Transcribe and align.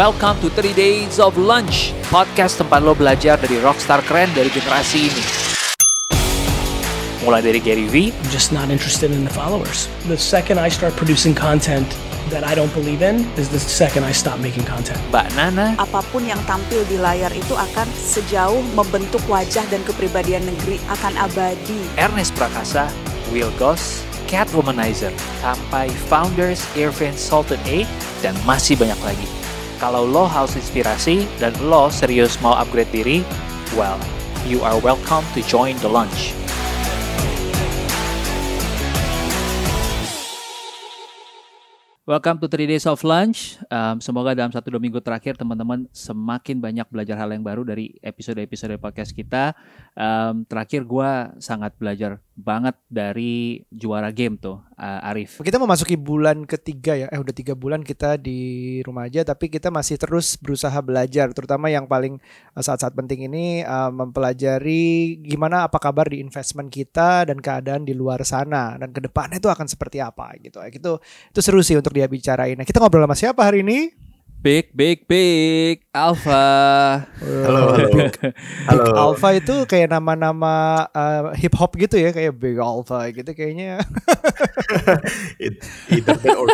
Welcome 0.00 0.40
to 0.40 0.48
3 0.48 0.72
Days 0.72 1.20
of 1.20 1.36
Lunch, 1.36 1.92
podcast 2.08 2.56
tempat 2.56 2.80
lo 2.80 2.96
belajar 2.96 3.36
dari 3.36 3.60
rockstar 3.60 4.00
keren 4.08 4.32
dari 4.32 4.48
generasi 4.48 5.12
ini. 5.12 5.24
Mulai 7.20 7.44
dari 7.44 7.60
Gary 7.60 7.84
V, 7.84 8.08
I'm 8.08 8.30
just 8.32 8.48
not 8.48 8.72
interested 8.72 9.12
in 9.12 9.28
the 9.28 9.34
followers. 9.36 9.92
The 10.08 10.16
second 10.16 10.56
I 10.56 10.72
start 10.72 10.96
producing 10.96 11.36
content 11.36 11.84
that 12.32 12.48
I 12.48 12.56
don't 12.56 12.72
believe 12.72 13.04
in 13.04 13.28
is 13.36 13.52
the 13.52 13.60
second 13.60 14.08
I 14.08 14.16
stop 14.16 14.40
making 14.40 14.64
content. 14.64 14.96
Mbak 15.12 15.36
Nana, 15.36 15.76
apa 15.76 16.00
pun 16.08 16.24
yang 16.24 16.40
tampil 16.48 16.80
di 16.88 16.96
layar 16.96 17.28
itu 17.36 17.52
akan 17.52 17.84
sejauh 17.92 18.64
membentuk 18.72 19.20
wajah 19.28 19.68
dan 19.68 19.84
kepribadian 19.84 20.48
negeri 20.48 20.80
akan 20.88 21.12
abadi. 21.28 21.76
Ernest 22.00 22.32
Prakasa, 22.40 22.88
Will 23.28 23.52
Goss, 23.60 24.00
Cat 24.24 24.48
Womanizer, 24.56 25.12
sampai 25.44 25.92
Founders, 26.08 26.64
Irvin 26.72 27.12
Sultan 27.12 27.60
A, 27.68 27.84
dan 28.24 28.32
masih 28.48 28.80
banyak 28.80 28.96
lagi. 29.04 29.39
Kalau 29.80 30.04
lo 30.04 30.28
haus 30.28 30.60
inspirasi 30.60 31.24
dan 31.40 31.56
lo 31.64 31.88
serius 31.88 32.36
mau 32.44 32.52
upgrade 32.52 32.92
diri, 32.92 33.24
well, 33.72 33.96
you 34.44 34.60
are 34.60 34.76
welcome 34.84 35.24
to 35.32 35.40
join 35.48 35.72
the 35.80 35.88
lunch. 35.88 36.36
Welcome 42.04 42.42
to 42.44 42.50
3 42.50 42.68
Days 42.68 42.84
of 42.84 43.00
Lunch. 43.06 43.56
Um, 43.72 44.04
semoga 44.04 44.36
dalam 44.36 44.52
satu 44.52 44.68
dua 44.68 44.82
minggu 44.82 45.00
terakhir 45.00 45.40
teman-teman 45.40 45.88
semakin 45.96 46.60
banyak 46.60 46.84
belajar 46.92 47.16
hal 47.16 47.32
yang 47.32 47.40
baru 47.40 47.64
dari 47.64 47.96
episode-episode 48.04 48.76
podcast 48.82 49.16
kita. 49.16 49.56
Um, 49.96 50.44
terakhir 50.44 50.84
gue 50.84 51.10
sangat 51.40 51.72
belajar 51.80 52.20
banget 52.36 52.76
dari 52.90 53.64
juara 53.72 54.12
game 54.12 54.36
tuh, 54.36 54.60
uh, 54.80 55.08
Arif. 55.12 55.44
Kita 55.44 55.60
memasuki 55.60 56.00
bulan 56.00 56.48
ketiga 56.48 56.96
ya, 56.96 57.06
eh 57.12 57.20
udah 57.20 57.34
tiga 57.36 57.52
bulan 57.52 57.84
kita 57.84 58.16
di 58.16 58.80
rumah 58.80 59.06
aja, 59.06 59.20
tapi 59.22 59.52
kita 59.52 59.68
masih 59.68 60.00
terus 60.00 60.40
berusaha 60.40 60.74
belajar, 60.80 61.30
terutama 61.36 61.68
yang 61.68 61.84
paling 61.84 62.16
uh, 62.56 62.62
saat-saat 62.64 62.96
penting 62.96 63.28
ini 63.28 63.60
uh, 63.60 63.92
mempelajari 63.92 65.20
gimana 65.20 65.68
apa 65.68 65.76
kabar 65.76 66.08
di 66.08 66.24
investment 66.24 66.72
kita 66.72 67.28
dan 67.28 67.38
keadaan 67.38 67.84
di 67.84 67.92
luar 67.92 68.24
sana 68.24 68.80
dan 68.80 68.90
ke 68.90 69.04
depannya 69.04 69.36
itu 69.36 69.52
akan 69.52 69.68
seperti 69.68 70.00
apa 70.00 70.32
gitu. 70.40 70.58
Itu 70.64 70.98
itu 71.04 71.40
seru 71.44 71.60
sih 71.60 71.76
untuk 71.76 71.92
dia 71.92 72.08
bicarain. 72.08 72.56
Nah, 72.56 72.64
kita 72.64 72.80
ngobrol 72.80 73.04
sama 73.04 73.14
siapa 73.14 73.44
hari 73.44 73.60
ini? 73.60 74.09
Big, 74.40 74.72
big, 74.72 75.04
big, 75.04 75.84
Alpha. 75.92 76.40
Halo, 77.20 77.76
halo. 77.76 77.92
Big, 77.92 78.16
halo. 78.64 78.84
Big 78.88 78.96
Alpha 78.96 79.28
itu 79.36 79.68
kayak 79.68 79.92
nama-nama 79.92 80.88
uh, 80.96 81.36
hip 81.36 81.52
hop 81.60 81.76
gitu 81.76 82.00
ya, 82.00 82.08
kayak 82.08 82.40
Big 82.40 82.56
Alpha 82.56 83.04
gitu 83.12 83.36
kayaknya. 83.36 83.84
Either 85.92 86.16
or, 86.40 86.48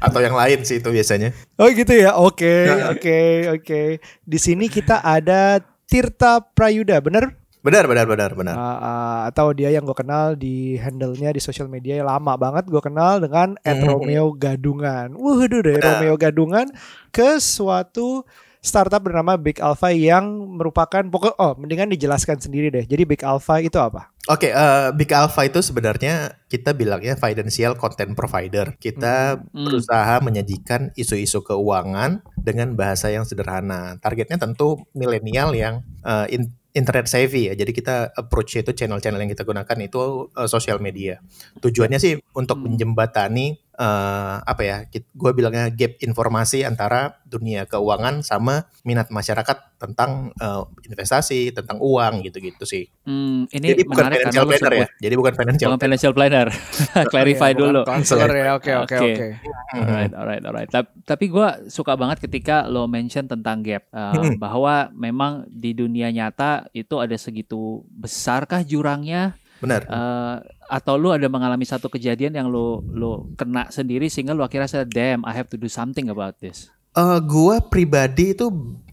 atau 0.00 0.20
yang 0.24 0.32
lain 0.32 0.64
sih 0.64 0.80
itu 0.80 0.88
biasanya. 0.88 1.36
Oh 1.60 1.68
gitu 1.68 1.92
ya, 1.92 2.16
oke, 2.16 2.40
okay, 2.40 2.60
oke, 2.64 2.80
okay, 2.88 3.28
oke. 3.52 3.64
Okay. 3.68 3.88
Di 4.24 4.38
sini 4.40 4.72
kita 4.72 5.04
ada 5.04 5.60
Tirta 5.84 6.40
Prayuda, 6.40 7.04
bener? 7.04 7.36
Benar, 7.60 7.84
benar, 7.84 8.08
benar, 8.08 8.30
benar. 8.32 8.56
Uh, 8.56 8.64
uh, 8.64 9.18
atau 9.28 9.52
dia 9.52 9.68
yang 9.68 9.84
gue 9.84 9.92
kenal 9.92 10.32
di 10.32 10.80
handle-nya 10.80 11.36
di 11.36 11.40
sosial 11.44 11.68
media 11.68 12.00
yang 12.00 12.08
lama 12.08 12.32
banget 12.40 12.64
gue 12.72 12.80
kenal 12.80 13.20
dengan 13.20 13.60
mm. 13.60 13.84
Romeo 13.84 14.32
Gadungan. 14.32 15.12
Waduh 15.12 15.60
deh, 15.60 15.76
Romeo 15.76 16.16
Gadungan 16.16 16.72
ke 17.12 17.36
suatu 17.36 18.24
startup 18.60 19.00
bernama 19.00 19.40
Big 19.40 19.56
Alpha 19.56 19.88
yang 19.88 20.56
merupakan 20.60 21.00
pokok 21.08 21.32
oh 21.40 21.56
mendingan 21.56 21.88
dijelaskan 21.92 22.40
sendiri 22.40 22.68
deh. 22.68 22.84
Jadi 22.84 23.08
Big 23.08 23.24
Alpha 23.24 23.60
itu 23.60 23.80
apa? 23.80 24.12
Oke, 24.28 24.48
okay, 24.48 24.52
uh, 24.52 24.88
eh, 24.88 24.88
Big 24.96 25.08
Alpha 25.16 25.48
itu 25.48 25.64
sebenarnya 25.64 26.36
kita 26.46 26.76
bilangnya 26.76 27.16
financial 27.16 27.72
content 27.80 28.12
provider. 28.12 28.76
Kita 28.76 29.40
hmm. 29.40 29.64
berusaha 29.64 30.20
menyajikan 30.20 30.92
isu-isu 30.92 31.40
keuangan 31.40 32.20
dengan 32.36 32.76
bahasa 32.76 33.08
yang 33.08 33.24
sederhana. 33.24 33.96
Targetnya 33.96 34.36
tentu 34.36 34.84
milenial 34.92 35.56
yang 35.56 35.74
uh, 36.04 36.28
in, 36.28 36.52
internet 36.74 37.06
savvy 37.10 37.50
ya. 37.50 37.54
Jadi 37.58 37.72
kita 37.74 38.14
approach 38.14 38.58
itu 38.58 38.70
channel-channel 38.70 39.20
yang 39.20 39.32
kita 39.32 39.42
gunakan 39.42 39.78
itu 39.82 40.30
uh, 40.34 40.48
sosial 40.48 40.78
media. 40.78 41.18
Tujuannya 41.58 41.98
sih 41.98 42.18
untuk 42.34 42.58
hmm. 42.58 42.64
menjembatani 42.70 43.58
uh, 43.80 44.36
apa 44.44 44.62
ya? 44.62 44.76
Gue 45.16 45.32
bilangnya 45.32 45.72
gap 45.72 45.96
informasi 46.04 46.68
antara 46.68 47.16
dunia 47.24 47.64
keuangan 47.64 48.20
sama 48.20 48.68
minat 48.84 49.08
masyarakat 49.08 49.80
tentang 49.80 50.36
uh, 50.36 50.68
investasi, 50.84 51.56
tentang 51.56 51.80
uang 51.80 52.20
gitu-gitu 52.28 52.68
sih. 52.68 52.84
Hmm, 53.08 53.48
ini 53.48 53.72
Jadi 53.72 53.82
bukan 53.88 54.04
financial 54.12 54.44
planner 54.44 54.72
ya. 54.76 54.86
Jadi 55.00 55.14
bukan 55.16 55.34
financial. 55.34 55.68
Bukan 55.72 55.80
financial 55.80 56.12
planner. 56.12 56.48
Clarify 57.12 57.50
dulu. 57.56 57.80
Counselor 57.88 58.28
ya. 58.28 58.48
Oke 58.60 58.72
oke 58.76 58.94
oke. 59.00 59.26
Alright 59.72 60.12
alright 60.12 60.44
alright. 60.44 60.70
Tapi 61.08 61.24
gue 61.32 61.48
suka 61.72 61.96
banget 61.96 62.20
ketika 62.20 62.68
lo 62.68 62.84
mention 62.84 63.24
tentang 63.24 63.64
gap 63.64 63.88
uh, 63.96 64.12
bahwa 64.36 64.92
memang 64.92 65.48
di 65.48 65.72
dunia 65.72 66.12
nyata 66.12 66.68
itu 66.76 67.00
ada 67.00 67.16
segitu 67.16 67.80
besarkah 67.88 68.60
jurangnya? 68.60 69.40
Benar. 69.60 69.84
Uh, 69.88 70.36
atau 70.70 70.94
lu 70.94 71.10
ada 71.10 71.26
mengalami 71.26 71.66
satu 71.66 71.90
kejadian 71.90 72.30
yang 72.38 72.46
lu 72.46 72.78
lu 72.94 73.34
kena 73.34 73.66
sendiri 73.74 74.06
sehingga 74.06 74.32
lu 74.32 74.46
akhirnya 74.46 74.70
sadar, 74.70 74.86
damn, 74.86 75.26
I 75.26 75.34
have 75.34 75.50
to 75.50 75.58
do 75.58 75.66
something 75.66 76.06
about 76.06 76.38
this. 76.38 76.70
Uh, 76.94 77.18
gua 77.18 77.58
pribadi 77.58 78.32
itu 78.38 78.46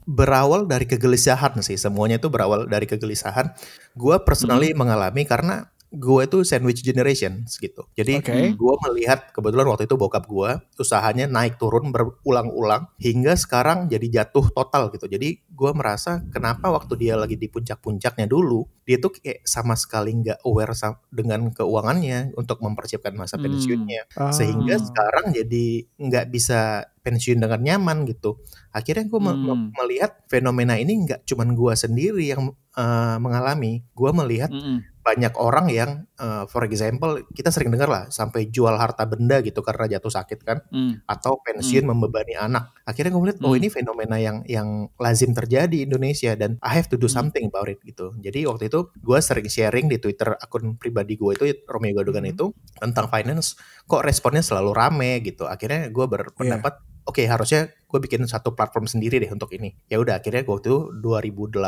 berawal 0.10 0.66
dari 0.66 0.90
kegelisahan 0.90 1.62
sih. 1.62 1.78
Semuanya 1.78 2.18
itu 2.18 2.34
berawal 2.34 2.66
dari 2.66 2.90
kegelisahan. 2.90 3.54
Gua 3.94 4.26
personally 4.26 4.74
hmm. 4.74 4.78
mengalami 4.82 5.24
karena 5.30 5.70
gue 5.98 6.22
itu 6.30 6.38
sandwich 6.46 6.86
generation 6.86 7.44
gitu. 7.50 7.90
Jadi 7.98 8.22
okay. 8.22 8.54
gue 8.54 8.76
melihat 8.86 9.34
kebetulan 9.34 9.66
waktu 9.66 9.90
itu 9.90 9.98
bokap 9.98 10.30
gue 10.30 10.62
usahanya 10.78 11.26
naik 11.26 11.58
turun 11.58 11.90
berulang-ulang 11.90 12.94
hingga 13.02 13.34
sekarang 13.34 13.90
jadi 13.90 14.22
jatuh 14.22 14.54
total 14.54 14.94
gitu. 14.94 15.10
Jadi 15.10 15.42
gue 15.50 15.72
merasa 15.74 16.22
kenapa 16.30 16.70
waktu 16.70 16.94
dia 17.02 17.18
lagi 17.18 17.34
di 17.34 17.50
puncak-puncaknya 17.50 18.30
dulu 18.30 18.70
dia 18.86 19.02
tuh 19.02 19.12
kayak 19.12 19.44
sama 19.44 19.76
sekali 19.76 20.16
nggak 20.16 20.46
aware 20.48 20.72
dengan 21.12 21.52
keuangannya 21.52 22.38
untuk 22.40 22.64
mempersiapkan 22.64 23.18
masa 23.18 23.36
hmm. 23.36 23.44
pensiunnya 23.44 24.02
hmm. 24.14 24.32
sehingga 24.32 24.76
sekarang 24.80 25.36
jadi 25.36 25.66
nggak 25.98 26.26
bisa 26.32 26.88
pensiun 27.04 27.40
dengan 27.40 27.60
nyaman 27.64 28.08
gitu. 28.08 28.40
Akhirnya 28.72 29.08
gue 29.08 29.20
hmm. 29.20 29.74
melihat 29.74 30.12
fenomena 30.30 30.76
ini 30.78 31.08
nggak 31.08 31.26
cuman 31.26 31.56
gue 31.56 31.74
sendiri 31.74 32.24
yang 32.32 32.52
uh, 32.76 33.18
mengalami. 33.18 33.84
Gue 33.96 34.12
melihat 34.14 34.52
hmm 34.54 34.97
banyak 35.08 35.32
orang 35.40 35.72
yang 35.72 36.04
uh, 36.20 36.44
for 36.52 36.68
example 36.68 37.24
kita 37.32 37.48
sering 37.48 37.72
dengar 37.72 37.88
lah 37.88 38.04
sampai 38.12 38.52
jual 38.52 38.76
harta 38.76 39.08
benda 39.08 39.40
gitu 39.40 39.64
karena 39.64 39.96
jatuh 39.96 40.12
sakit 40.12 40.40
kan 40.44 40.60
mm. 40.68 41.08
atau 41.08 41.40
pensiun 41.40 41.88
mm. 41.88 41.92
membebani 41.96 42.36
anak 42.36 42.76
akhirnya 42.84 43.16
gue 43.16 43.22
melihat 43.24 43.40
mm. 43.40 43.48
oh 43.48 43.56
hmm. 43.56 43.60
ini 43.64 43.68
fenomena 43.72 44.20
yang 44.20 44.44
yang 44.52 44.92
lazim 45.00 45.32
terjadi 45.32 45.72
di 45.72 45.88
Indonesia 45.88 46.36
dan 46.36 46.60
I 46.60 46.76
have 46.76 46.92
to 46.92 47.00
do 47.00 47.08
hmm. 47.08 47.16
something 47.16 47.48
mm. 47.48 47.52
about 47.56 47.72
it 47.72 47.80
gitu 47.88 48.20
jadi 48.20 48.52
waktu 48.52 48.68
itu 48.68 48.92
gue 49.00 49.20
sering 49.24 49.48
sharing 49.48 49.88
di 49.88 49.96
Twitter 50.04 50.36
akun 50.36 50.76
pribadi 50.76 51.16
gue 51.16 51.32
itu 51.40 51.44
Romeo 51.72 51.96
Gadugan 51.96 52.28
mm. 52.28 52.34
itu 52.36 52.52
tentang 52.76 53.08
finance 53.08 53.56
kok 53.88 54.04
responnya 54.04 54.44
selalu 54.44 54.76
rame 54.76 55.24
gitu 55.24 55.48
akhirnya 55.48 55.88
gue 55.88 56.04
berpendapat 56.04 56.84
yeah 56.84 56.96
oke 57.08 57.24
okay, 57.24 57.26
harusnya 57.32 57.72
gue 57.88 58.00
bikin 58.04 58.28
satu 58.28 58.52
platform 58.52 58.84
sendiri 58.84 59.24
deh 59.24 59.32
untuk 59.32 59.48
ini. 59.56 59.72
Ya 59.88 59.98
udah 60.04 60.20
akhirnya 60.20 60.44
gue 60.44 60.58
tuh 60.60 60.92
2018 61.00 61.64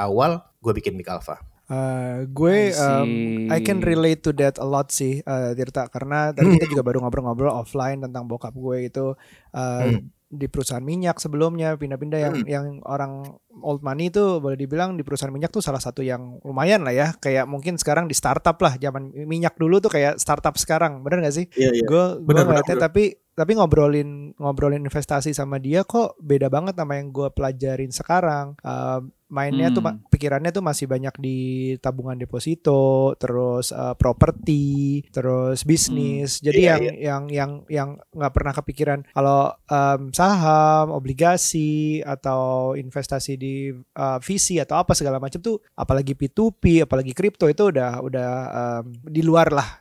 awal 0.00 0.40
gue 0.64 0.72
bikin 0.72 0.96
Big 0.96 1.06
Alpha. 1.12 1.44
Uh, 1.70 2.26
gue 2.26 2.74
I, 2.74 2.82
um, 2.82 3.12
I 3.46 3.62
can 3.62 3.78
relate 3.78 4.26
to 4.26 4.34
that 4.34 4.58
a 4.58 4.66
lot 4.66 4.90
sih 4.90 5.22
uh, 5.22 5.54
Tirta 5.54 5.86
karena 5.86 6.34
tadi 6.34 6.58
kita 6.58 6.66
juga 6.66 6.82
baru 6.82 6.98
ngobrol-ngobrol 7.06 7.54
offline 7.54 8.02
tentang 8.02 8.26
bokap 8.26 8.58
gue 8.58 8.90
itu 8.90 9.14
uh, 9.54 9.86
hmm. 9.86 10.02
di 10.34 10.50
perusahaan 10.50 10.82
minyak 10.82 11.22
sebelumnya 11.22 11.78
pindah-pindah 11.78 12.20
yang 12.26 12.34
hmm. 12.42 12.48
yang 12.50 12.66
orang 12.82 13.22
old 13.62 13.86
money 13.86 14.10
itu 14.10 14.42
boleh 14.42 14.58
dibilang 14.58 14.98
di 14.98 15.06
perusahaan 15.06 15.30
minyak 15.30 15.54
tuh 15.54 15.62
salah 15.62 15.78
satu 15.78 16.02
yang 16.02 16.42
lumayan 16.42 16.82
lah 16.82 16.90
ya 16.90 17.14
kayak 17.22 17.46
mungkin 17.46 17.78
sekarang 17.78 18.10
di 18.10 18.18
startup 18.18 18.58
lah 18.58 18.74
zaman 18.74 19.14
minyak 19.30 19.54
dulu 19.54 19.78
tuh 19.78 19.94
kayak 19.94 20.18
startup 20.18 20.58
sekarang 20.58 21.06
bener 21.06 21.22
gak 21.22 21.38
sih? 21.38 21.46
Iya, 21.54 21.70
iya. 21.70 21.86
Gue 21.86 22.18
gue 22.18 22.34
ngeliatnya 22.34 22.82
tapi 22.82 23.14
tapi 23.40 23.56
ngobrolin 23.56 24.36
ngobrolin 24.36 24.84
investasi 24.84 25.32
sama 25.32 25.56
dia 25.56 25.80
kok 25.88 26.20
beda 26.20 26.52
banget 26.52 26.76
sama 26.76 27.00
yang 27.00 27.08
gue 27.08 27.32
pelajarin 27.32 27.88
sekarang. 27.88 28.52
Uh, 28.60 29.08
mainnya 29.30 29.70
hmm. 29.70 29.76
tuh 29.78 29.82
pikirannya 30.10 30.50
tuh 30.50 30.60
masih 30.60 30.90
banyak 30.90 31.14
di 31.22 31.38
tabungan 31.78 32.18
deposito, 32.18 33.14
terus 33.16 33.70
uh, 33.70 33.94
properti, 33.94 35.06
terus 35.14 35.62
bisnis. 35.62 36.42
Hmm. 36.42 36.50
Jadi 36.50 36.60
iya, 36.60 36.74
yang, 36.74 36.82
iya. 36.82 36.92
yang 36.98 37.22
yang 37.30 37.50
yang 37.70 37.88
nggak 38.10 38.34
pernah 38.34 38.52
kepikiran 38.52 39.00
kalau 39.14 39.54
um, 39.70 40.10
saham, 40.10 40.90
obligasi 40.90 42.02
atau 42.02 42.74
investasi 42.74 43.38
di 43.38 43.70
uh, 43.72 44.18
VC 44.18 44.60
atau 44.60 44.82
apa 44.82 44.98
segala 44.98 45.22
macam 45.22 45.38
tuh 45.38 45.62
apalagi 45.78 46.18
P2P, 46.18 46.84
apalagi 46.84 47.14
kripto 47.14 47.46
itu 47.46 47.70
udah 47.70 48.02
udah 48.02 48.30
um, 48.50 48.84
di 49.06 49.22
luar 49.22 49.54
lah 49.54 49.78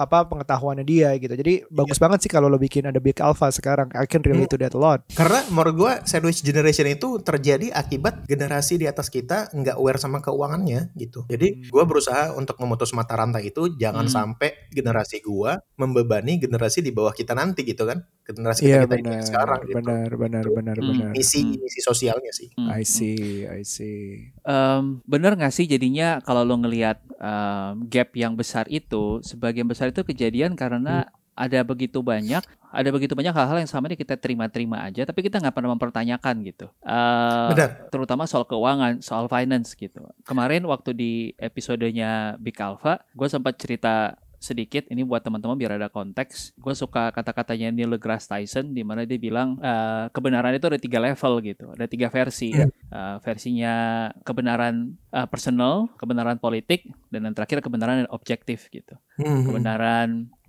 apa 0.00 0.24
pengetahuannya 0.26 0.84
dia 0.88 1.12
gitu. 1.20 1.36
Jadi 1.36 1.68
bagus 1.68 2.00
yeah. 2.00 2.04
banget 2.08 2.18
sih 2.24 2.32
kalau 2.32 2.48
lo 2.48 2.56
bikin 2.56 2.87
ada 2.88 2.98
Big 2.98 3.20
Alpha 3.20 3.52
sekarang. 3.52 3.92
I 3.92 4.08
can 4.08 4.24
relate 4.24 4.48
hmm. 4.48 4.54
to 4.56 4.62
that 4.64 4.74
a 4.74 4.80
lot. 4.80 5.04
Karena 5.12 5.44
menurut 5.52 5.74
gue 5.76 5.92
sandwich 6.08 6.40
generation 6.40 6.88
itu 6.88 7.20
terjadi 7.20 7.70
akibat 7.70 8.24
generasi 8.24 8.80
di 8.80 8.88
atas 8.88 9.12
kita 9.12 9.52
nggak 9.52 9.76
aware 9.76 10.00
sama 10.00 10.24
keuangannya 10.24 10.96
gitu. 10.96 11.28
Jadi 11.28 11.68
hmm. 11.68 11.70
gue 11.70 11.84
berusaha 11.84 12.32
untuk 12.34 12.56
memutus 12.58 12.96
mata 12.96 13.14
rantai 13.14 13.52
itu 13.52 13.76
jangan 13.76 14.08
hmm. 14.08 14.14
sampai 14.14 14.50
generasi 14.72 15.20
gue 15.20 15.52
membebani 15.76 16.40
generasi 16.40 16.80
di 16.80 16.90
bawah 16.90 17.12
kita 17.12 17.36
nanti 17.36 17.62
gitu 17.68 17.84
kan. 17.84 18.00
Generasi 18.28 18.60
kita, 18.60 18.72
yeah, 18.72 18.84
kita 18.84 18.96
benar, 19.00 19.24
sekarang 19.24 19.60
gitu. 19.64 19.76
Benar, 19.80 20.10
benar, 20.16 20.46
benar, 20.52 20.76
hmm. 20.76 20.88
benar. 20.92 21.10
Misi 21.16 21.40
hmm. 21.44 21.60
misi 21.64 21.80
sosialnya 21.80 22.32
sih. 22.32 22.48
Hmm. 22.56 22.68
I 22.72 22.82
see, 22.84 23.44
I 23.44 23.62
see. 23.64 24.32
Um, 24.44 25.00
bener 25.04 25.36
nggak 25.36 25.52
sih 25.52 25.64
jadinya 25.64 26.20
kalau 26.20 26.44
lo 26.44 26.56
ngelihat 26.60 27.00
um, 27.20 27.88
gap 27.88 28.12
yang 28.16 28.36
besar 28.36 28.68
itu 28.68 29.20
sebagian 29.24 29.68
besar 29.68 29.92
itu 29.92 30.04
kejadian 30.04 30.56
karena 30.56 31.04
hmm 31.04 31.17
ada 31.38 31.62
begitu 31.62 32.02
banyak 32.02 32.42
ada 32.68 32.88
begitu 32.90 33.14
banyak 33.14 33.30
hal-hal 33.30 33.62
yang 33.62 33.70
sama 33.70 33.86
ini 33.86 33.94
kita 33.94 34.18
terima-terima 34.18 34.82
aja 34.82 35.06
tapi 35.06 35.22
kita 35.22 35.38
nggak 35.38 35.54
pernah 35.54 35.72
mempertanyakan 35.78 36.34
gitu 36.42 36.66
uh, 36.82 37.54
terutama 37.94 38.26
soal 38.26 38.42
keuangan 38.42 38.98
soal 38.98 39.30
finance 39.30 39.78
gitu 39.78 40.02
kemarin 40.26 40.66
waktu 40.66 40.90
di 40.92 41.12
episodenya 41.38 42.34
Big 42.42 42.58
Alpha 42.58 42.98
gue 43.14 43.28
sempat 43.30 43.54
cerita 43.54 44.18
sedikit 44.38 44.86
ini 44.88 45.02
buat 45.02 45.20
teman-teman 45.20 45.58
biar 45.58 45.76
ada 45.76 45.90
konteks. 45.90 46.54
Gue 46.56 46.72
suka 46.72 47.10
kata-katanya 47.10 47.74
Neil 47.74 47.90
deGrasse 47.98 48.30
Tyson 48.30 48.70
di 48.70 48.86
mana 48.86 49.02
dia 49.02 49.18
bilang 49.18 49.58
uh, 49.58 50.06
kebenaran 50.14 50.54
itu 50.54 50.70
ada 50.70 50.78
tiga 50.78 51.02
level 51.02 51.42
gitu, 51.42 51.74
ada 51.74 51.90
tiga 51.90 52.06
versi. 52.08 52.54
Uh, 52.88 53.18
versinya 53.20 54.08
kebenaran 54.22 54.96
uh, 55.12 55.26
personal, 55.28 55.90
kebenaran 55.98 56.38
politik, 56.38 56.86
dan 57.12 57.26
yang 57.28 57.34
terakhir 57.34 57.60
kebenaran 57.60 58.06
objektif 58.14 58.70
gitu. 58.70 58.96
Mm 59.18 59.26
-hmm. 59.26 59.44
Kebenaran 59.44 60.08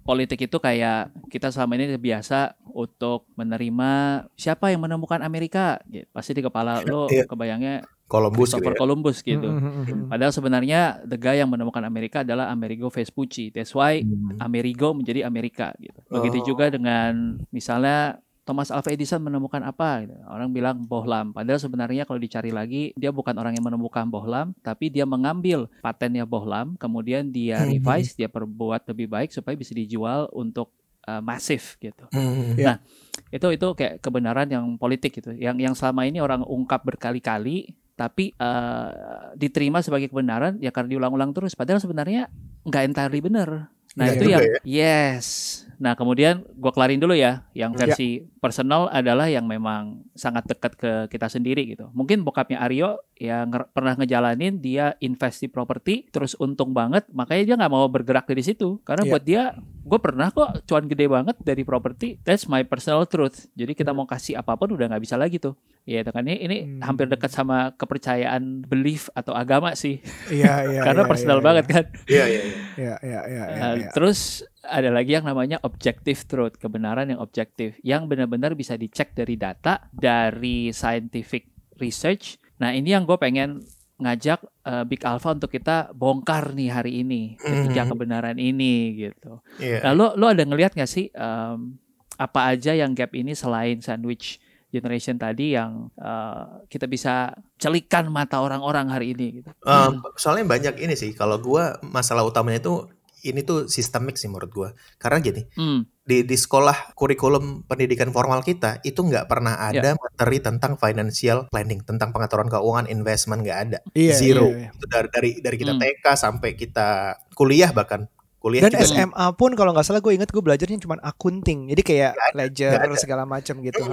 politik 0.10 0.50
itu 0.50 0.58
kayak 0.58 1.14
kita 1.30 1.54
selama 1.54 1.78
ini 1.78 1.94
biasa 1.94 2.58
untuk 2.74 3.30
menerima 3.38 4.26
siapa 4.34 4.74
yang 4.74 4.82
menemukan 4.82 5.22
Amerika 5.22 5.78
gitu. 5.86 6.10
Pasti 6.10 6.34
di 6.34 6.42
kepala 6.42 6.82
lo 6.82 7.06
yeah. 7.14 7.30
kebayangnya 7.30 7.86
Columbus 8.10 8.50
Christopher 8.50 8.74
gitu 8.74 8.74
ya? 8.74 8.82
Columbus 8.82 9.18
gitu. 9.22 9.50
Mm-hmm. 9.54 10.10
Padahal 10.10 10.34
sebenarnya 10.34 10.82
the 11.06 11.14
guy 11.14 11.38
yang 11.38 11.54
menemukan 11.54 11.86
Amerika 11.86 12.26
adalah 12.26 12.50
Amerigo 12.50 12.90
Vespucci. 12.90 13.54
That's 13.54 13.78
why. 13.78 14.02
Amerigo 14.42 14.98
menjadi 14.98 15.30
Amerika 15.30 15.78
gitu. 15.78 16.02
Begitu 16.10 16.42
oh. 16.42 16.46
juga 16.50 16.74
dengan 16.74 17.38
misalnya 17.54 18.18
Thomas 18.50 18.74
Alva 18.74 18.90
Edison 18.90 19.22
menemukan 19.22 19.62
apa? 19.62 20.02
Gitu. 20.02 20.18
Orang 20.26 20.50
bilang 20.50 20.82
bohlam. 20.82 21.30
Padahal 21.38 21.62
sebenarnya 21.62 22.10
kalau 22.10 22.18
dicari 22.18 22.50
lagi, 22.50 22.90
dia 22.98 23.14
bukan 23.14 23.38
orang 23.38 23.54
yang 23.54 23.62
menemukan 23.62 24.10
bohlam, 24.10 24.58
tapi 24.66 24.90
dia 24.90 25.06
mengambil 25.06 25.70
patennya 25.86 26.26
bohlam, 26.26 26.74
kemudian 26.82 27.30
dia 27.30 27.62
hmm, 27.62 27.78
revise, 27.78 28.18
dia 28.18 28.26
perbuat 28.26 28.90
lebih 28.90 29.06
baik 29.06 29.30
supaya 29.30 29.54
bisa 29.54 29.78
dijual 29.78 30.26
untuk 30.34 30.74
uh, 31.06 31.22
masif 31.22 31.78
gitu. 31.78 32.10
Hmm, 32.10 32.58
nah, 32.58 32.82
itu 33.30 33.54
itu 33.54 33.68
kayak 33.78 34.02
kebenaran 34.02 34.50
yang 34.50 34.66
politik 34.82 35.22
gitu. 35.22 35.30
Yang 35.38 35.56
yang 35.62 35.74
selama 35.78 36.10
ini 36.10 36.18
orang 36.18 36.42
ungkap 36.42 36.82
berkali-kali, 36.82 37.78
tapi 37.94 38.34
uh, 38.42 39.30
diterima 39.38 39.86
sebagai 39.86 40.10
kebenaran 40.10 40.58
ya 40.58 40.74
karena 40.74 40.98
diulang-ulang 40.98 41.38
terus. 41.38 41.54
Padahal 41.54 41.78
sebenarnya 41.78 42.34
nggak 42.66 42.82
entirely 42.82 43.22
benar. 43.22 43.70
Nah 43.94 44.06
ya, 44.10 44.14
itu 44.18 44.26
yang 44.26 44.42
ya. 44.42 44.58
yes. 44.66 45.69
Nah 45.80 45.96
kemudian 45.96 46.44
gue 46.44 46.72
kelarin 46.76 47.00
dulu 47.00 47.16
ya, 47.16 47.48
yang 47.56 47.72
ya. 47.72 47.88
versi 47.88 48.20
ya. 48.20 48.28
personal 48.44 48.92
adalah 48.92 49.32
yang 49.32 49.48
memang 49.48 50.04
sangat 50.12 50.44
dekat 50.52 50.76
ke 50.76 50.92
kita 51.08 51.32
sendiri 51.32 51.64
gitu. 51.72 51.88
Mungkin 51.96 52.28
bokapnya 52.28 52.60
Aryo 52.60 53.00
yang 53.16 53.48
nge 53.52 53.72
pernah 53.72 53.96
ngejalanin 53.96 54.60
dia 54.60 55.00
invest 55.00 55.40
di 55.40 55.48
properti, 55.48 56.12
terus 56.12 56.36
untung 56.36 56.76
banget, 56.76 57.08
makanya 57.16 57.44
dia 57.48 57.56
nggak 57.60 57.72
mau 57.72 57.88
bergerak 57.88 58.28
dari 58.28 58.44
situ. 58.44 58.84
Karena 58.84 59.08
ya. 59.08 59.12
buat 59.12 59.24
dia, 59.24 59.44
gue 59.60 60.00
pernah 60.00 60.28
kok 60.32 60.68
cuan 60.68 60.86
gede 60.88 61.08
banget 61.08 61.36
dari 61.40 61.64
properti. 61.64 62.20
That's 62.28 62.48
my 62.52 62.68
personal 62.68 63.08
truth. 63.08 63.48
Jadi 63.56 63.72
kita 63.72 63.96
mau 63.96 64.04
kasih 64.04 64.36
apa 64.36 64.60
pun 64.60 64.76
udah 64.76 64.92
nggak 64.92 65.04
bisa 65.04 65.16
lagi 65.16 65.40
tuh. 65.40 65.56
Ya 65.88 66.04
itu 66.04 66.12
kan 66.12 66.28
ini, 66.28 66.38
ini 66.44 66.58
hmm. 66.64 66.82
hampir 66.84 67.08
dekat 67.08 67.32
sama 67.32 67.72
kepercayaan 67.74 68.68
belief 68.68 69.08
atau 69.16 69.32
agama 69.32 69.74
sih. 69.80 70.04
Iya 70.28 70.76
iya. 70.76 70.82
Karena 70.88 71.04
ya, 71.04 71.10
personal 71.10 71.40
ya, 71.40 71.44
banget 71.44 71.66
ya. 71.66 71.72
kan. 71.72 71.86
Iya 72.06 72.26
iya. 72.28 72.42
Iya 72.76 72.96
iya 73.00 73.22
iya. 73.26 73.44
Iya. 73.80 73.90
Terus 73.96 74.44
ada 74.70 74.94
lagi 74.94 75.18
yang 75.18 75.26
namanya 75.26 75.58
objective 75.66 76.24
truth, 76.30 76.56
kebenaran 76.62 77.10
yang 77.10 77.20
objektif, 77.20 77.76
yang 77.82 78.06
benar-benar 78.06 78.54
bisa 78.54 78.78
dicek 78.78 79.18
dari 79.18 79.36
data, 79.36 79.90
dari 79.90 80.70
scientific 80.70 81.50
research. 81.82 82.38
Nah 82.62 82.72
ini 82.72 82.94
yang 82.94 83.10
gue 83.10 83.18
pengen 83.18 83.66
ngajak 84.00 84.40
uh, 84.64 84.88
Big 84.88 85.04
Alpha 85.04 85.36
untuk 85.36 85.52
kita 85.52 85.92
bongkar 85.92 86.56
nih 86.56 86.72
hari 86.72 87.04
ini 87.04 87.36
ketiga 87.36 87.84
mm-hmm. 87.84 87.92
kebenaran 87.92 88.38
ini 88.40 88.96
gitu. 88.96 89.44
Yeah. 89.60 89.84
Nah 89.84 89.92
lo 89.92 90.08
lo 90.16 90.32
ada 90.32 90.48
ngelihat 90.48 90.72
gak 90.72 90.88
sih 90.88 91.12
um, 91.12 91.76
apa 92.16 92.56
aja 92.56 92.72
yang 92.72 92.96
gap 92.96 93.12
ini 93.12 93.36
selain 93.36 93.84
sandwich 93.84 94.40
generation 94.70 95.18
tadi 95.20 95.58
yang 95.58 95.92
uh, 96.00 96.64
kita 96.72 96.86
bisa 96.86 97.34
celikan 97.58 98.08
mata 98.08 98.40
orang-orang 98.40 98.88
hari 98.88 99.18
ini 99.18 99.42
gitu. 99.44 99.50
Um, 99.66 100.00
soalnya 100.16 100.46
banyak 100.48 100.80
ini 100.80 100.96
sih 100.96 101.12
kalau 101.12 101.42
gue 101.42 101.64
masalah 101.84 102.24
utamanya 102.24 102.64
itu 102.64 102.88
ini 103.24 103.44
tuh 103.44 103.68
sistemik 103.68 104.16
sih 104.16 104.30
menurut 104.32 104.52
gue. 104.52 104.70
Karena 105.02 105.20
gini, 105.20 105.42
hmm. 105.44 106.06
di 106.06 106.24
di 106.24 106.38
sekolah 106.38 106.94
kurikulum 106.96 107.68
pendidikan 107.68 108.14
formal 108.14 108.44
kita 108.46 108.84
itu 108.86 109.02
nggak 109.02 109.26
pernah 109.28 109.60
ada 109.60 109.94
yeah. 109.94 110.00
materi 110.00 110.38
tentang 110.40 110.76
financial 110.76 111.48
planning, 111.50 111.82
tentang 111.84 112.12
pengaturan 112.12 112.48
keuangan, 112.48 112.88
investment 112.88 113.44
nggak 113.44 113.60
ada, 113.70 113.80
yeah, 113.96 114.16
zero. 114.16 114.52
Yeah, 114.52 114.70
yeah. 114.70 114.78
Itu 114.78 114.86
dari 114.88 115.08
dari 115.10 115.32
dari 115.40 115.58
kita 115.58 115.74
hmm. 115.76 115.82
TK 115.82 116.06
sampai 116.16 116.50
kita 116.56 116.88
kuliah 117.36 117.72
bahkan 117.72 118.12
kuliah 118.40 118.66
dan 118.66 118.80
SMA 118.82 119.26
pun 119.36 119.52
kalau 119.54 119.76
nggak 119.76 119.86
salah 119.86 120.00
gue 120.00 120.16
inget 120.16 120.32
gue 120.32 120.40
belajarnya 120.40 120.80
cuma 120.80 120.96
akunting. 121.04 121.68
Jadi 121.70 121.82
kayak 121.84 122.12
gak 122.16 122.34
ledger 122.36 122.72
gak 122.80 123.00
segala 123.00 123.24
macam 123.28 123.60
gitu 123.60 123.84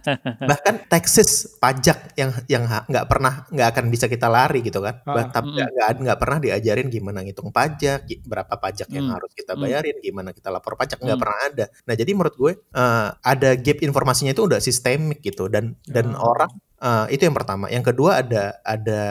bahkan 0.50 0.74
taxes 0.86 1.58
pajak 1.58 2.14
yang 2.14 2.30
yang 2.46 2.64
nggak 2.66 3.06
pernah 3.10 3.44
nggak 3.50 3.68
akan 3.74 3.84
bisa 3.90 4.06
kita 4.06 4.30
lari 4.30 4.62
gitu 4.62 4.78
kan. 4.78 5.02
Bah, 5.02 5.26
tapi 5.28 5.58
nggak 5.58 6.02
nggak 6.06 6.18
pernah 6.18 6.38
diajarin 6.38 6.88
gimana 6.88 7.26
ngitung 7.26 7.50
pajak 7.50 8.06
berapa 8.24 8.54
pajak 8.56 8.88
yang 8.94 9.10
hmm. 9.10 9.14
harus 9.18 9.30
kita 9.34 9.58
bayarin 9.58 9.98
gimana 10.00 10.30
kita 10.30 10.48
lapor 10.54 10.78
pajak 10.78 11.02
nggak 11.02 11.18
hmm. 11.18 11.22
pernah 11.26 11.40
ada. 11.42 11.64
Nah 11.84 11.94
jadi 11.98 12.10
menurut 12.14 12.34
gue 12.38 12.52
uh, 12.78 13.08
ada 13.20 13.50
gap 13.58 13.78
informasinya 13.82 14.32
itu 14.32 14.42
udah 14.46 14.62
sistemik 14.62 15.20
gitu. 15.20 15.50
Dan 15.50 15.74
dan 15.84 16.14
oh. 16.14 16.30
orang 16.30 16.50
Uh, 16.76 17.08
itu 17.08 17.24
yang 17.24 17.32
pertama. 17.32 17.72
Yang 17.72 17.92
kedua 17.92 18.20
ada 18.20 18.60
ada 18.60 19.02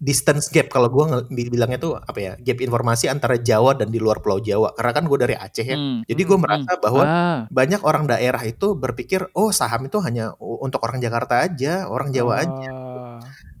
distance 0.00 0.48
gap. 0.48 0.72
Kalau 0.72 0.88
gue 0.88 1.04
bilangnya 1.28 1.76
tuh 1.76 2.00
apa 2.00 2.16
ya? 2.16 2.32
Gap 2.40 2.64
informasi 2.64 3.12
antara 3.12 3.36
Jawa 3.36 3.76
dan 3.76 3.92
di 3.92 4.00
luar 4.00 4.24
Pulau 4.24 4.40
Jawa. 4.40 4.72
Karena 4.72 4.92
kan 4.96 5.04
gue 5.04 5.18
dari 5.20 5.36
Aceh 5.36 5.68
ya. 5.68 5.76
Hmm. 5.76 6.00
Jadi 6.08 6.22
gue 6.24 6.36
hmm. 6.40 6.44
merasa 6.48 6.72
hmm. 6.72 6.80
bahwa 6.80 7.02
ah. 7.04 7.38
banyak 7.52 7.84
orang 7.84 8.08
daerah 8.08 8.40
itu 8.40 8.72
berpikir, 8.72 9.28
oh 9.36 9.52
saham 9.52 9.84
itu 9.84 10.00
hanya 10.00 10.32
untuk 10.40 10.80
orang 10.80 10.96
Jakarta 11.04 11.44
aja, 11.44 11.92
orang 11.92 12.08
Jawa 12.08 12.32
oh. 12.32 12.40
aja. 12.40 12.72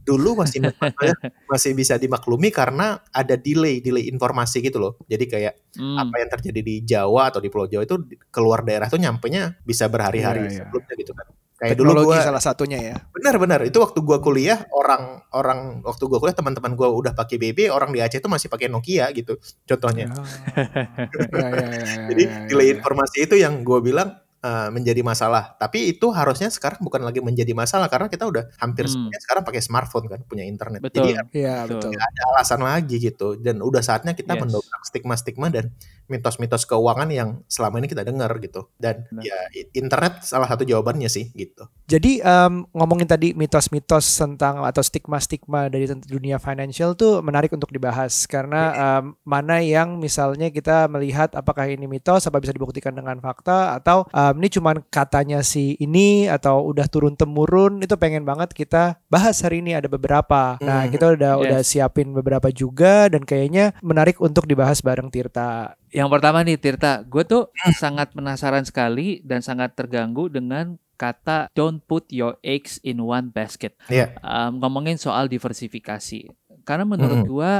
Dulu 0.08 0.40
masih 0.40 0.64
masih 1.52 1.76
bisa 1.76 2.00
dimaklumi 2.00 2.48
karena 2.48 2.96
ada 3.12 3.36
delay 3.36 3.84
delay 3.84 4.08
informasi 4.08 4.64
gitu 4.64 4.80
loh. 4.80 4.96
Jadi 5.04 5.28
kayak 5.28 5.76
hmm. 5.76 6.00
apa 6.00 6.14
yang 6.16 6.30
terjadi 6.32 6.60
di 6.64 6.74
Jawa 6.80 7.28
atau 7.28 7.44
di 7.44 7.52
Pulau 7.52 7.68
Jawa 7.68 7.84
itu 7.84 8.00
keluar 8.32 8.64
daerah 8.64 8.88
tuh 8.88 8.96
nyampe 8.96 9.28
nya 9.28 9.52
bisa 9.68 9.84
berhari-hari 9.84 10.48
yeah, 10.48 10.48
yeah. 10.48 10.58
sebelumnya 10.64 10.96
gitu 10.96 11.12
kan. 11.12 11.28
Kayak 11.58 11.74
Teknologi 11.74 12.06
dulu 12.06 12.14
gua, 12.14 12.22
salah 12.22 12.38
satunya 12.38 12.78
ya. 12.78 12.94
Benar-benar 13.10 13.66
itu 13.66 13.82
waktu 13.82 13.98
gua 14.06 14.22
kuliah 14.22 14.62
orang 14.70 15.26
orang 15.34 15.82
waktu 15.82 16.06
gua 16.06 16.22
kuliah 16.22 16.36
teman-teman 16.38 16.78
gua 16.78 16.94
udah 16.94 17.18
pakai 17.18 17.34
BB, 17.34 17.66
orang 17.74 17.90
di 17.90 17.98
Aceh 17.98 18.22
itu 18.22 18.30
masih 18.30 18.46
pakai 18.46 18.70
Nokia 18.70 19.10
gitu 19.10 19.42
contohnya. 19.66 20.06
Oh. 20.14 20.22
ya, 21.34 21.48
ya, 21.50 21.66
ya, 21.66 21.84
Jadi 22.14 22.24
delay 22.46 22.66
ya, 22.70 22.72
informasi 22.78 23.26
itu 23.26 23.34
yang 23.34 23.66
gua 23.66 23.82
bilang 23.82 24.14
uh, 24.42 24.70
menjadi 24.70 25.02
masalah. 25.02 25.58
Tapi 25.58 25.98
itu 25.98 26.06
harusnya 26.14 26.46
sekarang 26.46 26.78
bukan 26.78 27.02
lagi 27.02 27.18
menjadi 27.18 27.52
masalah 27.58 27.90
karena 27.90 28.06
kita 28.06 28.30
udah 28.30 28.54
hampir 28.62 28.86
hmm. 28.86 28.92
semuanya 28.94 29.20
sekarang 29.22 29.42
pakai 29.42 29.62
smartphone 29.62 30.06
kan, 30.06 30.20
punya 30.30 30.46
internet. 30.46 30.78
Betul. 30.78 31.10
Jadi 31.10 31.42
ya, 31.42 31.66
betul. 31.66 31.90
ada 31.90 32.22
alasan 32.38 32.62
lagi 32.62 32.96
gitu 33.02 33.34
dan 33.34 33.58
udah 33.58 33.82
saatnya 33.82 34.14
kita 34.14 34.38
yes. 34.38 34.40
mendobrak 34.46 34.82
stigma-stigma 34.86 35.50
dan 35.50 35.74
mitos-mitos 36.08 36.64
keuangan 36.64 37.08
yang 37.12 37.40
selama 37.46 37.78
ini 37.78 37.88
kita 37.88 38.02
dengar 38.02 38.32
gitu. 38.40 38.68
Dan 38.80 39.04
nah. 39.12 39.22
ya 39.22 39.36
internet 39.76 40.24
salah 40.24 40.48
satu 40.48 40.64
jawabannya 40.64 41.06
sih 41.06 41.30
gitu. 41.36 41.68
Jadi 41.88 42.20
um, 42.24 42.68
ngomongin 42.72 43.08
tadi 43.08 43.32
mitos-mitos 43.32 44.04
tentang 44.16 44.64
atau 44.64 44.82
stigma-stigma 44.84 45.72
dari 45.72 45.88
dunia 46.04 46.36
financial 46.40 46.92
tuh 46.96 47.20
menarik 47.24 47.52
untuk 47.52 47.72
dibahas 47.72 48.24
karena 48.28 48.62
um, 49.00 49.16
mana 49.24 49.60
yang 49.60 49.96
misalnya 49.96 50.48
kita 50.48 50.88
melihat 50.88 51.32
apakah 51.36 51.68
ini 51.68 51.84
mitos 51.88 52.28
apa 52.28 52.40
bisa 52.40 52.52
dibuktikan 52.52 52.92
dengan 52.92 53.20
fakta 53.20 53.78
atau 53.78 54.04
um, 54.10 54.34
ini 54.40 54.48
cuman 54.52 54.84
katanya 54.88 55.40
si 55.44 55.76
ini 55.80 56.28
atau 56.28 56.64
udah 56.68 56.88
turun 56.88 57.14
temurun 57.14 57.80
itu 57.84 57.94
pengen 57.96 58.24
banget 58.24 58.52
kita 58.52 59.00
bahas 59.08 59.40
hari 59.40 59.60
ini 59.60 59.76
ada 59.76 59.88
beberapa. 59.88 60.56
Nah, 60.60 60.84
hmm. 60.84 60.92
kita 60.92 61.06
udah 61.14 61.32
yes. 61.36 61.42
udah 61.44 61.60
siapin 61.64 62.08
beberapa 62.12 62.48
juga 62.52 63.08
dan 63.08 63.24
kayaknya 63.24 63.76
menarik 63.80 64.20
untuk 64.20 64.44
dibahas 64.48 64.80
bareng 64.80 65.08
Tirta. 65.08 65.76
Yang 65.98 66.14
pertama 66.14 66.46
nih 66.46 66.54
Tirta, 66.62 67.02
gue 67.02 67.26
tuh 67.26 67.50
sangat 67.74 68.14
penasaran 68.14 68.62
sekali 68.62 69.18
dan 69.26 69.42
sangat 69.42 69.74
terganggu 69.74 70.30
dengan 70.30 70.78
kata 70.94 71.50
don't 71.58 71.82
put 71.82 72.06
your 72.14 72.38
eggs 72.46 72.78
in 72.86 73.02
one 73.02 73.34
basket. 73.34 73.74
Yeah. 73.90 74.14
Um, 74.22 74.62
ngomongin 74.62 74.94
soal 74.94 75.26
diversifikasi. 75.26 76.30
Karena 76.68 76.84
menurut 76.84 77.24
mm. 77.24 77.28
gue 77.32 77.52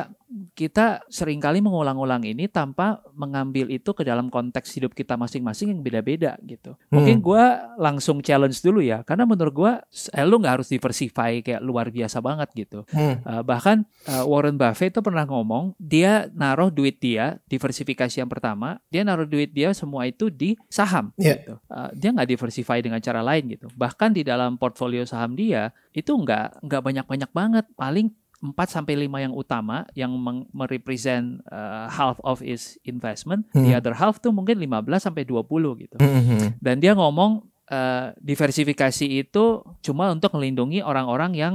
kita 0.52 1.08
sering 1.08 1.40
kali 1.40 1.64
mengulang-ulang 1.64 2.20
ini 2.20 2.52
tanpa 2.52 3.00
mengambil 3.16 3.72
itu 3.72 3.96
ke 3.96 4.04
dalam 4.04 4.28
konteks 4.28 4.76
hidup 4.76 4.92
kita 4.92 5.16
masing-masing 5.16 5.72
yang 5.72 5.80
beda-beda 5.80 6.36
gitu. 6.44 6.76
Hmm. 6.76 7.00
Mungkin 7.00 7.16
gue 7.24 7.44
langsung 7.80 8.20
challenge 8.20 8.60
dulu 8.60 8.84
ya, 8.84 9.00
karena 9.08 9.24
menurut 9.24 9.54
gue 9.56 9.72
eh, 10.12 10.26
lu 10.28 10.36
nggak 10.36 10.60
harus 10.60 10.68
diversify 10.68 11.40
kayak 11.40 11.64
luar 11.64 11.88
biasa 11.88 12.20
banget 12.20 12.48
gitu. 12.52 12.84
Hmm. 12.92 13.24
Uh, 13.24 13.40
bahkan 13.40 13.88
uh, 14.04 14.28
Warren 14.28 14.60
Buffett 14.60 14.92
itu 14.92 15.00
pernah 15.00 15.24
ngomong 15.24 15.72
dia 15.80 16.28
naruh 16.36 16.68
duit 16.68 17.00
dia 17.00 17.40
diversifikasi 17.48 18.20
yang 18.20 18.28
pertama, 18.28 18.76
dia 18.92 19.08
naruh 19.08 19.24
duit 19.24 19.48
dia 19.48 19.72
semua 19.72 20.04
itu 20.04 20.28
di 20.28 20.60
saham 20.68 21.08
yeah. 21.16 21.40
gitu. 21.40 21.56
Uh, 21.72 21.88
dia 21.96 22.12
nggak 22.12 22.28
diversify 22.28 22.84
dengan 22.84 23.00
cara 23.00 23.24
lain 23.24 23.48
gitu. 23.48 23.72
Bahkan 23.72 24.12
di 24.12 24.28
dalam 24.28 24.60
portfolio 24.60 25.08
saham 25.08 25.32
dia 25.32 25.72
itu 25.96 26.12
nggak 26.12 26.68
nggak 26.68 26.82
banyak-banyak 26.84 27.30
banget, 27.32 27.64
paling 27.72 28.12
4 28.38 28.54
sampai 28.70 28.94
5 28.94 29.24
yang 29.24 29.34
utama 29.34 29.82
yang 29.98 30.14
merepresent 30.54 31.42
uh, 31.50 31.90
half 31.90 32.22
of 32.22 32.38
his 32.38 32.78
investment, 32.86 33.50
hmm. 33.50 33.66
the 33.66 33.74
other 33.74 33.94
half 33.98 34.22
tuh 34.22 34.30
mungkin 34.30 34.62
15 34.62 35.10
sampai 35.10 35.26
20 35.26 35.42
gitu. 35.82 35.96
Hmm, 35.98 36.22
hmm. 36.22 36.46
Dan 36.62 36.78
dia 36.78 36.94
ngomong 36.94 37.42
uh, 37.70 38.14
diversifikasi 38.22 39.06
itu 39.26 39.44
cuma 39.82 40.14
untuk 40.14 40.38
melindungi 40.38 40.86
orang-orang 40.86 41.34
yang 41.34 41.54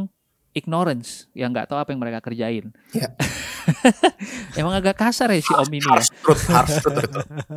ignorance, 0.53 1.31
yang 1.33 1.55
nggak 1.55 1.71
tahu 1.71 1.79
apa 1.81 1.89
yang 1.95 2.01
mereka 2.03 2.19
kerjain. 2.21 2.75
Yeah. 2.91 3.15
Emang 4.59 4.75
agak 4.75 4.99
kasar 4.99 5.31
ya 5.33 5.41
si 5.41 5.55
Om 5.55 5.71
ini 5.71 5.87
ya. 5.87 6.03
Truth, 6.03 6.45
harus 6.51 6.75
truth, 6.83 7.11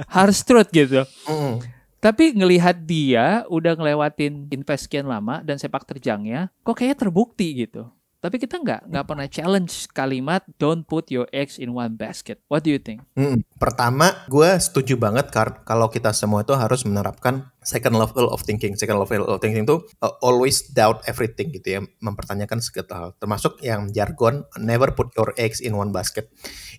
harus 0.07 0.39
truth 0.47 0.71
gitu. 0.71 1.03
Mm. 1.29 1.67
Tapi 1.99 2.25
ngelihat 2.39 2.87
dia 2.87 3.43
udah 3.51 3.75
ngelewatin 3.75 4.47
invest 4.55 4.87
sekian 4.87 5.11
lama 5.11 5.43
dan 5.43 5.59
sepak 5.59 5.83
terjangnya, 5.83 6.55
kok 6.63 6.79
kayaknya 6.79 7.09
terbukti 7.09 7.67
gitu. 7.67 7.91
Tapi 8.27 8.43
kita 8.43 8.59
nggak 8.59 8.91
nggak 8.91 9.07
pernah 9.07 9.31
challenge 9.31 9.87
kalimat 9.95 10.43
don't 10.59 10.83
put 10.83 11.15
your 11.15 11.31
eggs 11.31 11.63
in 11.63 11.71
one 11.71 11.95
basket. 11.95 12.43
What 12.51 12.67
do 12.67 12.75
you 12.75 12.83
think? 12.83 13.07
Hmm, 13.15 13.47
pertama, 13.55 14.27
gue 14.27 14.51
setuju 14.59 14.99
banget 14.99 15.31
kar 15.31 15.63
kalau 15.63 15.87
kita 15.87 16.11
semua 16.11 16.43
itu 16.43 16.51
harus 16.59 16.83
menerapkan 16.83 17.55
second 17.63 17.95
level 17.95 18.27
of 18.35 18.43
thinking. 18.43 18.75
Second 18.75 18.99
level 18.99 19.31
of 19.31 19.39
thinking 19.39 19.63
itu 19.63 19.79
uh, 20.03 20.19
always 20.27 20.67
doubt 20.75 21.07
everything 21.07 21.55
gitu 21.55 21.79
ya, 21.79 21.81
mempertanyakan 22.03 22.59
segala 22.59 22.95
hal. 22.99 23.09
Termasuk 23.23 23.63
yang 23.63 23.95
jargon 23.95 24.43
never 24.59 24.91
put 24.91 25.15
your 25.15 25.31
eggs 25.39 25.63
in 25.63 25.79
one 25.79 25.95
basket. 25.95 26.27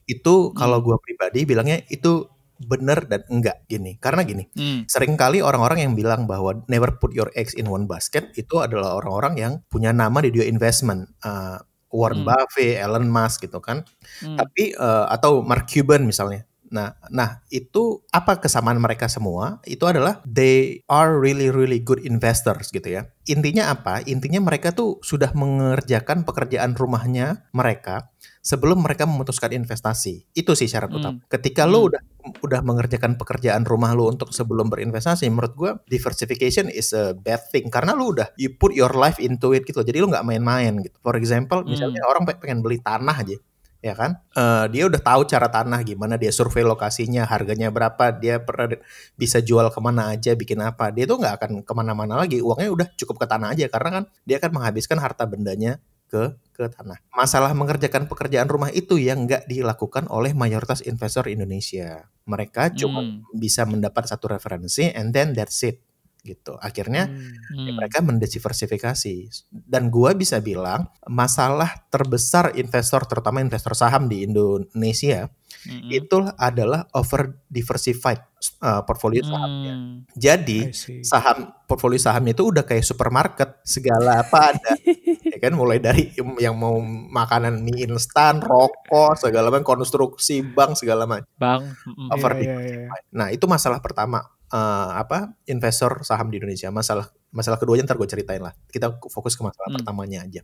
Itu 0.04 0.52
kalau 0.52 0.84
hmm. 0.84 0.86
gue 0.92 0.98
pribadi 1.00 1.40
bilangnya 1.48 1.80
itu 1.88 2.28
benar 2.62 3.06
dan 3.06 3.22
enggak 3.30 3.64
gini. 3.70 3.98
Karena 4.02 4.26
gini, 4.26 4.50
hmm. 4.54 4.90
kali 5.18 5.42
orang-orang 5.42 5.86
yang 5.86 5.94
bilang 5.94 6.26
bahwa 6.26 6.66
never 6.66 6.98
put 6.98 7.14
your 7.14 7.30
eggs 7.38 7.54
in 7.54 7.70
one 7.70 7.86
basket 7.86 8.34
itu 8.38 8.62
adalah 8.62 8.98
orang-orang 8.98 9.34
yang 9.38 9.54
punya 9.70 9.94
nama 9.94 10.22
di 10.22 10.34
dunia 10.34 10.50
investment. 10.50 11.10
Uh, 11.22 11.62
Warren 11.88 12.24
hmm. 12.24 12.28
Buffett, 12.28 12.84
Elon 12.84 13.08
Musk 13.08 13.48
gitu 13.48 13.64
kan. 13.64 13.88
Hmm. 14.20 14.36
Tapi 14.36 14.76
uh, 14.76 15.08
atau 15.08 15.40
Mark 15.40 15.72
Cuban 15.72 16.04
misalnya. 16.04 16.44
Nah, 16.68 16.92
nah 17.08 17.40
itu 17.48 18.04
apa 18.12 18.44
kesamaan 18.44 18.80
mereka 18.80 19.08
semua? 19.08 19.64
Itu 19.64 19.88
adalah 19.88 20.20
they 20.28 20.84
are 20.92 21.16
really 21.16 21.48
really 21.48 21.80
good 21.80 22.04
investors 22.04 22.76
gitu 22.76 22.92
ya. 22.92 23.08
Intinya 23.28 23.72
apa? 23.72 24.04
Intinya 24.04 24.44
mereka 24.44 24.76
tuh 24.76 25.00
sudah 25.00 25.32
mengerjakan 25.32 26.28
pekerjaan 26.28 26.76
rumahnya 26.76 27.48
mereka 27.56 28.12
sebelum 28.44 28.84
mereka 28.84 29.08
memutuskan 29.08 29.56
investasi. 29.56 30.28
Itu 30.36 30.60
sih 30.60 30.68
syarat 30.68 30.92
hmm. 30.92 30.98
utama. 31.00 31.20
Ketika 31.32 31.64
hmm. 31.64 31.72
lo 31.72 31.80
udah 31.92 32.02
udah 32.42 32.62
mengerjakan 32.64 33.16
pekerjaan 33.16 33.64
rumah 33.64 33.94
lo 33.94 34.10
untuk 34.12 34.32
sebelum 34.32 34.68
berinvestasi, 34.72 35.28
menurut 35.28 35.54
gue 35.54 35.72
diversification 35.88 36.72
is 36.72 36.92
a 36.96 37.14
bad 37.14 37.42
thing 37.52 37.68
karena 37.68 37.94
lo 37.94 38.12
udah 38.12 38.32
you 38.40 38.54
put 38.56 38.74
your 38.74 38.92
life 38.94 39.20
into 39.22 39.54
it 39.54 39.68
gitu. 39.68 39.84
Jadi 39.84 40.00
lo 40.00 40.08
nggak 40.10 40.26
main-main 40.26 40.80
gitu. 40.84 40.98
For 41.00 41.16
example, 41.16 41.64
misalnya 41.68 42.04
hmm. 42.04 42.12
orang 42.12 42.24
pengen 42.40 42.60
beli 42.64 42.80
tanah 42.80 43.18
aja 43.24 43.38
ya 43.82 43.94
kan? 43.94 44.18
Uh, 44.34 44.66
dia 44.74 44.90
udah 44.90 45.02
tahu 45.02 45.22
cara 45.30 45.48
tanah 45.48 45.80
gimana, 45.86 46.18
dia 46.18 46.34
survei 46.34 46.66
lokasinya, 46.66 47.24
harganya 47.30 47.70
berapa, 47.70 48.10
dia 48.18 48.42
pernah 48.42 48.76
bisa 49.16 49.40
jual 49.40 49.70
ke 49.70 49.80
mana 49.80 50.12
aja, 50.18 50.34
bikin 50.34 50.60
apa. 50.66 50.90
Dia 50.90 51.06
tuh 51.06 51.22
nggak 51.22 51.34
akan 51.38 51.52
ke 51.62 51.74
mana-mana 51.78 52.18
lagi, 52.18 52.42
uangnya 52.42 52.70
udah 52.74 52.88
cukup 52.98 53.24
ke 53.24 53.26
tanah 53.30 53.54
aja 53.54 53.66
karena 53.70 53.90
kan 54.02 54.04
dia 54.26 54.42
akan 54.42 54.52
menghabiskan 54.58 54.98
harta 54.98 55.24
bendanya 55.30 55.78
ke 56.08 56.36
ke 56.58 56.66
tanah. 56.74 56.98
Masalah 57.14 57.54
mengerjakan 57.54 58.10
pekerjaan 58.10 58.50
rumah 58.50 58.74
itu 58.74 58.98
yang 58.98 59.30
nggak 59.30 59.46
dilakukan 59.46 60.10
oleh 60.10 60.34
mayoritas 60.34 60.82
investor 60.82 61.30
Indonesia. 61.30 62.10
Mereka 62.26 62.74
cuma 62.74 63.06
hmm. 63.06 63.38
bisa 63.38 63.64
mendapat 63.70 64.10
satu 64.10 64.34
referensi 64.34 64.90
and 64.90 65.14
then 65.14 65.38
that's 65.38 65.62
it 65.62 65.86
gitu. 66.26 66.58
Akhirnya 66.60 67.08
hmm. 67.08 67.66
ya 67.70 67.72
mereka 67.72 68.04
mendiversifikasi. 68.04 69.16
Dan 69.54 69.88
gua 69.88 70.12
bisa 70.18 70.42
bilang 70.44 70.92
masalah 71.08 71.88
terbesar 71.88 72.58
investor 72.60 73.06
terutama 73.08 73.40
investor 73.40 73.78
saham 73.78 74.12
di 74.12 74.28
Indonesia 74.28 75.30
hmm. 75.64 75.90
itu 75.94 76.18
adalah 76.36 76.90
over 76.98 77.38
diversified 77.48 78.20
uh, 78.60 78.84
portfolio 78.84 79.24
sahamnya. 79.24 79.74
Hmm. 79.78 79.96
Jadi 80.18 80.74
saham 81.06 81.54
portfolio 81.64 82.02
sahamnya 82.02 82.36
itu 82.36 82.44
udah 82.50 82.64
kayak 82.68 82.84
supermarket, 82.84 83.62
segala 83.64 84.26
apa 84.26 84.58
ada. 84.58 84.72
ya 85.38 85.40
kan 85.46 85.54
mulai 85.54 85.78
dari 85.78 86.10
yang 86.42 86.58
mau 86.58 86.82
makanan 86.82 87.62
mie 87.62 87.86
instan, 87.86 88.42
rokok, 88.42 89.14
segala 89.22 89.54
macam 89.54 89.78
konstruksi 89.78 90.42
bank 90.42 90.74
segala 90.74 91.06
macam. 91.06 91.30
Bank. 91.38 91.78
Over 92.10 92.32
yeah, 92.42 92.58
yeah, 92.58 92.78
yeah. 92.90 93.06
Nah, 93.14 93.30
itu 93.30 93.46
masalah 93.46 93.78
pertama 93.78 94.26
uh, 94.50 94.98
apa 94.98 95.38
investor 95.46 96.02
saham 96.02 96.34
di 96.34 96.42
Indonesia. 96.42 96.74
Masalah 96.74 97.14
masalah 97.38 97.62
keduanya 97.62 97.86
ntar 97.86 98.02
gue 98.02 98.10
ceritain 98.10 98.42
lah. 98.42 98.58
Kita 98.66 98.98
fokus 98.98 99.38
ke 99.38 99.46
masalah 99.46 99.70
hmm. 99.70 99.78
pertamanya 99.78 100.26
aja. 100.26 100.42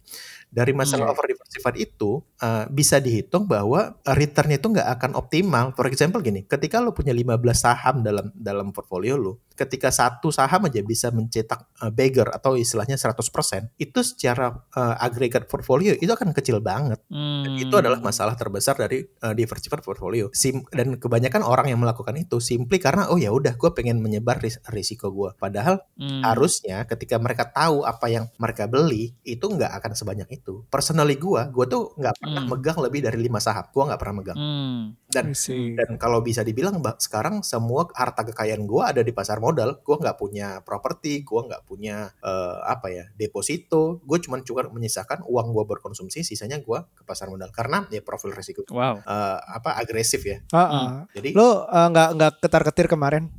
Dari 0.53 0.71
masalah 0.77 1.09
hmm. 1.09 1.13
over 1.17 1.25
diversified 1.25 1.77
itu 1.81 2.21
uh, 2.45 2.69
bisa 2.69 3.01
dihitung 3.01 3.49
bahwa 3.49 3.97
returnnya 4.05 4.61
itu 4.61 4.69
nggak 4.69 4.89
akan 5.01 5.11
optimal. 5.17 5.73
For 5.73 5.89
example 5.89 6.21
gini, 6.21 6.45
ketika 6.45 6.77
lo 6.77 6.93
punya 6.93 7.17
15 7.17 7.41
saham 7.57 8.05
dalam 8.05 8.29
dalam 8.37 8.69
portfolio 8.69 9.17
lo, 9.17 9.41
ketika 9.57 9.89
satu 9.89 10.29
saham 10.29 10.69
aja 10.69 10.85
bisa 10.85 11.09
mencetak 11.09 11.65
uh, 11.81 11.89
beggar 11.89 12.29
atau 12.29 12.53
istilahnya 12.53 13.01
100%, 13.01 13.73
itu 13.81 13.99
secara 14.05 14.53
uh, 14.77 14.95
agregat 15.01 15.49
portfolio 15.49 15.97
itu 15.97 16.09
akan 16.13 16.29
kecil 16.35 16.61
banget. 16.61 17.01
Hmm. 17.09 17.41
Dan 17.41 17.57
itu 17.57 17.73
adalah 17.73 17.97
masalah 17.97 18.37
terbesar 18.37 18.77
dari 18.77 19.01
uh, 19.25 19.33
diversified 19.33 19.81
portfolio. 19.81 20.29
Sim 20.35 20.61
dan 20.69 20.99
kebanyakan 21.01 21.41
orang 21.41 21.71
yang 21.71 21.79
melakukan 21.81 22.13
itu 22.19 22.37
simply 22.43 22.77
karena 22.77 23.09
oh 23.09 23.17
ya 23.17 23.33
udah 23.33 23.57
gue 23.57 23.71
pengen 23.73 24.03
menyebar 24.03 24.37
ris 24.43 24.59
risiko 24.69 25.09
gue. 25.09 25.31
Padahal 25.39 25.81
hmm. 25.97 26.21
harusnya 26.21 26.82
ketika 26.85 27.15
mereka 27.17 27.47
tahu 27.49 27.83
apa 27.83 28.07
yang 28.09 28.25
mereka 28.37 28.69
beli 28.69 29.15
itu 29.23 29.45
nggak 29.45 29.71
akan 29.81 29.91
sebanyak 29.93 30.29
itu. 30.31 30.63
Personally 30.67 31.17
gue, 31.19 31.41
gue 31.51 31.65
tuh 31.67 31.93
nggak 31.97 32.15
pernah 32.19 32.43
hmm. 32.43 32.51
megang 32.51 32.79
lebih 32.79 32.99
dari 33.03 33.19
lima 33.19 33.39
saham. 33.43 33.65
Gue 33.69 33.83
nggak 33.87 33.99
pernah 33.99 34.15
megang. 34.21 34.37
Hmm. 34.37 34.81
Dan 35.09 35.35
dan 35.77 35.89
kalau 36.01 36.25
bisa 36.25 36.41
dibilang 36.41 36.81
bah, 36.81 36.97
sekarang 36.97 37.45
semua 37.45 37.85
harta 37.93 38.25
kekayaan 38.25 38.65
gue 38.65 38.83
ada 38.83 39.01
di 39.01 39.11
pasar 39.13 39.37
modal. 39.43 39.79
Gue 39.85 39.95
nggak 39.99 40.17
punya 40.17 40.61
properti, 40.65 41.21
gue 41.21 41.41
nggak 41.43 41.63
punya 41.67 42.09
uh, 42.23 42.63
apa 42.65 42.89
ya 42.89 43.05
deposito. 43.13 44.01
Gue 44.07 44.17
cuma 44.23 44.41
cuma 44.41 44.65
menyisakan 44.69 45.25
uang 45.27 45.53
gue 45.53 45.63
berkonsumsi, 45.77 46.25
sisanya 46.25 46.57
gue 46.63 46.79
ke 46.95 47.03
pasar 47.05 47.29
modal 47.29 47.51
karena 47.53 47.85
ya 47.91 48.01
profil 48.01 48.33
risiko. 48.33 48.65
Wow. 48.71 49.03
Uh, 49.03 49.37
apa 49.41 49.77
agresif 49.77 50.23
ya. 50.25 50.41
Uh 50.49 50.57
-uh. 50.57 50.69
Hmm. 50.71 50.99
Jadi 51.13 51.29
lo 51.35 51.67
uh, 51.67 51.87
nggak 51.91 52.09
nggak 52.17 52.31
ketar 52.41 52.63
ketir 52.65 52.87
kemarin. 52.89 53.29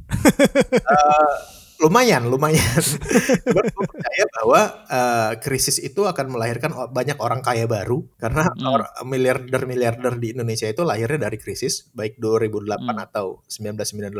uh, 0.86 1.63
lumayan 1.84 2.24
lumayan 2.24 2.80
gue 3.54 3.62
percaya 3.68 4.24
bahwa 4.40 4.60
uh, 4.88 5.32
krisis 5.36 5.76
itu 5.76 6.08
akan 6.08 6.32
melahirkan 6.32 6.72
banyak 6.88 7.20
orang 7.20 7.44
kaya 7.44 7.68
baru 7.68 8.00
karena 8.16 8.48
hmm. 8.48 9.04
miliarder 9.04 9.68
miliarder 9.68 10.16
di 10.16 10.32
Indonesia 10.32 10.64
itu 10.64 10.80
lahirnya 10.80 11.28
dari 11.28 11.36
krisis 11.36 11.92
baik 11.92 12.16
2008 12.16 12.80
hmm. 12.80 13.04
atau 13.12 13.44
1998 13.52 14.16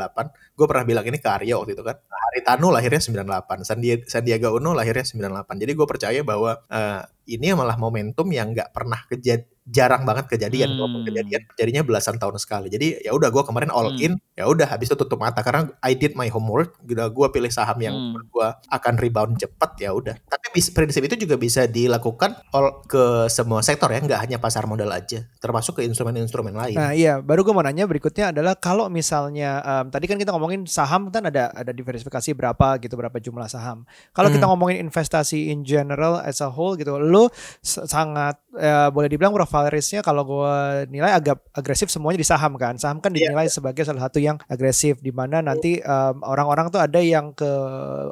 gue 0.60 0.66
pernah 0.68 0.84
bilang 0.84 1.04
ini 1.08 1.16
ke 1.16 1.28
Arya 1.32 1.56
waktu 1.56 1.72
itu 1.72 1.80
kan 1.80 1.96
Haritanu 2.04 2.68
lahirnya 2.68 3.00
98 3.00 3.64
Sandiaga, 3.64 4.04
Sandiaga 4.04 4.48
Uno 4.52 4.76
lahirnya 4.76 5.08
98 5.08 5.62
jadi 5.64 5.72
gue 5.72 5.86
percaya 5.88 6.20
bahwa 6.20 6.60
uh, 6.68 7.02
ini 7.26 7.52
malah 7.56 7.76
momentum 7.80 8.28
yang 8.30 8.52
nggak 8.52 8.70
pernah 8.70 9.00
kejadian 9.08 9.54
jarang 9.64 10.04
banget 10.04 10.28
kejadian. 10.28 10.76
Hmm. 10.76 11.00
kejadian 11.08 11.42
jadinya 11.56 11.82
belasan 11.84 12.20
tahun 12.20 12.36
sekali. 12.36 12.68
Jadi 12.68 13.04
ya 13.04 13.16
udah 13.16 13.32
gue 13.32 13.42
kemarin 13.44 13.72
all 13.72 13.96
hmm. 13.96 14.04
in 14.04 14.12
ya 14.36 14.44
udah 14.44 14.68
habis 14.68 14.92
itu 14.92 14.96
tutup 14.96 15.16
mata. 15.16 15.40
Karena 15.40 15.72
I 15.80 15.96
did 15.96 16.12
my 16.12 16.28
homework 16.28 16.76
udah 16.84 17.08
gue 17.08 17.26
pilih 17.32 17.48
saham 17.48 17.80
yang 17.80 17.96
hmm. 17.96 18.28
gue 18.28 18.48
akan 18.68 18.94
rebound 19.00 19.40
cepat 19.40 19.80
ya 19.80 19.96
udah. 19.96 20.14
Tapi 20.28 20.60
prinsip 20.72 21.02
itu 21.08 21.16
juga 21.24 21.40
bisa 21.40 21.64
dilakukan 21.64 22.36
all 22.52 22.84
ke 22.84 23.28
semua 23.32 23.64
sektor 23.64 23.88
ya. 23.88 24.04
Nggak 24.04 24.20
hanya 24.20 24.36
pasar 24.36 24.68
modal 24.68 24.92
aja. 24.92 25.24
Termasuk 25.40 25.80
ke 25.80 25.82
instrumen-instrumen 25.88 26.52
lain. 26.52 26.76
Nah 26.76 26.92
iya. 26.92 27.24
Baru 27.24 27.40
gue 27.40 27.56
mau 27.56 27.64
nanya 27.64 27.88
berikutnya 27.88 28.36
adalah 28.36 28.52
kalau 28.60 28.92
misalnya 28.92 29.64
um, 29.64 29.88
tadi 29.88 30.04
kan 30.04 30.20
kita 30.20 30.28
ngomongin 30.36 30.68
saham 30.68 31.08
kan 31.08 31.24
ada 31.24 31.48
ada 31.56 31.72
diversifikasi 31.72 32.36
berapa 32.36 32.76
gitu 32.84 33.00
berapa 33.00 33.16
jumlah 33.16 33.48
saham. 33.48 33.88
Kalau 34.12 34.28
hmm. 34.28 34.36
kita 34.36 34.44
ngomongin 34.44 34.76
investasi 34.84 35.48
in 35.48 35.64
general 35.64 36.20
as 36.20 36.44
a 36.44 36.52
whole 36.52 36.76
gitu 36.76 37.00
lo 37.14 37.30
sangat 37.62 38.42
uh, 38.58 38.90
boleh 38.90 39.06
dibilang 39.06 39.30
profile 39.30 39.70
risknya 39.70 40.02
kalau 40.02 40.26
gue 40.26 40.54
nilai 40.90 41.14
agak 41.14 41.38
agresif 41.54 41.86
semuanya 41.94 42.18
di 42.18 42.26
saham 42.26 42.58
kan. 42.58 42.74
Saham 42.74 42.98
kan 42.98 43.14
iya, 43.14 43.30
dinilai 43.30 43.46
yeah. 43.46 43.54
sebagai 43.54 43.86
salah 43.86 44.10
satu 44.10 44.18
yang 44.18 44.36
agresif 44.50 44.98
di 44.98 45.14
mana 45.14 45.38
nanti 45.38 45.78
orang-orang 46.26 46.68
um, 46.68 46.72
tuh 46.74 46.82
ada 46.82 46.98
yang 46.98 47.30
ke 47.30 47.52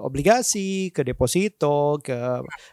obligasi, 0.06 0.94
ke 0.94 1.02
deposito, 1.02 1.99
ke 1.99 2.14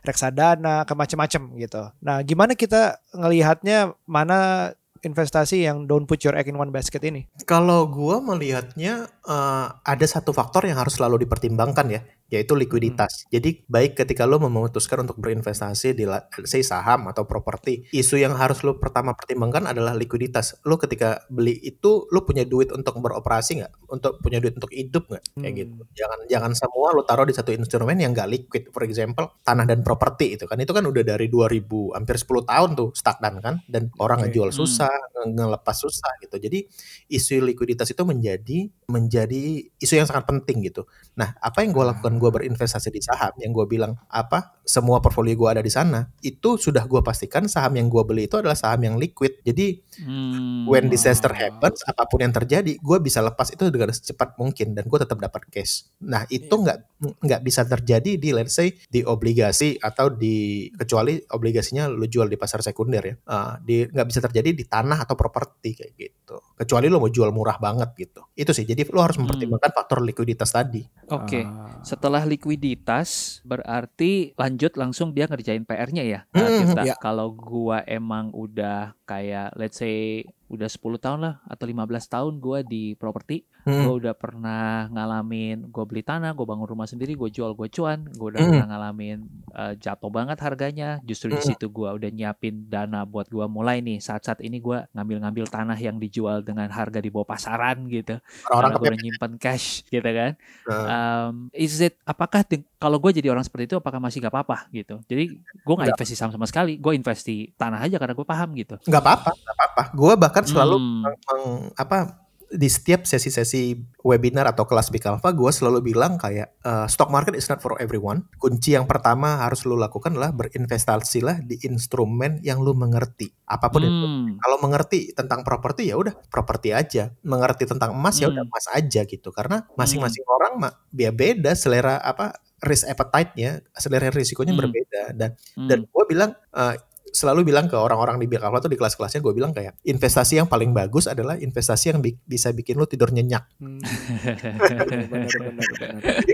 reksadana, 0.05 0.86
ke 0.86 0.93
macam-macam 0.93 1.41
gitu. 1.57 1.83
Nah, 2.05 2.21
gimana 2.21 2.53
kita 2.53 3.01
ngelihatnya 3.17 3.98
mana 4.05 4.71
investasi 5.00 5.63
yang 5.63 5.88
don't 5.88 6.05
put 6.05 6.19
your 6.27 6.36
egg 6.36 6.51
in 6.51 6.59
one 6.59 6.75
basket 6.75 7.00
ini? 7.07 7.25
Kalau 7.48 7.88
gue 7.88 8.19
melihatnya 8.19 9.07
uh, 9.24 9.71
ada 9.81 10.05
satu 10.05 10.36
faktor 10.36 10.67
yang 10.67 10.75
harus 10.75 11.00
selalu 11.00 11.24
dipertimbangkan 11.24 11.88
ya 11.88 12.01
yaitu 12.29 12.53
likuiditas. 12.53 13.25
Hmm. 13.25 13.38
Jadi 13.38 13.50
baik 13.65 13.98
ketika 13.98 14.29
lo 14.29 14.38
memutuskan 14.38 15.03
untuk 15.03 15.17
berinvestasi 15.17 15.98
di 15.98 16.05
say 16.45 16.62
saham 16.62 17.09
atau 17.09 17.25
properti, 17.25 17.89
isu 17.89 18.21
yang 18.21 18.38
harus 18.38 18.62
lo 18.62 18.77
pertama 18.77 19.17
pertimbangkan 19.17 19.69
adalah 19.69 19.98
likuiditas. 19.98 20.62
Lo 20.63 20.77
ketika 20.77 21.25
beli 21.27 21.57
itu 21.59 22.05
lo 22.13 22.24
punya 22.24 22.45
duit 22.45 22.69
untuk 22.69 23.01
beroperasi 23.01 23.65
nggak? 23.65 23.74
Untuk 23.89 24.21
punya 24.21 24.38
duit 24.38 24.55
untuk 24.55 24.71
hidup 24.71 25.09
nggak? 25.09 25.24
Kayak 25.41 25.53
gitu. 25.65 25.81
Hmm. 25.83 25.93
Jangan 25.98 26.19
jangan 26.29 26.51
semua 26.53 26.88
lo 26.93 27.01
taruh 27.03 27.25
di 27.25 27.36
satu 27.36 27.51
instrumen 27.51 27.98
yang 27.98 28.13
nggak 28.13 28.29
liquid. 28.29 28.63
For 28.69 28.86
example, 28.86 29.41
tanah 29.41 29.65
dan 29.65 29.81
properti 29.81 30.38
itu 30.38 30.45
kan 30.45 30.62
itu 30.62 30.71
kan 30.71 30.86
udah 30.86 31.01
dari 31.01 31.27
2000 31.27 31.98
hampir 31.98 32.15
10 32.21 32.45
tahun 32.45 32.69
tuh 32.77 32.89
stagnan 32.93 33.41
kan 33.41 33.55
dan 33.65 33.89
orang 33.98 34.21
okay. 34.21 34.29
ngejual 34.29 34.53
hmm. 34.53 34.59
susah, 34.62 34.93
hmm. 34.93 35.33
ngelepas 35.33 35.75
susah 35.75 36.12
gitu. 36.21 36.38
Jadi 36.38 36.69
isu 37.09 37.41
likuiditas 37.41 37.89
itu 37.89 38.03
menjadi 38.05 38.69
menjadi 38.89 39.65
isu 39.81 39.93
yang 39.98 40.07
sangat 40.09 40.29
penting 40.29 40.65
gitu. 40.69 40.86
Nah, 41.17 41.33
apa 41.39 41.63
yang 41.65 41.74
gue 41.74 41.86
lakukan 41.86 42.18
gue 42.19 42.29
berinvestasi 42.29 42.91
di 42.91 43.01
saham 43.01 43.33
yang 43.39 43.55
gue 43.55 43.65
bilang 43.65 43.95
apa 44.11 44.59
semua 44.67 45.01
portfolio 45.01 45.33
gue 45.33 45.49
ada 45.49 45.63
di 45.65 45.71
sana 45.73 46.05
itu 46.21 46.59
sudah 46.61 46.85
gue 46.85 47.01
pastikan 47.01 47.49
saham 47.49 47.73
yang 47.79 47.89
gue 47.89 48.03
beli 48.05 48.29
itu 48.29 48.38
adalah 48.38 48.53
saham 48.53 48.85
yang 48.85 48.95
liquid 49.01 49.41
jadi 49.41 49.81
hmm. 50.03 50.69
when 50.69 50.91
disaster 50.91 51.31
happens 51.33 51.81
apa 51.88 52.05
pun 52.05 52.21
yang 52.21 52.33
terjadi 52.35 52.77
gue 52.77 52.97
bisa 53.01 53.23
lepas 53.23 53.49
itu 53.49 53.65
dengan 53.73 53.89
secepat 53.89 54.38
mungkin 54.38 54.77
dan 54.77 54.85
gue 54.85 54.99
tetap 55.01 55.17
dapat 55.17 55.49
cash 55.49 55.89
nah 56.03 56.27
itu 56.29 56.51
iya. 56.51 56.63
nggak 56.69 56.77
yeah. 56.77 57.13
nggak 57.25 57.41
bisa 57.41 57.61
terjadi 57.65 58.11
di 58.19 58.29
let's 58.35 58.53
say 58.53 58.75
di 58.89 59.01
obligasi 59.05 59.79
atau 59.79 60.11
di 60.11 60.67
kecuali 60.75 61.15
obligasinya 61.31 61.88
lu 61.88 62.09
jual 62.09 62.25
di 62.27 62.35
pasar 62.35 62.59
sekunder 62.59 63.03
ya 63.05 63.15
uh, 63.29 63.53
di 63.61 63.85
nggak 63.85 64.07
bisa 64.09 64.19
terjadi 64.25 64.49
di 64.51 64.65
tanah 64.65 65.05
atau 65.05 65.13
properti 65.13 65.77
kayak 65.77 65.93
gitu 65.95 66.35
kecuali 66.57 66.89
lo 66.89 66.97
mau 66.97 67.07
jual 67.13 67.29
murah 67.29 67.61
banget 67.61 67.93
gitu 67.95 68.21
itu 68.33 68.51
sih 68.51 68.65
jadi 68.65 68.89
lo 68.89 69.05
harus 69.05 69.15
hmm. 69.15 69.29
mempertimbangkan 69.29 69.71
hmm. 69.71 69.77
faktor 69.77 69.97
likuiditas 70.01 70.49
tadi 70.49 70.81
oke 71.13 71.29
okay. 71.29 71.43
uh. 71.45 71.85
setelah 71.85 72.08
setelah 72.09 72.25
likuiditas 72.25 73.37
berarti 73.45 74.33
lanjut 74.33 74.73
langsung 74.73 75.13
dia 75.13 75.29
ngerjain 75.29 75.61
PR-nya 75.61 76.01
ya. 76.01 76.19
Hmm, 76.33 76.73
ya. 76.81 76.97
Kalau 76.97 77.29
gua 77.29 77.85
emang 77.85 78.33
udah 78.33 78.97
kayak 79.05 79.53
let's 79.53 79.77
say 79.77 80.25
udah 80.49 80.65
10 80.65 80.97
tahun 80.97 81.19
lah 81.21 81.35
atau 81.45 81.69
15 81.69 81.85
tahun 82.09 82.33
gue 82.41 82.59
di 82.65 82.83
properti 82.97 83.45
hmm. 83.65 83.83
gue 83.85 83.93
udah 84.05 84.15
pernah 84.15 84.87
ngalamin 84.91 85.67
gue 85.67 85.83
beli 85.87 86.03
tanah 86.05 86.31
gue 86.35 86.45
bangun 86.45 86.67
rumah 86.67 86.87
sendiri 86.87 87.15
gue 87.15 87.29
jual 87.31 87.51
gue 87.55 87.67
cuan 87.71 88.07
gue 88.07 88.27
udah 88.35 88.39
hmm. 88.39 88.51
pernah 88.53 88.67
ngalamin 88.75 89.19
uh, 89.51 89.73
jatuh 89.75 90.11
banget 90.11 90.37
harganya 90.39 90.89
justru 91.03 91.31
hmm. 91.31 91.35
di 91.35 91.41
situ 91.43 91.65
gue 91.67 91.89
udah 91.89 92.09
nyiapin 92.11 92.69
dana 92.69 93.03
buat 93.03 93.27
gue 93.27 93.45
mulai 93.49 93.83
nih 93.83 93.99
saat-saat 93.99 94.39
ini 94.45 94.63
gue 94.63 94.87
ngambil-ngambil 94.95 95.45
tanah 95.49 95.77
yang 95.79 95.97
dijual 95.97 96.45
dengan 96.45 96.69
harga 96.71 96.99
di 97.01 97.09
bawah 97.11 97.27
pasaran 97.27 97.89
gitu 97.91 98.19
orang-orang 98.47 98.71
gue 98.77 98.87
udah 98.93 99.01
nyimpan 99.03 99.33
cash 99.41 99.83
gitu 99.87 100.05
kan 100.05 100.31
hmm. 100.67 100.85
um, 100.87 101.33
is 101.51 101.79
it 101.83 101.97
apakah 102.05 102.45
kalau 102.79 102.97
gue 103.01 103.11
jadi 103.19 103.33
orang 103.33 103.43
seperti 103.43 103.75
itu 103.75 103.77
apakah 103.77 103.99
masih 103.99 104.23
gak 104.23 104.31
apa-apa 104.31 104.71
gitu 104.71 105.03
jadi 105.09 105.35
gue 105.39 105.73
nggak 105.73 105.95
investasi 105.95 106.15
saham 106.15 106.31
sama 106.31 106.47
sekali 106.47 106.79
gue 106.79 106.93
investasi 106.95 107.55
tanah 107.59 107.83
aja 107.83 107.99
karena 107.99 108.15
gue 108.15 108.27
paham 108.27 108.49
gitu 108.55 108.75
nggak 108.87 109.03
apa-apa 109.03 109.31
nggak 109.35 109.55
apa-apa 109.55 109.83
gue 109.91 110.13
bahkan 110.15 110.43
selalu 110.47 110.77
hmm. 110.79 111.01
meng, 111.03 111.17
meng, 111.19 111.53
apa 111.75 112.18
di 112.50 112.65
setiap 112.65 113.06
sesi-sesi 113.06 113.77
webinar 114.01 114.50
atau 114.50 114.65
kelas 114.65 114.89
Big 114.89 115.06
Alpha 115.06 115.29
gue 115.29 115.51
selalu 115.53 115.94
bilang 115.94 116.18
kayak 116.18 116.58
uh, 116.65 116.89
stock 116.89 117.13
market 117.13 117.38
is 117.38 117.46
not 117.46 117.62
for 117.62 117.77
everyone. 117.77 118.25
Kunci 118.41 118.74
yang 118.74 118.89
pertama 118.89 119.46
harus 119.46 119.63
lo 119.70 119.77
lakukan 119.77 120.18
adalah 120.18 120.34
berinvestasilah 120.34 121.46
di 121.46 121.62
instrumen 121.70 122.41
yang 122.41 122.65
lo 122.65 122.74
mengerti. 122.74 123.29
Apa 123.46 123.70
pun 123.70 123.86
hmm. 123.86 123.89
itu. 123.89 124.06
Kalau 124.41 124.58
mengerti 124.65 125.00
tentang 125.13 125.46
properti 125.46 125.94
ya 125.94 125.96
udah 126.01 126.18
properti 126.34 126.74
aja. 126.74 127.13
Mengerti 127.22 127.70
tentang 127.70 127.94
emas 127.94 128.18
ya 128.18 128.34
udah 128.34 128.41
hmm. 128.41 128.51
emas 128.51 128.65
aja 128.74 129.01
gitu. 129.06 129.29
Karena 129.29 129.70
masing-masing 129.77 130.25
hmm. 130.25 130.36
orang 130.36 130.53
mah 130.58 130.74
dia 130.89 131.13
beda 131.13 131.53
selera 131.53 132.01
apa 132.01 132.34
risk 132.60 132.91
appetite-nya, 132.91 133.63
selera 133.77 134.12
risikonya 134.12 134.51
hmm. 134.51 134.62
berbeda 134.62 135.03
dan 135.15 135.29
hmm. 135.56 135.68
dan 135.70 135.79
gue 135.88 136.03
bilang 136.10 136.32
uh, 136.51 136.75
selalu 137.13 137.49
bilang 137.53 137.65
ke 137.69 137.75
orang-orang 137.77 138.19
di 138.21 138.27
Big 138.29 138.41
Alpha 138.41 138.61
tuh 138.61 138.71
di 138.71 138.77
kelas-kelasnya 138.77 139.19
gue 139.23 139.33
bilang 139.33 139.51
kayak 139.55 139.79
investasi 139.85 140.41
yang 140.41 140.48
paling 140.48 140.74
bagus 140.74 141.09
adalah 141.09 141.37
investasi 141.39 141.95
yang 141.95 142.00
bi 142.03 142.15
bisa 142.15 142.51
bikin 142.53 142.77
lu 142.77 142.85
tidur 142.85 143.09
nyenyak. 143.09 143.45
Hmm. 143.61 143.79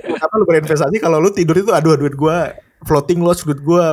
Kenapa 0.05 0.33
lu 0.39 0.45
berinvestasi 0.47 0.97
kalau 0.99 1.21
lu 1.21 1.29
tidur 1.31 1.55
itu 1.59 1.71
aduh 1.71 1.95
duit 1.99 2.15
gue 2.15 2.38
floating 2.83 3.23
loss 3.23 3.47
duit 3.47 3.63
gue 3.63 3.85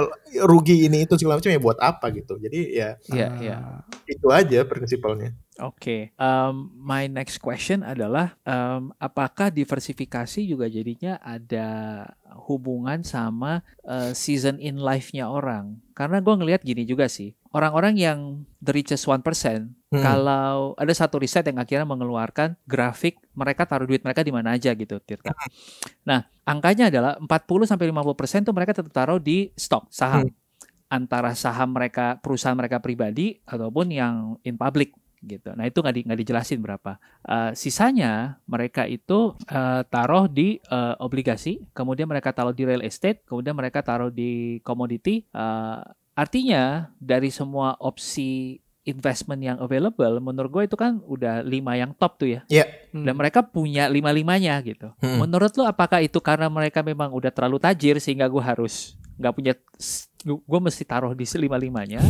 rugi 0.42 0.88
ini 0.88 1.04
itu 1.06 1.14
segala 1.14 1.38
macam 1.38 1.52
ya 1.52 1.60
buat 1.60 1.78
apa 1.78 2.10
gitu. 2.10 2.40
Jadi 2.40 2.60
ya 2.74 2.98
yeah, 3.12 3.30
uh, 3.30 3.42
yeah. 3.42 3.60
itu 4.08 4.26
aja 4.32 4.64
prinsipalnya. 4.66 5.36
Oke, 5.60 5.76
okay. 5.76 6.00
um, 6.16 6.72
my 6.74 7.04
next 7.12 7.36
question 7.38 7.84
adalah 7.84 8.40
um, 8.48 8.88
apakah 8.96 9.52
diversifikasi 9.52 10.48
juga 10.48 10.64
jadinya 10.64 11.20
ada 11.20 11.68
hubungan 12.48 13.04
sama 13.04 13.60
uh, 13.84 14.16
season 14.16 14.56
in 14.56 14.80
life-nya 14.80 15.28
orang? 15.28 15.76
Karena 15.92 16.24
gue 16.24 16.34
ngelihat 16.34 16.64
gini 16.64 16.88
juga 16.88 17.04
sih, 17.04 17.36
orang-orang 17.52 17.94
yang 18.00 18.18
the 18.58 18.72
richest 18.72 19.04
one 19.04 19.20
percent, 19.20 19.72
hmm. 19.92 20.00
kalau 20.00 20.72
ada 20.74 20.92
satu 20.92 21.20
riset 21.20 21.44
yang 21.46 21.60
akhirnya 21.60 21.84
mengeluarkan 21.84 22.56
grafik 22.64 23.20
mereka 23.36 23.68
taruh 23.68 23.84
duit 23.86 24.00
mereka 24.02 24.24
di 24.24 24.32
mana 24.32 24.56
aja 24.56 24.72
gitu, 24.72 24.98
Tirta. 25.00 25.32
Hmm. 25.32 25.52
Nah, 26.08 26.20
angkanya 26.48 26.88
adalah 26.88 27.16
40 27.20 27.68
sampai 27.68 27.86
50% 27.92 28.48
tuh 28.48 28.54
mereka 28.56 28.72
tetap 28.76 28.92
taruh 28.92 29.20
di 29.20 29.52
stok 29.54 29.92
saham. 29.92 30.28
Hmm. 30.28 30.34
Antara 30.92 31.32
saham 31.32 31.72
mereka 31.72 32.20
perusahaan 32.20 32.56
mereka 32.56 32.80
pribadi 32.80 33.40
ataupun 33.48 33.88
yang 33.88 34.36
in 34.44 34.60
public 34.60 34.92
gitu. 35.22 35.54
Nah 35.54 35.64
itu 35.70 35.78
nggak 35.78 35.94
di, 35.94 36.02
nggak 36.04 36.20
dijelasin 36.20 36.60
berapa. 36.60 36.98
Uh, 37.22 37.54
sisanya 37.54 38.42
mereka 38.44 38.84
itu 38.90 39.38
uh, 39.48 39.82
taruh 39.86 40.26
di 40.26 40.58
uh, 40.68 40.98
obligasi, 40.98 41.62
kemudian 41.72 42.10
mereka 42.10 42.34
taruh 42.34 42.52
di 42.52 42.66
real 42.66 42.82
estate, 42.82 43.22
kemudian 43.24 43.54
mereka 43.54 43.80
taruh 43.80 44.10
di 44.10 44.58
komoditi. 44.66 45.24
Uh, 45.30 45.80
artinya 46.12 46.92
dari 47.00 47.32
semua 47.32 47.76
opsi 47.80 48.60
investment 48.82 49.38
yang 49.38 49.58
available, 49.62 50.18
menurut 50.18 50.50
gue 50.50 50.62
itu 50.66 50.74
kan 50.74 50.98
udah 51.06 51.46
lima 51.46 51.78
yang 51.78 51.94
top 51.94 52.18
tuh 52.18 52.28
ya. 52.34 52.40
Iya. 52.50 52.66
Yeah. 52.66 52.68
Hmm. 52.90 53.04
Dan 53.06 53.14
mereka 53.14 53.40
punya 53.46 53.86
lima 53.86 54.10
limanya 54.10 54.58
gitu. 54.66 54.90
Hmm. 54.98 55.22
Menurut 55.22 55.54
lo 55.54 55.64
apakah 55.70 56.02
itu 56.02 56.18
karena 56.18 56.50
mereka 56.50 56.82
memang 56.82 57.14
udah 57.14 57.30
terlalu 57.30 57.62
tajir 57.62 58.02
sehingga 58.02 58.26
gue 58.26 58.42
harus 58.42 58.98
nggak 59.22 59.34
punya, 59.38 59.54
gue 60.24 60.60
mesti 60.60 60.82
taruh 60.82 61.14
di 61.14 61.22
lima 61.38 61.54
limanya, 61.60 62.02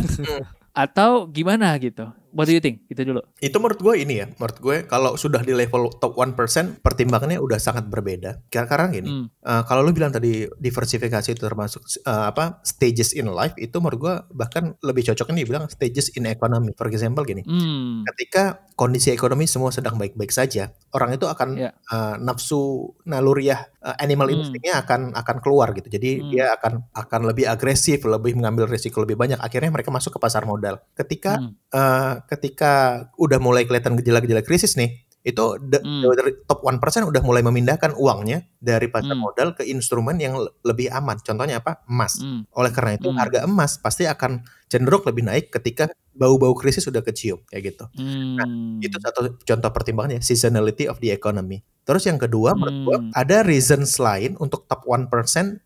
atau 0.73 1.29
gimana 1.29 1.69
gitu? 1.77 2.09
What 2.33 2.49
do 2.49 2.53
you 2.57 2.59
think? 2.59 2.81
Itu 2.89 3.05
dulu. 3.05 3.21
Itu 3.37 3.61
menurut 3.61 3.79
gue 3.79 3.93
ini 4.01 4.25
ya, 4.25 4.27
menurut 4.27 4.57
gue 4.57 4.77
kalau 4.89 5.13
sudah 5.13 5.45
di 5.45 5.53
level 5.53 5.93
top 6.01 6.17
1% 6.17 6.81
pertimbangannya 6.81 7.37
udah 7.37 7.61
sangat 7.61 7.85
berbeda. 7.85 8.41
Karena 8.49 8.89
gini, 8.89 9.09
hmm. 9.09 9.25
uh, 9.45 9.61
kalau 9.69 9.85
lu 9.85 9.93
bilang 9.93 10.09
tadi 10.09 10.49
diversifikasi 10.49 11.29
itu 11.29 11.41
termasuk 11.41 11.85
uh, 12.09 12.33
apa 12.33 12.59
stages 12.65 13.13
in 13.13 13.29
life 13.29 13.53
itu 13.61 13.77
menurut 13.77 13.99
gue 14.01 14.15
bahkan 14.33 14.73
lebih 14.81 15.13
cocoknya 15.13 15.45
dibilang 15.45 15.69
stages 15.69 16.09
in 16.17 16.25
economy. 16.25 16.73
For 16.73 16.89
example 16.89 17.21
gini, 17.21 17.45
hmm. 17.45 18.09
ketika 18.09 18.65
kondisi 18.73 19.13
ekonomi 19.13 19.45
semua 19.45 19.69
sedang 19.69 20.01
baik-baik 20.01 20.33
saja, 20.33 20.73
orang 20.97 21.13
itu 21.13 21.29
akan 21.29 21.49
yeah. 21.53 21.61
Ya. 21.63 21.71
uh, 21.93 22.15
nafsu 22.19 22.91
naluriah 23.05 23.69
uh, 23.83 23.95
animal 23.99 24.31
hmm. 24.31 24.41
instingnya 24.41 24.81
akan 24.81 25.13
akan 25.13 25.37
keluar 25.43 25.75
gitu. 25.75 25.91
Jadi 25.91 26.23
hmm. 26.23 26.29
dia 26.33 26.55
akan 26.57 26.89
akan 26.95 27.21
lebih 27.29 27.45
agresif, 27.45 28.01
lebih 28.07 28.39
mengambil 28.39 28.65
risiko 28.65 29.03
lebih 29.03 29.19
banyak. 29.19 29.37
Akhirnya 29.37 29.69
mereka 29.69 29.91
masuk 29.91 30.17
ke 30.17 30.19
pasar 30.19 30.47
modal. 30.47 30.79
Ketika 30.95 31.37
hmm. 31.37 31.53
uh, 31.69 32.22
ketika 32.27 33.05
udah 33.19 33.39
mulai 33.43 33.67
kelihatan 33.67 33.99
gejala-gejala 33.99 34.43
krisis 34.43 34.79
nih, 34.79 35.02
itu 35.23 35.55
hmm. 35.55 36.03
top 36.43 36.67
1% 36.67 37.07
udah 37.07 37.21
mulai 37.23 37.39
memindahkan 37.39 37.95
uangnya 37.95 38.43
dari 38.59 38.91
pasar 38.91 39.15
hmm. 39.15 39.23
modal 39.23 39.49
ke 39.55 39.63
instrumen 39.63 40.19
yang 40.19 40.35
lebih 40.67 40.91
aman. 40.91 41.15
Contohnya 41.23 41.63
apa? 41.63 41.79
Emas. 41.87 42.19
Hmm. 42.19 42.43
Oleh 42.51 42.75
karena 42.75 42.99
itu 42.99 43.07
hmm. 43.07 43.17
harga 43.17 43.39
emas 43.47 43.79
pasti 43.79 44.03
akan 44.03 44.43
cenderung 44.67 44.99
lebih 45.07 45.23
naik 45.23 45.47
ketika 45.47 45.87
bau-bau 46.11 46.51
krisis 46.53 46.83
sudah 46.83 46.99
kecium 46.99 47.39
kayak 47.47 47.71
gitu. 47.71 47.85
Nah, 47.95 48.03
hmm. 48.03 48.35
Nah, 48.35 48.47
itu 48.83 48.97
satu 48.99 49.39
contoh 49.39 49.71
pertimbangannya 49.71 50.19
seasonality 50.19 50.91
of 50.91 50.99
the 50.99 51.15
economy. 51.15 51.63
Terus 51.87 52.03
yang 52.03 52.19
kedua 52.19 52.51
hmm. 52.51 52.59
menurut 52.59 52.77
gua 52.83 52.97
ada 53.15 53.47
reasons 53.47 53.95
lain 54.03 54.35
untuk 54.43 54.67
top 54.67 54.83
1% 54.87 55.07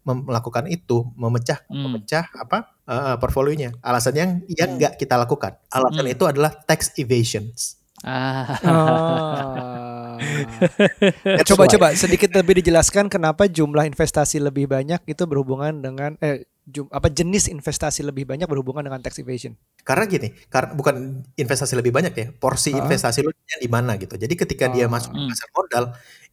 melakukan 0.06 0.70
itu, 0.70 1.10
memecah 1.17 1.65
hmm. 1.65 1.82
memecah 1.82 2.30
apa? 2.38 2.78
Uh, 2.88 3.20
portfolionya. 3.20 3.76
Alasan 3.84 4.15
yang 4.15 4.32
yang 4.48 4.80
enggak 4.80 4.96
kita 5.02 5.17
lakukan. 5.17 5.58
Alasan 5.74 6.08
hmm. 6.08 6.13
itu 6.13 6.24
adalah 6.30 6.54
tax 6.54 6.93
evasions. 7.02 7.78
Ah. 8.06 8.58
Oh. 10.18 11.44
coba 11.54 11.70
coba 11.70 11.88
sedikit 11.94 12.34
lebih 12.34 12.58
dijelaskan 12.58 13.06
kenapa 13.06 13.46
jumlah 13.46 13.86
investasi 13.86 14.42
lebih 14.42 14.66
banyak 14.66 14.98
itu 15.06 15.24
berhubungan 15.30 15.78
dengan 15.78 16.18
eh 16.26 16.50
jum, 16.66 16.90
apa 16.90 17.08
jenis 17.08 17.48
investasi 17.48 18.02
lebih 18.02 18.28
banyak 18.28 18.50
berhubungan 18.50 18.82
dengan 18.90 18.98
tax 19.00 19.22
evasion. 19.22 19.54
Karena 19.86 20.10
gini, 20.10 20.34
karena 20.52 20.76
bukan 20.76 21.22
investasi 21.38 21.78
lebih 21.80 21.94
banyak 21.96 22.14
ya, 22.18 22.26
porsi 22.34 22.76
uh 22.76 22.82
investasi 22.82 23.24
lu 23.24 23.32
di 23.32 23.70
mana 23.70 23.96
gitu. 24.02 24.18
Jadi 24.18 24.34
ketika 24.34 24.68
uh 24.68 24.74
dia 24.74 24.86
masuk 24.90 25.16
ke 25.16 25.22
hmm. 25.22 25.30
pasar 25.30 25.50
modal 25.54 25.86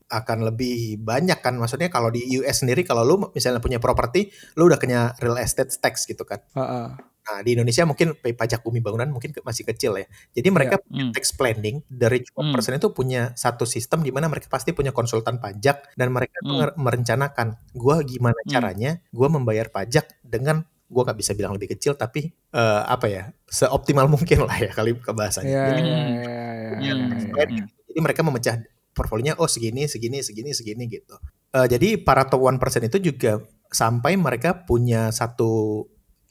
akan 0.04 0.38
lebih 0.52 1.00
banyak 1.00 1.38
kan 1.40 1.56
maksudnya 1.56 1.88
kalau 1.88 2.12
di 2.12 2.24
US 2.40 2.60
sendiri 2.60 2.84
kalau 2.88 3.04
lu 3.04 3.16
misalnya 3.32 3.60
punya 3.60 3.80
properti 3.80 4.28
lu 4.56 4.68
udah 4.68 4.76
kena 4.76 5.16
real 5.20 5.40
estate 5.40 5.72
tax 5.76 6.08
gitu 6.08 6.24
kan. 6.24 6.40
Uh 6.52 6.60
-uh 6.60 7.13
Nah, 7.24 7.40
di 7.40 7.56
Indonesia 7.56 7.88
mungkin 7.88 8.12
pajak 8.20 8.60
bumi 8.60 8.84
bangunan 8.84 9.08
mungkin 9.08 9.32
masih 9.40 9.64
kecil 9.64 9.96
ya. 9.96 10.06
Jadi 10.36 10.48
mereka 10.52 10.76
yeah. 10.76 10.84
punya 10.84 11.04
hmm. 11.08 11.12
tax 11.16 11.24
planning 11.32 11.76
dari 11.88 12.20
mm. 12.20 12.52
persen 12.52 12.76
itu 12.76 12.92
punya 12.92 13.32
satu 13.32 13.64
sistem 13.64 14.04
di 14.04 14.12
mana 14.12 14.28
mereka 14.28 14.52
pasti 14.52 14.76
punya 14.76 14.92
konsultan 14.92 15.40
pajak 15.40 15.96
dan 15.96 16.12
mereka 16.12 16.36
mm. 16.44 16.46
tuh 16.46 16.56
merencanakan 16.76 17.56
gua 17.72 18.04
gimana 18.04 18.36
mm. 18.44 18.48
caranya 18.52 19.00
gua 19.08 19.32
membayar 19.32 19.72
pajak 19.72 20.20
dengan 20.20 20.68
gua 20.84 21.08
nggak 21.08 21.18
bisa 21.24 21.32
bilang 21.32 21.56
lebih 21.56 21.72
kecil 21.72 21.96
tapi 21.96 22.28
uh, 22.52 22.84
apa 22.84 23.06
ya 23.08 23.22
seoptimal 23.48 24.04
mungkin 24.12 24.44
lah 24.44 24.60
ya 24.60 24.70
kali 24.76 24.92
kebahasanya. 25.00 25.48
Yeah, 25.48 25.66
jadi, 25.72 25.80
yeah, 25.80 25.88
yeah, 25.88 26.04
yeah, 26.12 26.96
yeah, 27.00 27.46
yeah. 27.48 27.66
jadi 27.88 27.98
mereka 28.04 28.20
memecah 28.20 28.60
portfolionya 28.92 29.40
oh 29.40 29.48
segini 29.48 29.88
segini 29.88 30.20
segini 30.20 30.52
segini 30.52 30.84
gitu. 30.92 31.16
Uh, 31.56 31.64
jadi 31.64 31.96
para 31.96 32.28
top 32.28 32.44
one 32.44 32.60
persen 32.60 32.84
itu 32.84 33.00
juga 33.00 33.40
sampai 33.72 34.14
mereka 34.14 34.62
punya 34.68 35.10
satu 35.10 35.82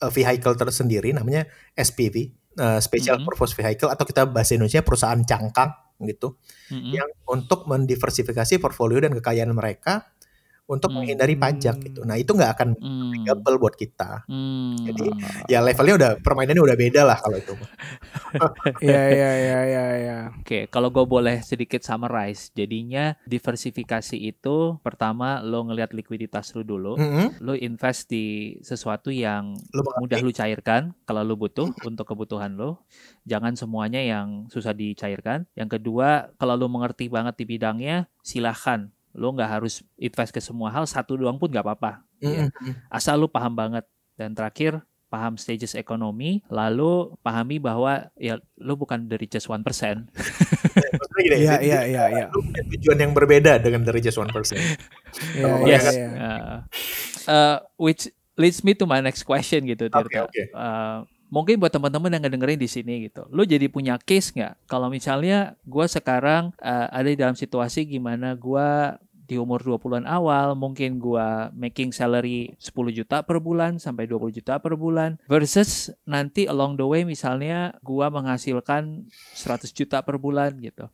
uh, 0.01 0.09
vehicle 0.09 0.55
tersendiri 0.57 1.13
namanya 1.13 1.45
SPV 1.75 2.31
uh, 2.57 2.79
Special 2.81 3.19
mm 3.19 3.21
-hmm. 3.21 3.27
Purpose 3.29 3.53
Vehicle 3.53 3.89
atau 3.91 4.05
kita 4.07 4.25
bahasa 4.29 4.57
Indonesia 4.57 4.81
perusahaan 4.81 5.19
cangkang 5.21 5.71
gitu 6.03 6.39
mm 6.71 6.77
-hmm. 6.79 6.91
yang 6.97 7.09
untuk 7.29 7.69
mendiversifikasi 7.69 8.57
portfolio 8.57 9.03
dan 9.03 9.13
kekayaan 9.13 9.53
mereka 9.53 10.13
untuk 10.63 10.95
hmm. 10.95 11.03
menghindari 11.03 11.35
pajak 11.35 11.75
gitu. 11.83 12.07
Nah 12.07 12.15
itu 12.15 12.31
nggak 12.31 12.51
akan 12.55 12.69
hmm. 12.79 13.59
buat 13.59 13.75
kita. 13.75 14.23
Hmm. 14.31 14.79
Jadi 14.79 15.11
ya 15.51 15.59
levelnya 15.59 15.95
udah 15.99 16.11
permainannya 16.23 16.63
udah 16.63 16.77
beda 16.79 17.01
lah 17.03 17.17
kalau 17.19 17.37
itu. 17.39 17.53
Iya 18.83 19.03
iya 19.13 19.31
iya 19.37 19.59
iya. 19.67 19.85
Ya. 19.93 20.19
Oke 20.39 20.65
kalau 20.71 20.89
gue 20.89 21.03
boleh 21.03 21.43
sedikit 21.43 21.83
summarize, 21.83 22.49
jadinya 22.55 23.13
diversifikasi 23.27 24.17
itu 24.17 24.79
pertama 24.81 25.43
lo 25.43 25.67
ngelihat 25.67 25.91
likuiditas 25.91 26.55
lo 26.57 26.63
dulu, 26.63 26.93
mm 26.97 27.09
-hmm. 27.09 27.27
lo 27.43 27.53
invest 27.53 28.09
di 28.09 28.57
sesuatu 28.63 29.13
yang 29.13 29.53
lo 29.75 29.81
mudah 30.01 30.19
lo 30.23 30.31
cairkan 30.31 30.95
kalau 31.03 31.21
lo 31.21 31.35
butuh 31.35 31.69
mm 31.69 31.75
-hmm. 31.75 31.89
untuk 31.93 32.05
kebutuhan 32.09 32.55
lo. 32.55 32.83
Jangan 33.27 33.53
semuanya 33.59 34.01
yang 34.01 34.47
susah 34.49 34.73
dicairkan. 34.73 35.45
Yang 35.53 35.79
kedua 35.79 36.33
kalau 36.39 36.55
lo 36.57 36.67
mengerti 36.71 37.07
banget 37.11 37.37
di 37.37 37.45
bidangnya, 37.47 38.09
silahkan 38.25 38.89
lo 39.13 39.33
nggak 39.33 39.49
harus 39.49 39.85
invest 39.97 40.33
ke 40.33 40.41
semua 40.41 40.73
hal 40.73 40.89
satu 40.89 41.17
doang 41.17 41.37
pun 41.37 41.49
nggak 41.49 41.63
apa-apa 41.63 42.01
mm 42.19 42.27
-hmm. 42.27 42.47
ya. 42.49 42.73
asal 42.89 43.21
lo 43.21 43.29
paham 43.29 43.53
banget 43.53 43.85
dan 44.17 44.33
terakhir 44.33 44.81
paham 45.13 45.37
stages 45.37 45.77
ekonomi 45.77 46.41
lalu 46.49 47.13
pahami 47.21 47.61
bahwa 47.61 48.09
ya 48.17 48.41
lo 48.57 48.73
bukan 48.73 49.05
dari 49.05 49.29
just 49.29 49.45
one 49.45 49.61
persen 49.61 50.09
Iya 51.21 51.61
iya 51.61 51.79
iya 51.85 52.03
iya. 52.09 52.25
Tujuan 52.73 52.97
yang 52.97 53.13
berbeda 53.13 53.61
dengan 53.61 53.85
dari 53.85 54.01
just 54.01 54.17
one 54.17 54.31
persen. 54.33 54.57
Iya 55.37 55.53
iya. 55.69 55.79
iya. 55.93 56.09
Uh, 56.17 56.57
uh, 57.29 57.57
which 57.77 58.09
leads 58.33 58.65
me 58.65 58.73
to 58.73 58.89
my 58.89 58.97
next 58.97 59.21
question 59.29 59.61
gitu, 59.69 59.93
Tirta. 59.93 60.09
Okay, 60.09 60.21
okay. 60.25 60.45
Uh, 60.49 61.05
mungkin 61.33 61.57
buat 61.57 61.73
teman-teman 61.73 62.13
yang 62.13 62.21
ngedengerin 62.29 62.61
di 62.61 62.69
sini 62.69 63.09
gitu, 63.09 63.25
lo 63.33 63.41
jadi 63.41 63.65
punya 63.65 63.97
case 63.97 64.29
nggak? 64.37 64.69
Kalau 64.69 64.93
misalnya 64.93 65.57
gue 65.65 65.85
sekarang 65.89 66.53
uh, 66.61 66.87
ada 66.93 67.09
di 67.09 67.17
dalam 67.17 67.33
situasi 67.33 67.89
gimana 67.89 68.37
gue 68.37 68.69
di 69.23 69.39
umur 69.39 69.63
20-an 69.63 70.03
awal 70.03 70.53
mungkin 70.59 70.99
gua 70.99 71.49
making 71.55 71.95
salary 71.95 72.53
10 72.59 72.75
juta 72.91 73.23
per 73.23 73.39
bulan 73.39 73.79
sampai 73.79 74.05
20 74.05 74.35
juta 74.35 74.59
per 74.59 74.75
bulan 74.75 75.15
versus 75.31 75.91
nanti 76.03 76.45
along 76.45 76.75
the 76.75 76.85
way 76.85 77.07
misalnya 77.07 77.75
gua 77.79 78.11
menghasilkan 78.11 79.07
100 79.35 79.71
juta 79.71 80.03
per 80.03 80.19
bulan 80.19 80.59
gitu. 80.59 80.91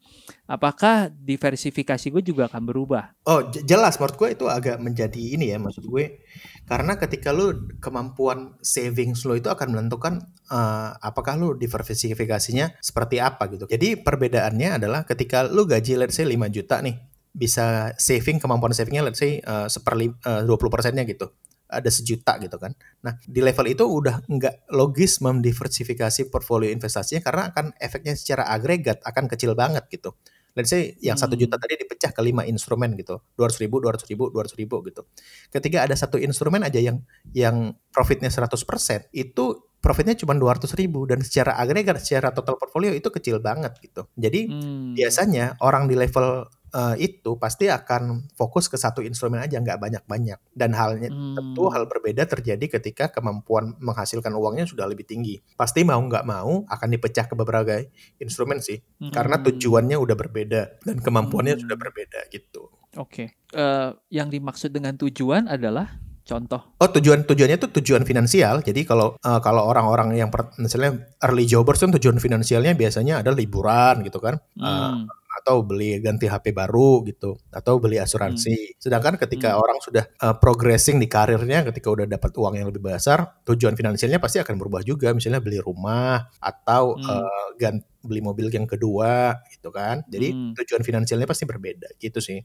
Apakah 0.50 1.14
diversifikasi 1.14 2.10
gue 2.10 2.24
juga 2.26 2.50
akan 2.50 2.66
berubah? 2.66 3.14
Oh, 3.30 3.46
jelas 3.54 4.02
menurut 4.02 4.18
gue 4.18 4.30
itu 4.34 4.46
agak 4.50 4.82
menjadi 4.82 5.22
ini 5.38 5.54
ya 5.54 5.62
maksud 5.62 5.86
gue 5.86 6.26
karena 6.66 6.98
ketika 6.98 7.30
lu 7.30 7.70
kemampuan 7.78 8.58
savings 8.62 9.26
lo 9.26 9.38
itu 9.38 9.50
akan 9.50 9.74
menentukan 9.74 10.22
uh, 10.50 10.98
apakah 11.02 11.38
lu 11.38 11.54
diversifikasinya 11.58 12.78
seperti 12.82 13.22
apa 13.22 13.50
gitu. 13.50 13.66
Jadi 13.70 14.02
perbedaannya 14.02 14.82
adalah 14.82 15.06
ketika 15.06 15.46
lu 15.46 15.66
gaji 15.70 15.98
let's 15.98 16.18
say 16.18 16.26
5 16.26 16.38
juta 16.50 16.82
nih 16.82 17.09
bisa 17.40 17.96
saving 17.96 18.44
kemampuan 18.44 18.76
savingnya 18.76 19.08
let's 19.08 19.24
say 19.24 19.40
uh, 19.48 19.72
seperli 19.72 20.12
uh, 20.28 20.44
20 20.44 20.60
persennya 20.68 21.08
gitu 21.08 21.32
ada 21.70 21.88
sejuta 21.94 22.42
gitu 22.42 22.58
kan. 22.58 22.74
Nah 23.06 23.22
di 23.22 23.46
level 23.46 23.70
itu 23.70 23.86
udah 23.86 24.26
nggak 24.26 24.74
logis 24.74 25.22
mendiversifikasi 25.22 26.28
portfolio 26.34 26.74
investasinya 26.74 27.22
karena 27.22 27.54
akan 27.54 27.78
efeknya 27.78 28.18
secara 28.18 28.50
agregat 28.50 29.06
akan 29.06 29.30
kecil 29.30 29.54
banget 29.54 29.86
gitu. 29.94 30.18
Let's 30.58 30.74
say 30.74 30.98
yang 30.98 31.16
satu 31.16 31.38
hmm. 31.38 31.46
juta 31.46 31.56
tadi 31.62 31.78
dipecah 31.78 32.10
ke 32.10 32.22
lima 32.26 32.42
instrumen 32.42 32.98
gitu, 32.98 33.22
dua 33.38 33.48
ratus 33.48 33.62
ribu, 33.62 33.78
dua 33.78 33.94
ratus 33.94 34.10
ribu, 34.10 34.34
dua 34.34 34.44
ratus 34.44 34.58
ribu 34.58 34.82
gitu. 34.82 35.06
Ketika 35.54 35.86
ada 35.86 35.94
satu 35.94 36.18
instrumen 36.18 36.66
aja 36.66 36.82
yang 36.82 37.06
yang 37.38 37.78
profitnya 37.94 38.34
100% 38.34 39.14
itu 39.14 39.46
profitnya 39.80 40.18
cuma 40.20 40.36
200 40.36 40.76
ribu 40.76 41.08
dan 41.08 41.24
secara 41.24 41.56
agregat 41.56 42.04
secara 42.04 42.36
total 42.36 42.60
portfolio 42.60 42.92
itu 42.92 43.08
kecil 43.08 43.40
banget 43.40 43.78
gitu. 43.80 44.10
Jadi 44.18 44.50
hmm. 44.52 44.98
biasanya 44.98 45.56
orang 45.64 45.88
di 45.88 45.96
level 45.96 46.50
uh, 46.74 46.96
itu 46.98 47.36
pasti 47.38 47.70
akan 47.70 48.30
fokus 48.34 48.70
ke 48.70 48.78
satu 48.78 49.02
instrumen 49.02 49.42
aja 49.42 49.58
nggak 49.60 49.80
banyak-banyak 49.80 50.40
dan 50.54 50.72
halnya 50.74 51.10
hmm. 51.10 51.36
tentu 51.38 51.70
hal 51.70 51.86
berbeda 51.90 52.26
terjadi 52.26 52.80
ketika 52.80 53.10
kemampuan 53.10 53.78
menghasilkan 53.82 54.34
uangnya 54.34 54.70
sudah 54.70 54.86
lebih 54.86 55.06
tinggi 55.06 55.42
pasti 55.58 55.86
mau 55.86 56.00
nggak 56.00 56.26
mau 56.26 56.66
akan 56.70 56.88
dipecah 56.94 57.26
ke 57.30 57.36
beberapa 57.38 57.82
instrumen 58.22 58.62
sih 58.62 58.80
hmm. 58.80 59.14
karena 59.14 59.42
tujuannya 59.42 59.98
udah 59.98 60.16
berbeda 60.18 60.62
dan 60.86 60.98
kemampuannya 61.02 61.58
hmm. 61.58 61.64
sudah 61.66 61.78
berbeda 61.78 62.20
gitu 62.30 62.70
oke 62.98 63.10
okay. 63.10 63.28
uh, 63.56 63.60
eh, 63.60 63.90
yang 64.14 64.30
dimaksud 64.30 64.74
dengan 64.74 64.98
tujuan 64.98 65.50
adalah 65.50 66.10
Contoh. 66.30 66.62
Oh 66.78 66.90
tujuan 66.94 67.26
tujuannya 67.26 67.58
itu 67.58 67.74
tujuan 67.82 68.06
finansial. 68.06 68.62
Jadi 68.62 68.86
kalau 68.86 69.18
uh, 69.18 69.42
kalau 69.42 69.66
orang-orang 69.66 70.14
yang 70.14 70.30
per, 70.30 70.54
misalnya 70.62 71.10
early 71.26 71.50
jobbers 71.50 71.82
kan 71.82 71.90
tujuan 71.98 72.22
finansialnya 72.22 72.78
biasanya 72.78 73.26
adalah 73.26 73.42
liburan 73.42 74.06
gitu 74.06 74.22
kan. 74.22 74.38
Hmm. 74.54 75.10
Uh, 75.10 75.19
atau 75.40 75.64
beli 75.64 75.98
ganti 76.04 76.28
HP 76.28 76.52
baru 76.52 77.02
gitu 77.08 77.40
atau 77.50 77.80
beli 77.80 77.98
asuransi. 77.98 78.56
Hmm. 78.56 78.76
Sedangkan 78.78 79.16
ketika 79.16 79.56
hmm. 79.56 79.62
orang 79.64 79.78
sudah 79.80 80.04
uh, 80.20 80.36
progressing 80.36 81.00
di 81.00 81.08
karirnya 81.08 81.64
ketika 81.72 81.88
udah 81.90 82.06
dapat 82.06 82.32
uang 82.36 82.54
yang 82.60 82.68
lebih 82.68 82.84
besar, 82.84 83.40
tujuan 83.48 83.74
finansialnya 83.80 84.20
pasti 84.20 84.44
akan 84.44 84.56
berubah 84.60 84.84
juga 84.84 85.16
misalnya 85.16 85.40
beli 85.40 85.64
rumah 85.64 86.28
atau 86.38 87.00
hmm. 87.00 87.08
uh, 87.08 87.48
ganti 87.56 87.90
beli 88.00 88.24
mobil 88.24 88.48
yang 88.48 88.64
kedua 88.64 89.36
gitu 89.52 89.70
kan. 89.70 90.04
Jadi 90.08 90.32
hmm. 90.32 90.54
tujuan 90.64 90.82
finansialnya 90.84 91.28
pasti 91.28 91.44
berbeda 91.44 91.92
gitu 92.00 92.20
sih. 92.24 92.40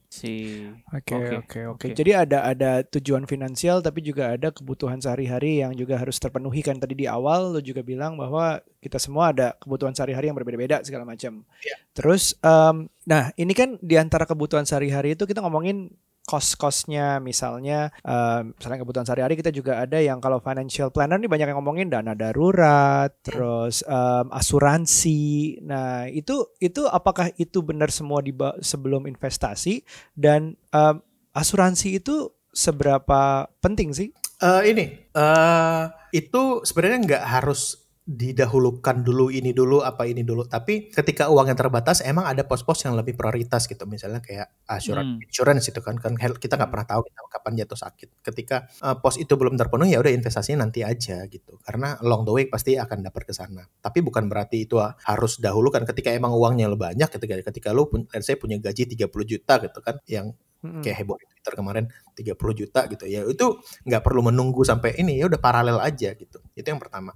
Oke 0.90 1.14
oke 1.44 1.60
oke. 1.78 1.86
Jadi 1.94 2.10
ada 2.10 2.46
ada 2.46 2.82
tujuan 2.82 3.24
finansial 3.30 3.78
tapi 3.78 4.02
juga 4.02 4.34
ada 4.34 4.50
kebutuhan 4.50 4.98
sehari-hari 4.98 5.62
yang 5.62 5.72
juga 5.78 5.98
harus 5.98 6.18
terpenuhi 6.18 6.60
kan 6.62 6.78
tadi 6.78 6.98
di 6.98 7.06
awal 7.06 7.54
lo 7.54 7.60
juga 7.62 7.86
bilang 7.86 8.18
bahwa 8.18 8.58
kita 8.82 8.98
semua 8.98 9.30
ada 9.30 9.54
kebutuhan 9.62 9.94
sehari-hari 9.94 10.30
yang 10.30 10.36
berbeda-beda 10.38 10.82
segala 10.82 11.06
macam. 11.06 11.46
Yeah. 11.62 11.78
Terus 11.94 12.34
um, 12.42 12.90
nah 13.06 13.30
ini 13.38 13.54
kan 13.54 13.78
di 13.78 13.94
antara 13.94 14.26
kebutuhan 14.26 14.66
sehari-hari 14.66 15.14
itu 15.14 15.24
kita 15.24 15.38
ngomongin 15.38 15.94
cost-costnya 16.24 17.20
misalnya 17.20 17.92
uh, 18.00 18.40
misalnya 18.48 18.80
kebutuhan 18.80 19.04
sehari-hari 19.04 19.36
kita 19.36 19.52
juga 19.52 19.84
ada 19.84 20.00
yang 20.00 20.24
kalau 20.24 20.40
financial 20.40 20.88
planner 20.88 21.20
ini 21.20 21.28
banyak 21.28 21.52
yang 21.52 21.58
ngomongin 21.60 21.92
dana 21.92 22.16
darurat 22.16 23.12
terus 23.20 23.84
um, 23.84 24.32
asuransi. 24.32 25.60
Nah 25.60 26.08
itu 26.08 26.48
itu 26.58 26.88
apakah 26.88 27.28
itu 27.36 27.60
benar 27.60 27.92
semua 27.92 28.24
di 28.24 28.32
sebelum 28.64 29.04
investasi? 29.04 29.84
Dan 30.16 30.56
um, 30.72 31.04
asuransi 31.36 32.00
itu 32.00 32.32
seberapa 32.56 33.44
penting 33.60 33.92
sih? 33.92 34.08
Uh, 34.40 34.64
ini 34.64 35.04
uh, 35.12 35.92
itu 36.10 36.64
sebenarnya 36.64 36.98
nggak 37.04 37.24
harus 37.24 37.83
didahulukan 38.04 39.00
dulu 39.00 39.32
ini 39.32 39.56
dulu 39.56 39.80
apa 39.80 40.04
ini 40.04 40.20
dulu. 40.20 40.44
Tapi 40.44 40.92
ketika 40.92 41.32
uang 41.32 41.48
yang 41.48 41.56
terbatas 41.56 42.04
emang 42.04 42.28
ada 42.28 42.44
pos-pos 42.44 42.84
yang 42.84 43.00
lebih 43.00 43.16
prioritas 43.16 43.64
gitu. 43.64 43.88
Misalnya 43.88 44.20
kayak 44.20 44.68
asuransi 44.68 45.24
hmm. 45.24 45.24
insurance 45.24 45.72
itu 45.72 45.80
kan. 45.80 45.96
Kan 45.96 46.20
kita 46.20 46.60
nggak 46.60 46.68
pernah 46.68 46.84
tahu 46.84 47.00
kita 47.08 47.20
kapan 47.32 47.52
jatuh 47.64 47.80
sakit. 47.80 48.08
Ketika 48.20 48.68
uh, 48.84 49.00
pos 49.00 49.16
itu 49.16 49.32
belum 49.40 49.56
terpenuhi 49.56 49.96
ya 49.96 50.04
udah 50.04 50.12
investasinya 50.12 50.68
nanti 50.68 50.84
aja 50.84 51.24
gitu. 51.32 51.56
Karena 51.64 51.96
long 52.04 52.28
the 52.28 52.32
way 52.36 52.44
pasti 52.44 52.76
akan 52.76 53.08
dapat 53.08 53.24
ke 53.24 53.32
sana. 53.32 53.64
Tapi 53.80 54.04
bukan 54.04 54.28
berarti 54.28 54.68
itu 54.68 54.76
harus 54.84 55.40
dahulu 55.40 55.72
kan 55.72 55.88
ketika 55.88 56.12
emang 56.12 56.36
uangnya 56.36 56.68
lebih 56.68 56.92
banyak 56.92 57.08
ketika 57.08 57.40
ketika 57.40 57.68
lu 57.72 57.88
pun 57.88 58.04
saya 58.20 58.36
punya 58.36 58.60
gaji 58.60 58.84
30 58.84 59.08
juta 59.24 59.56
gitu 59.64 59.78
kan 59.80 59.96
yang 60.04 60.36
kayak 60.80 61.04
heboh 61.04 61.16
di 61.20 61.28
Twitter 61.28 61.52
kemarin 61.60 61.84
30 62.16 62.60
juta 62.60 62.80
gitu. 62.88 63.04
Ya 63.04 63.20
itu 63.24 63.46
nggak 63.84 64.02
perlu 64.04 64.24
menunggu 64.24 64.64
sampai 64.64 64.96
ini 64.96 65.20
ya 65.20 65.28
udah 65.28 65.40
paralel 65.40 65.80
aja 65.80 66.16
gitu. 66.16 66.40
Itu 66.56 66.66
yang 66.68 66.80
pertama 66.80 67.12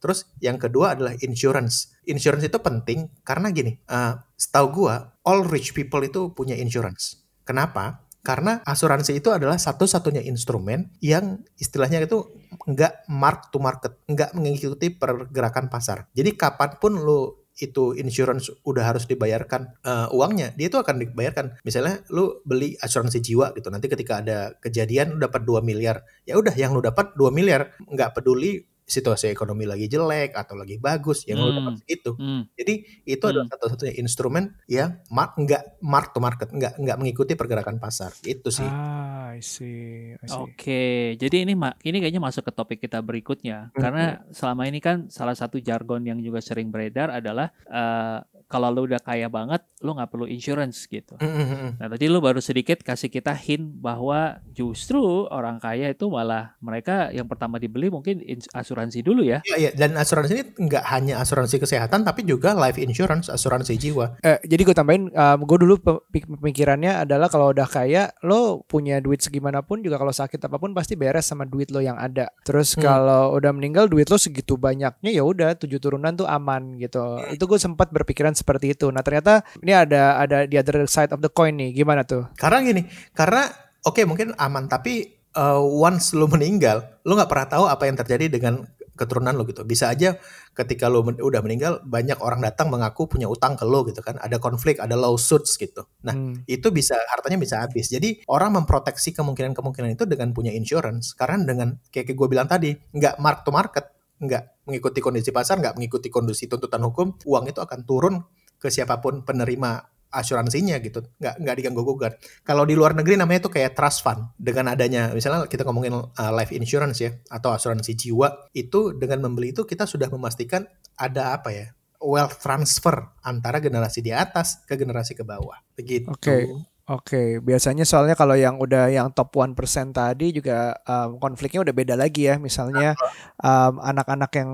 terus 0.00 0.26
yang 0.40 0.56
kedua 0.56 0.96
adalah 0.98 1.14
insurance 1.20 1.94
insurance 2.08 2.42
itu 2.42 2.58
penting 2.58 3.06
karena 3.22 3.52
gini 3.54 3.78
uh, 3.86 4.18
setahu 4.34 4.84
gua 4.84 5.14
all 5.22 5.46
rich 5.46 5.76
people 5.76 6.00
itu 6.02 6.32
punya 6.34 6.56
insurance 6.56 7.20
kenapa 7.46 8.10
karena 8.20 8.60
asuransi 8.68 9.16
itu 9.16 9.32
adalah 9.32 9.56
satu-satunya 9.56 10.20
instrumen 10.28 10.92
yang 11.00 11.40
istilahnya 11.56 12.04
itu 12.04 12.28
nggak 12.68 13.08
mark 13.08 13.48
to 13.48 13.56
market, 13.56 13.96
nggak 14.04 14.36
mengikuti 14.36 14.92
pergerakan 14.92 15.72
pasar. 15.72 16.04
Jadi 16.12 16.36
kapan 16.36 16.76
pun 16.76 17.00
lo 17.00 17.48
itu 17.60 17.92
insurance 17.96 18.48
udah 18.64 18.92
harus 18.92 19.04
dibayarkan 19.04 19.76
uh, 19.84 20.08
uangnya, 20.16 20.52
dia 20.56 20.72
itu 20.72 20.80
akan 20.80 20.96
dibayarkan. 21.00 21.60
Misalnya 21.64 22.00
lu 22.08 22.40
beli 22.44 22.76
asuransi 22.80 23.20
jiwa 23.20 23.52
gitu, 23.56 23.68
nanti 23.68 23.88
ketika 23.88 24.24
ada 24.24 24.56
kejadian 24.60 25.16
lu 25.16 25.18
dapat 25.20 25.44
2 25.44 25.60
miliar, 25.60 26.00
ya 26.24 26.40
udah 26.40 26.56
yang 26.56 26.72
lu 26.72 26.80
dapat 26.80 27.16
2 27.16 27.28
miliar, 27.32 27.76
nggak 27.84 28.16
peduli 28.16 28.64
situasi 28.90 29.30
ekonomi 29.30 29.70
lagi 29.70 29.86
jelek 29.86 30.34
atau 30.34 30.58
lagi 30.58 30.82
bagus 30.82 31.22
yang 31.30 31.38
hmm. 31.38 31.46
lo 31.46 31.50
dapat 31.54 31.74
segitu. 31.78 32.10
Hmm. 32.18 32.42
Jadi 32.58 32.74
itu 33.06 33.22
hmm. 33.22 33.30
adalah 33.30 33.46
satu-satunya 33.54 33.94
instrumen 34.02 34.58
yang 34.66 34.98
mark 35.14 35.38
nggak 35.38 35.78
mark 35.78 36.10
to 36.10 36.18
market, 36.18 36.50
nggak 36.50 36.74
nggak 36.74 36.96
mengikuti 36.98 37.38
pergerakan 37.38 37.78
pasar. 37.78 38.10
Itu 38.26 38.50
sih. 38.50 38.66
Ah, 38.66 39.38
I 39.38 39.40
see. 39.40 40.18
see. 40.18 40.34
Oke, 40.34 40.58
okay. 40.58 40.98
jadi 41.14 41.46
ini 41.46 41.54
ini 41.86 41.96
kayaknya 42.02 42.18
masuk 42.18 42.50
ke 42.50 42.52
topik 42.52 42.78
kita 42.82 42.98
berikutnya 42.98 43.70
hmm. 43.70 43.78
karena 43.78 44.04
selama 44.34 44.66
ini 44.66 44.82
kan 44.82 45.06
salah 45.06 45.38
satu 45.38 45.62
jargon 45.62 46.02
yang 46.02 46.18
juga 46.18 46.42
sering 46.42 46.74
beredar 46.74 47.14
adalah 47.14 47.54
uh, 47.70 48.26
kalau 48.50 48.74
lo 48.74 48.82
udah 48.82 48.98
kaya 48.98 49.30
banget, 49.30 49.62
lo 49.86 49.94
nggak 49.94 50.10
perlu 50.10 50.26
insurance 50.26 50.90
gitu. 50.90 51.14
Mm-hmm. 51.22 51.78
Nah 51.78 51.86
tadi 51.86 52.10
lo 52.10 52.18
baru 52.18 52.42
sedikit 52.42 52.82
kasih 52.82 53.06
kita 53.06 53.30
hint 53.30 53.78
bahwa 53.78 54.42
justru 54.50 55.30
orang 55.30 55.62
kaya 55.62 55.94
itu 55.94 56.10
malah 56.10 56.58
mereka 56.58 57.14
yang 57.14 57.30
pertama 57.30 57.62
dibeli 57.62 57.86
mungkin 57.94 58.18
asuransi 58.50 59.06
dulu 59.06 59.22
ya. 59.22 59.38
Iya, 59.46 59.56
iya. 59.56 59.70
dan 59.78 59.94
asuransi 59.94 60.32
ini 60.34 60.44
nggak 60.66 60.84
hanya 60.90 61.22
asuransi 61.22 61.62
kesehatan 61.62 62.02
tapi 62.02 62.26
juga 62.26 62.58
life 62.58 62.82
insurance, 62.82 63.30
asuransi 63.30 63.78
jiwa. 63.78 64.18
Eh, 64.26 64.42
jadi 64.42 64.66
gue 64.66 64.74
tambahin, 64.74 65.14
um, 65.14 65.38
gue 65.46 65.58
dulu 65.62 65.78
pemikirannya 66.10 67.06
adalah 67.06 67.30
kalau 67.30 67.54
udah 67.54 67.70
kaya, 67.70 68.10
lo 68.26 68.66
punya 68.66 68.98
duit 68.98 69.22
segimanapun 69.22 69.86
juga 69.86 70.02
kalau 70.02 70.10
sakit 70.10 70.42
apa 70.42 70.58
pun 70.58 70.74
pasti 70.74 70.98
beres 70.98 71.30
sama 71.30 71.46
duit 71.46 71.70
lo 71.70 71.78
yang 71.78 71.94
ada. 71.94 72.34
Terus 72.42 72.74
hmm. 72.74 72.82
kalau 72.82 73.38
udah 73.38 73.54
meninggal 73.54 73.86
duit 73.86 74.10
lo 74.10 74.18
segitu 74.18 74.58
banyaknya 74.58 75.10
ya 75.14 75.22
udah 75.22 75.54
tujuh 75.54 75.78
turunan 75.78 76.18
tuh 76.18 76.26
aman 76.26 76.80
gitu. 76.82 77.22
Itu 77.30 77.46
gue 77.46 77.62
sempat 77.62 77.94
berpikiran 77.94 78.34
seperti 78.40 78.72
itu. 78.72 78.88
Nah 78.88 79.04
ternyata 79.04 79.44
ini 79.60 79.76
ada 79.76 80.16
ada 80.16 80.48
di 80.48 80.56
other 80.56 80.88
side 80.88 81.12
of 81.12 81.20
the 81.20 81.28
coin 81.28 81.60
nih. 81.60 81.76
Gimana 81.76 82.08
tuh? 82.08 82.24
Karena 82.40 82.64
gini, 82.64 82.82
karena 83.12 83.52
oke 83.84 84.00
okay, 84.00 84.04
mungkin 84.08 84.32
aman 84.40 84.64
tapi 84.66 85.20
uh, 85.36 85.60
once 85.60 86.16
lu 86.16 86.24
meninggal, 86.26 87.00
lu 87.04 87.14
nggak 87.14 87.28
pernah 87.28 87.46
tahu 87.46 87.64
apa 87.68 87.84
yang 87.84 87.96
terjadi 88.00 88.32
dengan 88.32 88.64
keturunan 89.00 89.32
lo 89.32 89.48
gitu. 89.48 89.64
Bisa 89.64 89.88
aja 89.88 90.20
ketika 90.52 90.92
lo 90.92 91.00
men 91.00 91.16
udah 91.16 91.40
meninggal 91.40 91.80
banyak 91.80 92.20
orang 92.20 92.44
datang 92.44 92.68
mengaku 92.68 93.08
punya 93.08 93.24
utang 93.32 93.56
ke 93.56 93.64
lo 93.64 93.88
gitu 93.88 94.04
kan. 94.04 94.20
Ada 94.20 94.36
konflik, 94.36 94.76
ada 94.76 94.92
lawsuits 94.92 95.56
gitu. 95.56 95.88
Nah, 96.04 96.12
hmm. 96.12 96.44
itu 96.44 96.68
bisa 96.68 97.00
hartanya 97.08 97.40
bisa 97.40 97.64
habis. 97.64 97.88
Jadi 97.88 98.20
orang 98.28 98.60
memproteksi 98.60 99.16
kemungkinan-kemungkinan 99.16 99.96
itu 99.96 100.04
dengan 100.04 100.36
punya 100.36 100.52
insurance. 100.52 101.16
Karena 101.16 101.40
dengan 101.48 101.80
kayak, 101.88 102.12
kayak 102.12 102.18
gue 102.20 102.28
bilang 102.28 102.44
tadi, 102.44 102.76
nggak 102.76 103.16
mark 103.16 103.48
to 103.48 103.50
market, 103.56 103.88
nggak 104.20 104.68
mengikuti 104.68 105.00
kondisi 105.00 105.32
pasar, 105.32 105.58
nggak 105.58 105.74
mengikuti 105.80 106.12
kondisi 106.12 106.46
tuntutan 106.46 106.84
hukum, 106.84 107.16
uang 107.24 107.44
itu 107.48 107.60
akan 107.64 107.80
turun 107.88 108.14
ke 108.60 108.68
siapa 108.68 109.00
pun 109.00 109.24
penerima 109.24 109.80
asuransinya 110.12 110.76
gitu. 110.84 111.00
Nggak 111.22 111.34
nggak 111.40 111.54
diganggu 111.56 111.82
gugat. 111.86 112.20
Kalau 112.44 112.68
di 112.68 112.76
luar 112.76 112.92
negeri 112.92 113.16
namanya 113.16 113.48
itu 113.48 113.50
kayak 113.50 113.72
trust 113.72 114.04
fund. 114.04 114.36
Dengan 114.36 114.74
adanya 114.74 115.14
misalnya 115.16 115.48
kita 115.48 115.64
ngomongin 115.64 115.96
uh, 115.96 116.32
life 116.34 116.52
insurance 116.52 117.00
ya 117.00 117.16
atau 117.32 117.54
asuransi 117.54 117.96
jiwa 117.96 118.52
itu 118.52 118.92
dengan 118.98 119.24
membeli 119.30 119.56
itu 119.56 119.64
kita 119.64 119.88
sudah 119.88 120.10
memastikan 120.12 120.66
ada 121.00 121.32
apa 121.32 121.48
ya 121.54 121.66
wealth 122.02 122.40
transfer 122.40 122.96
antara 123.24 123.60
generasi 123.60 124.00
di 124.04 124.10
atas 124.10 124.66
ke 124.66 124.76
generasi 124.76 125.16
ke 125.16 125.24
bawah. 125.24 125.56
Begitu. 125.72 126.10
Oke. 126.12 126.20
okay. 126.20 126.44
Oke, 126.90 127.38
biasanya 127.38 127.86
soalnya 127.86 128.18
kalau 128.18 128.34
yang 128.34 128.58
udah 128.58 128.90
yang 128.90 129.14
top 129.14 129.30
1% 129.38 129.54
tadi 129.94 130.34
juga 130.34 130.74
um, 130.82 131.22
konfliknya 131.22 131.62
udah 131.62 131.70
beda 131.70 131.94
lagi 131.94 132.26
ya. 132.26 132.34
Misalnya 132.34 132.98
um, 133.38 133.78
anak-anak 133.78 134.30
yang 134.34 134.50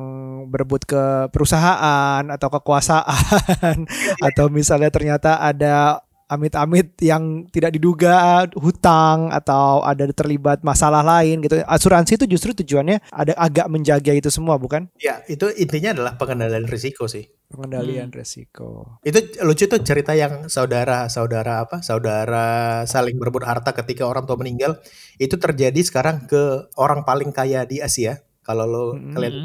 berebut 0.52 0.84
ke 0.84 1.32
perusahaan 1.32 2.20
atau 2.28 2.48
kekuasaan 2.52 3.88
atau 4.28 4.52
misalnya 4.52 4.92
ternyata 4.92 5.40
ada 5.40 6.04
amit-amit 6.26 6.98
yang 7.02 7.46
tidak 7.54 7.74
diduga 7.78 8.46
hutang 8.58 9.30
atau 9.30 9.82
ada 9.86 10.06
terlibat 10.10 10.62
masalah 10.66 11.02
lain 11.02 11.42
gitu. 11.42 11.62
Asuransi 11.66 12.18
itu 12.18 12.26
justru 12.26 12.50
tujuannya 12.54 13.02
ada 13.14 13.32
agak 13.38 13.66
menjaga 13.70 14.12
itu 14.14 14.30
semua, 14.30 14.58
bukan? 14.58 14.90
Ya, 14.98 15.22
itu 15.30 15.46
intinya 15.54 15.94
adalah 15.94 16.12
pengendalian 16.18 16.66
risiko 16.66 17.06
sih 17.06 17.26
pengendalian 17.46 18.10
hmm. 18.10 18.18
resiko. 18.18 18.98
Itu 19.06 19.22
lucu 19.46 19.70
tuh 19.70 19.80
cerita 19.86 20.12
yang 20.18 20.50
saudara-saudara 20.50 21.66
apa? 21.66 21.76
Saudara 21.80 22.82
saling 22.84 23.16
berebut 23.16 23.46
harta 23.46 23.70
ketika 23.70 24.06
orang 24.06 24.26
tua 24.26 24.38
meninggal. 24.38 24.82
Itu 25.16 25.38
terjadi 25.38 25.78
sekarang 25.86 26.26
ke 26.26 26.70
orang 26.76 27.06
paling 27.06 27.30
kaya 27.30 27.62
di 27.64 27.78
Asia. 27.78 28.18
Kalau 28.42 28.66
lo 28.66 28.84
hmm. 28.94 29.14
kalian 29.14 29.36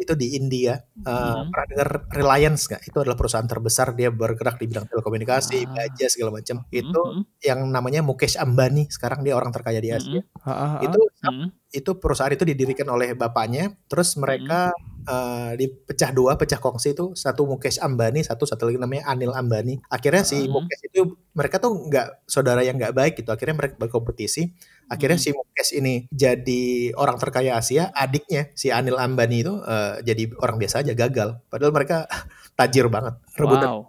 itu 0.00 0.16
di 0.16 0.40
India. 0.40 0.80
Uh, 1.04 1.44
hmm. 1.44 1.52
Pernah 1.52 1.66
dengar 1.68 1.88
Reliance 2.08 2.64
nggak? 2.66 2.82
Itu 2.88 2.96
adalah 3.04 3.16
perusahaan 3.20 3.44
terbesar 3.44 3.92
dia 3.92 4.08
bergerak 4.08 4.56
di 4.56 4.66
bidang 4.66 4.88
telekomunikasi, 4.88 5.68
ah. 5.68 5.76
baja 5.76 6.06
segala 6.08 6.40
macam. 6.40 6.64
Hmm. 6.64 6.72
Itu 6.72 7.00
yang 7.44 7.68
namanya 7.68 8.00
Mukesh 8.00 8.40
Ambani. 8.40 8.88
Sekarang 8.88 9.20
dia 9.20 9.36
orang 9.36 9.52
terkaya 9.52 9.78
di 9.78 9.92
Asia. 9.92 10.24
Hmm. 10.40 10.80
Itu 10.80 11.00
hmm. 11.22 11.46
itu 11.76 11.90
perusahaan 12.00 12.32
itu 12.32 12.48
didirikan 12.48 12.88
oleh 12.88 13.12
bapaknya. 13.12 13.76
Terus 13.86 14.16
mereka 14.16 14.72
hmm 14.72 14.90
uh, 15.06 15.52
dipecah 15.56 16.10
dua, 16.12 16.36
pecah 16.36 16.60
kongsi 16.60 16.92
itu 16.92 17.14
satu 17.16 17.46
Mukesh 17.48 17.80
Ambani, 17.80 18.20
satu 18.26 18.44
satu 18.44 18.68
lagi 18.68 18.78
namanya 18.80 19.08
Anil 19.08 19.32
Ambani. 19.32 19.80
Akhirnya 19.88 20.26
si 20.26 20.44
uh-huh. 20.44 20.60
Mukesh 20.60 20.82
itu 20.90 21.16
mereka 21.32 21.62
tuh 21.62 21.88
nggak 21.88 22.26
saudara 22.26 22.60
yang 22.66 22.76
nggak 22.76 22.92
baik 22.92 23.14
gitu. 23.22 23.30
Akhirnya 23.32 23.56
mereka 23.56 23.74
berkompetisi. 23.78 24.52
Akhirnya 24.90 25.22
uh-huh. 25.22 25.30
si 25.30 25.38
Mukesh 25.38 25.72
ini 25.78 25.94
jadi 26.10 26.90
orang 26.98 27.14
terkaya 27.22 27.54
Asia, 27.62 27.94
adiknya 27.94 28.50
si 28.58 28.74
Anil 28.74 28.98
Ambani 28.98 29.46
itu 29.46 29.54
uh, 29.54 30.02
jadi 30.02 30.34
orang 30.42 30.58
biasa 30.58 30.82
aja 30.82 30.92
gagal. 30.98 31.38
Padahal 31.46 31.70
mereka 31.70 32.10
tajir 32.58 32.90
banget, 32.90 33.14
rebutan 33.38 33.70
wow. 33.70 33.82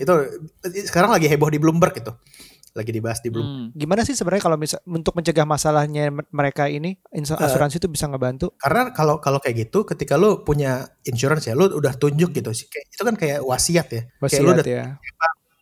Itu 0.00 0.12
sekarang 0.88 1.12
lagi 1.12 1.28
heboh 1.28 1.52
di 1.52 1.60
Bloomberg 1.60 1.92
itu 2.00 2.08
lagi 2.78 2.94
dibahas 2.94 3.18
di 3.18 3.34
belum. 3.34 3.46
Hmm. 3.46 3.66
Gimana 3.74 4.06
sih 4.06 4.14
sebenarnya 4.14 4.42
kalau 4.46 4.54
misal 4.54 4.78
untuk 4.86 5.18
mencegah 5.18 5.42
masalahnya 5.42 6.14
mereka 6.30 6.70
ini 6.70 6.94
eh, 7.10 7.26
asuransi 7.26 7.76
uh, 7.76 7.80
itu 7.82 7.88
bisa 7.90 8.06
ngebantu? 8.06 8.54
Karena 8.54 8.94
kalau 8.94 9.18
kalau 9.18 9.42
kayak 9.42 9.68
gitu 9.68 9.82
ketika 9.82 10.14
lu 10.14 10.46
punya 10.46 10.86
insurance 11.02 11.50
ya 11.50 11.58
lu 11.58 11.66
udah 11.66 11.98
tunjuk 11.98 12.30
gitu 12.30 12.50
sih 12.54 12.70
itu 12.70 13.02
kan 13.02 13.18
kayak 13.18 13.42
wasiat 13.42 13.86
ya. 13.90 14.02
Wasiat 14.22 14.38
kayak 14.38 14.46
lu 14.46 14.50
udah 14.54 14.66
ya. 14.66 14.86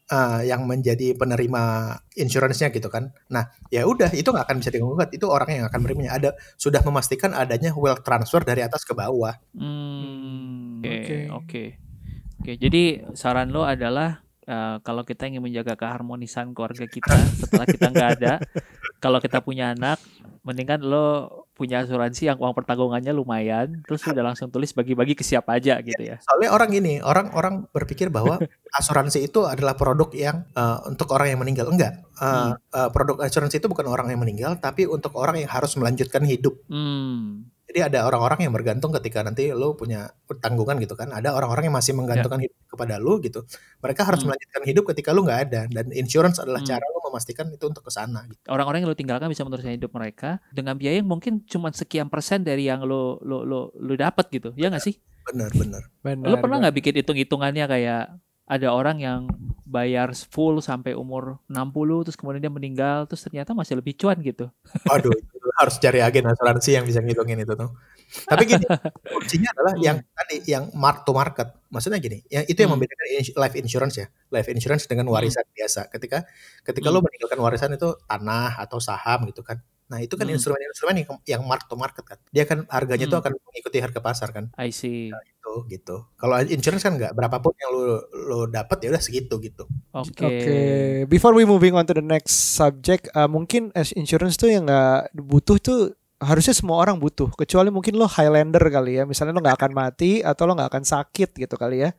Uh, 0.07 0.39
yang 0.47 0.71
menjadi 0.71 1.19
penerima 1.19 1.99
insurance-nya 2.15 2.71
gitu 2.71 2.87
kan. 2.87 3.11
Nah, 3.27 3.51
ya 3.75 3.83
udah 3.91 4.15
itu 4.15 4.31
nggak 4.31 4.47
akan 4.47 4.63
bisa 4.63 4.71
digugat. 4.71 5.11
Itu 5.11 5.27
orang 5.35 5.51
yang 5.51 5.65
akan 5.67 5.83
menerimanya. 5.83 6.15
Ada 6.15 6.31
sudah 6.55 6.79
memastikan 6.87 7.35
adanya 7.35 7.75
wealth 7.75 8.07
transfer 8.07 8.39
dari 8.47 8.63
atas 8.63 8.87
ke 8.87 8.95
bawah. 8.95 9.35
Hmm, 9.51 10.79
oke, 10.79 11.17
oke. 11.35 11.65
Oke, 12.39 12.53
jadi 12.55 13.03
saran 13.19 13.51
lo 13.51 13.67
adalah 13.67 14.26
uh, 14.47 14.77
kalau 14.81 15.03
kita 15.03 15.29
ingin 15.29 15.43
menjaga 15.43 15.75
keharmonisan 15.77 16.55
keluarga 16.57 16.87
kita 16.87 17.15
setelah 17.37 17.67
kita 17.67 17.87
nggak 17.93 18.11
ada, 18.19 18.33
kalau 19.05 19.19
kita 19.21 19.43
punya 19.43 19.75
anak, 19.75 20.01
mendingan 20.47 20.83
lo 20.83 21.45
punya 21.57 21.81
asuransi 21.81 22.29
yang 22.29 22.37
uang 22.37 22.53
pertanggungannya 22.53 23.17
lumayan, 23.17 23.81
terus 23.89 24.05
udah 24.05 24.21
langsung 24.21 24.53
tulis 24.53 24.77
bagi-bagi 24.77 25.17
ke 25.17 25.25
siapa 25.25 25.57
aja 25.57 25.81
gitu 25.81 25.99
ya. 26.05 26.21
Soalnya 26.21 26.53
orang 26.53 26.71
ini, 26.77 27.01
orang-orang 27.01 27.65
berpikir 27.73 28.13
bahwa 28.13 28.37
asuransi 28.77 29.25
itu 29.25 29.49
adalah 29.49 29.73
produk 29.73 30.13
yang 30.13 30.45
uh, 30.53 30.85
untuk 30.85 31.09
orang 31.17 31.33
yang 31.33 31.41
meninggal. 31.41 31.73
Enggak, 31.73 32.05
uh, 32.21 32.53
hmm. 32.53 32.77
uh, 32.77 32.89
produk 32.93 33.25
asuransi 33.25 33.57
itu 33.65 33.73
bukan 33.73 33.89
orang 33.89 34.13
yang 34.13 34.21
meninggal, 34.21 34.61
tapi 34.61 34.85
untuk 34.85 35.17
orang 35.17 35.41
yang 35.41 35.49
harus 35.49 35.73
melanjutkan 35.81 36.29
hidup. 36.29 36.61
Hmm. 36.69 37.49
Jadi 37.77 37.93
ada 37.93 38.09
orang-orang 38.09 38.49
yang 38.49 38.57
bergantung 38.57 38.89
ketika 38.89 39.21
nanti 39.21 39.53
lo 39.53 39.77
punya 39.77 40.09
tanggungan 40.41 40.81
gitu 40.81 40.97
kan. 40.97 41.13
Ada 41.13 41.37
orang-orang 41.37 41.69
yang 41.69 41.77
masih 41.77 41.93
menggantungkan 41.93 42.41
yeah. 42.41 42.49
hidup 42.49 42.73
kepada 42.73 42.97
lo 42.97 43.21
gitu. 43.21 43.45
Mereka 43.85 44.01
harus 44.01 44.25
hmm. 44.25 44.33
melanjutkan 44.33 44.63
hidup 44.65 44.85
ketika 44.97 45.13
lo 45.13 45.21
nggak 45.21 45.41
ada 45.45 45.61
dan 45.69 45.93
insurance 45.93 46.41
adalah 46.41 46.65
hmm. 46.65 46.73
cara 46.73 46.81
lo 46.89 47.05
memastikan 47.05 47.53
itu 47.53 47.69
untuk 47.69 47.85
ke 47.85 47.93
sana 47.93 48.25
gitu. 48.33 48.41
Orang-orang 48.49 48.81
yang 48.81 48.89
lo 48.89 48.97
tinggalkan 48.97 49.29
bisa 49.29 49.45
meneruskan 49.45 49.77
hidup 49.77 49.93
mereka 49.93 50.41
dengan 50.57 50.81
biaya 50.81 51.05
yang 51.05 51.11
mungkin 51.13 51.45
cuma 51.45 51.69
sekian 51.69 52.09
persen 52.09 52.49
dari 52.49 52.65
yang 52.65 52.81
lo 52.81 53.21
lo 53.21 53.45
lo 53.45 53.77
lo 53.77 53.93
dapat 53.93 54.25
gitu. 54.33 54.57
Ya 54.57 54.73
nggak 54.73 54.81
sih? 54.81 54.97
Benar, 55.29 55.53
benar. 55.53 55.85
Lo 56.25 56.41
pernah 56.41 56.65
nggak 56.65 56.81
bikin 56.81 56.97
hitung-hitungannya 57.05 57.69
kayak 57.69 58.17
ada 58.49 58.69
orang 58.73 59.05
yang 59.05 59.21
bayar 59.69 60.15
full 60.15 60.63
sampai 60.63 60.95
umur 60.95 61.43
60 61.51 62.07
terus 62.09 62.17
kemudian 62.17 62.41
dia 62.41 62.49
meninggal 62.49 63.05
terus 63.05 63.21
ternyata 63.21 63.53
masih 63.53 63.77
lebih 63.77 63.99
cuan 63.99 64.17
gitu. 64.25 64.49
Waduh, 64.89 65.13
harus 65.57 65.75
cari 65.81 66.05
agen 66.05 66.29
asuransi 66.29 66.77
yang 66.77 66.85
bisa 66.85 67.01
ngitungin 67.01 67.41
itu 67.41 67.57
tuh. 67.57 67.73
Tapi 68.29 68.43
gini, 68.47 68.67
kuncinya 69.13 69.51
adalah 69.57 69.75
hmm. 69.75 69.83
yang 69.83 69.97
tadi 70.05 70.37
yang 70.47 70.65
mark 70.77 71.03
to 71.09 71.17
market. 71.17 71.49
Maksudnya 71.73 71.99
gini, 71.99 72.23
yang 72.29 72.45
itu 72.47 72.59
yang 72.61 72.77
hmm. 72.77 72.85
membedakan 72.85 73.07
life 73.41 73.57
insurance 73.57 73.95
ya. 73.99 74.07
Life 74.31 74.49
insurance 74.53 74.85
dengan 74.85 75.09
hmm. 75.09 75.15
warisan 75.17 75.43
hmm. 75.43 75.57
biasa. 75.57 75.81
Ketika 75.89 76.19
ketika 76.63 76.89
hmm. 76.93 76.95
lo 76.95 77.01
meninggalkan 77.03 77.41
warisan 77.41 77.71
itu 77.75 77.89
tanah 78.05 78.61
atau 78.61 78.79
saham 78.79 79.27
gitu 79.33 79.41
kan. 79.41 79.59
Nah, 79.87 80.03
itu 80.03 80.19
kan 80.19 80.27
instrumen-instrumen 80.27 80.95
yang, 81.07 81.09
yang 81.25 81.43
mark 81.47 81.71
to 81.71 81.79
market 81.79 82.03
kan. 82.03 82.19
Dia 82.35 82.43
kan 82.43 82.67
harganya 82.67 83.07
hmm. 83.07 83.13
tuh 83.15 83.19
akan 83.23 83.33
mengikuti 83.39 83.79
harga 83.79 84.01
pasar 84.03 84.35
kan. 84.35 84.51
I 84.59 84.75
see. 84.75 85.15
Nah, 85.15 85.23
gitu. 85.65 86.05
Kalau 86.21 86.37
insurance 86.45 86.85
kan 86.85 87.01
nggak 87.01 87.17
berapapun 87.17 87.57
yang 87.57 87.71
lo 87.73 87.97
lo 88.13 88.39
dapat 88.51 88.77
ya 88.85 88.89
udah 88.93 89.01
segitu 89.01 89.41
gitu. 89.41 89.65
Oke. 89.97 90.13
Okay. 90.13 90.37
Okay. 90.43 90.89
Before 91.09 91.33
we 91.33 91.49
moving 91.49 91.73
on 91.73 91.89
to 91.89 91.97
the 91.97 92.05
next 92.05 92.59
subject, 92.59 93.09
uh, 93.17 93.31
mungkin 93.31 93.73
as 93.73 93.97
insurance 93.97 94.37
tuh 94.37 94.53
yang 94.53 94.69
nggak 94.69 95.17
butuh 95.17 95.57
tuh 95.57 95.97
harusnya 96.17 96.57
semua 96.57 96.81
orang 96.81 96.97
butuh 96.97 97.29
kecuali 97.37 97.69
mungkin 97.69 98.01
lo 98.01 98.09
Highlander 98.09 98.65
kali 98.73 98.97
ya 98.97 99.05
misalnya 99.05 99.37
lo 99.37 99.45
nggak 99.45 99.61
akan 99.61 99.73
mati 99.77 100.25
atau 100.25 100.49
lo 100.49 100.57
nggak 100.57 100.73
akan 100.73 100.85
sakit 100.89 101.37
gitu 101.37 101.61
kali 101.61 101.85
ya 101.85 101.93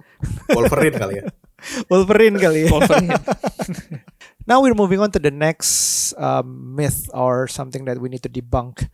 Wolverine 0.58 0.98
kali 0.98 1.14
ya 1.22 1.26
Wolverine 1.94 2.38
kali 2.42 2.66
ya 2.66 2.70
Wolverine. 2.74 3.14
Now 4.48 4.64
we're 4.64 4.80
moving 4.80 5.04
on 5.04 5.12
to 5.12 5.20
the 5.20 5.30
next 5.30 6.16
um, 6.16 6.80
myth 6.80 7.12
or 7.12 7.52
something 7.52 7.84
that 7.84 8.00
we 8.00 8.08
need 8.08 8.24
to 8.24 8.32
debunk. 8.32 8.88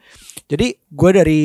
Jadi 0.49 0.81
gue 0.89 1.09
dari 1.13 1.43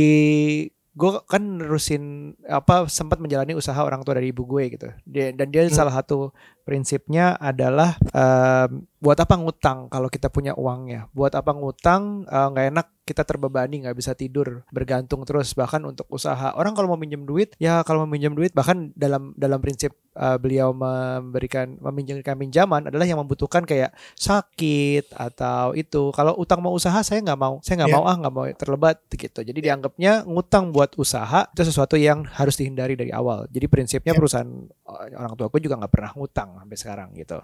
gue 0.99 1.11
kan 1.31 1.63
nerusin 1.63 2.35
apa 2.49 2.89
sempat 2.91 3.21
menjalani 3.21 3.55
usaha 3.55 3.77
orang 3.79 4.03
tua 4.03 4.17
dari 4.17 4.33
ibu 4.33 4.49
gue 4.49 4.65
gitu. 4.73 4.89
Dia, 5.05 5.31
dan 5.37 5.53
dia 5.53 5.69
hmm. 5.69 5.77
salah 5.77 5.93
satu 5.93 6.33
prinsipnya 6.69 7.33
adalah 7.41 7.97
um, 8.13 8.85
buat 9.01 9.17
apa 9.17 9.41
ngutang 9.41 9.89
kalau 9.89 10.13
kita 10.13 10.29
punya 10.29 10.53
uangnya? 10.53 11.09
Buat 11.17 11.33
apa 11.33 11.57
ngutang 11.57 12.29
nggak 12.29 12.67
uh, 12.69 12.71
enak 12.77 12.87
kita 13.09 13.25
terbebani 13.25 13.89
nggak 13.89 13.97
bisa 13.97 14.13
tidur 14.13 14.69
bergantung 14.69 15.25
terus 15.25 15.57
bahkan 15.57 15.81
untuk 15.89 16.05
usaha 16.13 16.53
orang 16.53 16.77
kalau 16.77 16.93
mau 16.93 17.01
minjem 17.01 17.25
duit 17.25 17.57
ya 17.57 17.81
kalau 17.81 18.05
mau 18.05 18.13
minjem 18.13 18.37
duit 18.37 18.53
bahkan 18.53 18.93
dalam 18.93 19.33
dalam 19.41 19.65
prinsip 19.65 19.97
uh, 20.13 20.37
beliau 20.37 20.77
memberikan 20.77 21.81
meminjamkan 21.81 22.37
pinjaman 22.37 22.93
adalah 22.93 23.09
yang 23.09 23.17
membutuhkan 23.17 23.65
kayak 23.65 23.97
sakit 24.13 25.09
atau 25.17 25.73
itu 25.73 26.13
kalau 26.13 26.37
utang 26.37 26.61
mau 26.61 26.77
usaha 26.77 27.01
saya 27.01 27.25
nggak 27.25 27.41
mau 27.41 27.65
saya 27.65 27.81
nggak 27.81 27.91
yeah. 27.97 28.05
mau 28.05 28.05
ah 28.05 28.17
nggak 28.21 28.35
mau 28.37 28.45
terlebat 28.53 29.01
gitu 29.09 29.41
jadi 29.41 29.57
dianggapnya 29.57 30.29
ngutang 30.29 30.69
buat 30.69 30.93
usaha 31.01 31.49
itu 31.49 31.65
sesuatu 31.65 31.97
yang 31.97 32.29
harus 32.37 32.61
dihindari 32.61 32.93
dari 32.93 33.09
awal 33.09 33.49
jadi 33.49 33.65
prinsipnya 33.73 34.13
yeah. 34.13 34.21
perusahaan 34.21 34.53
orang 34.89 35.33
tua 35.37 35.47
aku 35.53 35.61
juga 35.61 35.77
nggak 35.77 35.93
pernah 35.93 36.11
ngutang 36.17 36.57
sampai 36.59 36.77
sekarang 36.81 37.09
gitu. 37.15 37.39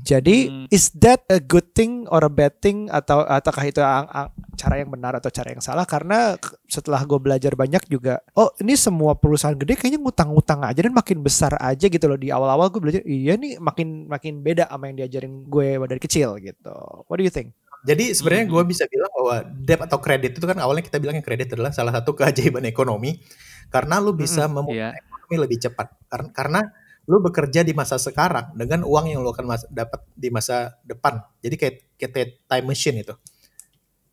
Jadi 0.00 0.36
hmm. 0.48 0.66
is 0.72 0.90
that 0.96 1.22
a 1.28 1.38
good 1.38 1.70
thing 1.76 2.08
or 2.08 2.24
a 2.24 2.32
bad 2.32 2.56
thing? 2.58 2.88
Atau 2.88 3.22
ataukah 3.22 3.64
itu 3.68 3.80
cara 4.58 4.74
yang 4.80 4.90
benar 4.90 5.20
atau 5.20 5.28
cara 5.28 5.52
yang 5.52 5.62
salah? 5.62 5.84
Karena 5.84 6.34
setelah 6.66 7.04
gue 7.04 7.18
belajar 7.20 7.52
banyak 7.54 7.84
juga 7.86 8.20
oh 8.34 8.50
ini 8.64 8.74
semua 8.74 9.14
perusahaan 9.14 9.56
gede 9.56 9.76
kayaknya 9.78 10.00
ngutang-ngutang 10.00 10.64
aja 10.64 10.80
dan 10.80 10.94
makin 10.96 11.20
besar 11.20 11.52
aja 11.60 11.86
gitu 11.86 12.04
loh. 12.08 12.18
Di 12.18 12.32
awal-awal 12.32 12.72
gue 12.72 12.80
belajar 12.80 13.02
iya 13.04 13.36
nih 13.36 13.60
makin 13.60 14.08
makin 14.08 14.40
beda 14.40 14.66
sama 14.66 14.90
yang 14.90 15.04
diajarin 15.04 15.46
gue 15.46 15.68
dari 15.86 16.00
kecil 16.00 16.40
gitu. 16.40 16.74
What 17.06 17.20
do 17.20 17.24
you 17.24 17.32
think 17.32 17.54
jadi 17.88 18.04
sebenarnya 18.12 18.46
gue 18.52 18.62
bisa 18.68 18.84
bilang 18.84 19.08
bahwa 19.16 19.36
debt 19.64 19.80
atau 19.80 19.98
kredit 20.04 20.36
itu 20.36 20.44
kan 20.44 20.58
awalnya 20.60 20.84
kita 20.84 21.00
bilang 21.00 21.16
yang 21.16 21.24
kredit 21.24 21.56
adalah 21.56 21.72
salah 21.72 21.96
satu 21.96 22.12
keajaiban 22.18 22.68
ekonomi 22.68 23.24
karena 23.72 23.96
lu 23.96 24.12
bisa 24.12 24.44
mm 24.44 24.48
-hmm, 24.48 24.56
memulai 24.60 24.80
yeah. 24.84 24.92
ekonomi 24.92 25.36
lebih 25.48 25.58
cepat 25.64 25.88
karena 26.12 26.28
karena 26.36 26.60
lu 27.08 27.24
bekerja 27.24 27.64
di 27.64 27.72
masa 27.72 27.96
sekarang 27.96 28.52
dengan 28.52 28.84
uang 28.84 29.16
yang 29.16 29.24
lu 29.24 29.32
akan 29.32 29.48
dapat 29.72 30.04
di 30.12 30.28
masa 30.28 30.76
depan 30.84 31.24
jadi 31.40 31.56
kayak 31.56 31.74
kayak 31.96 32.44
time 32.44 32.66
machine 32.68 33.00
itu 33.00 33.16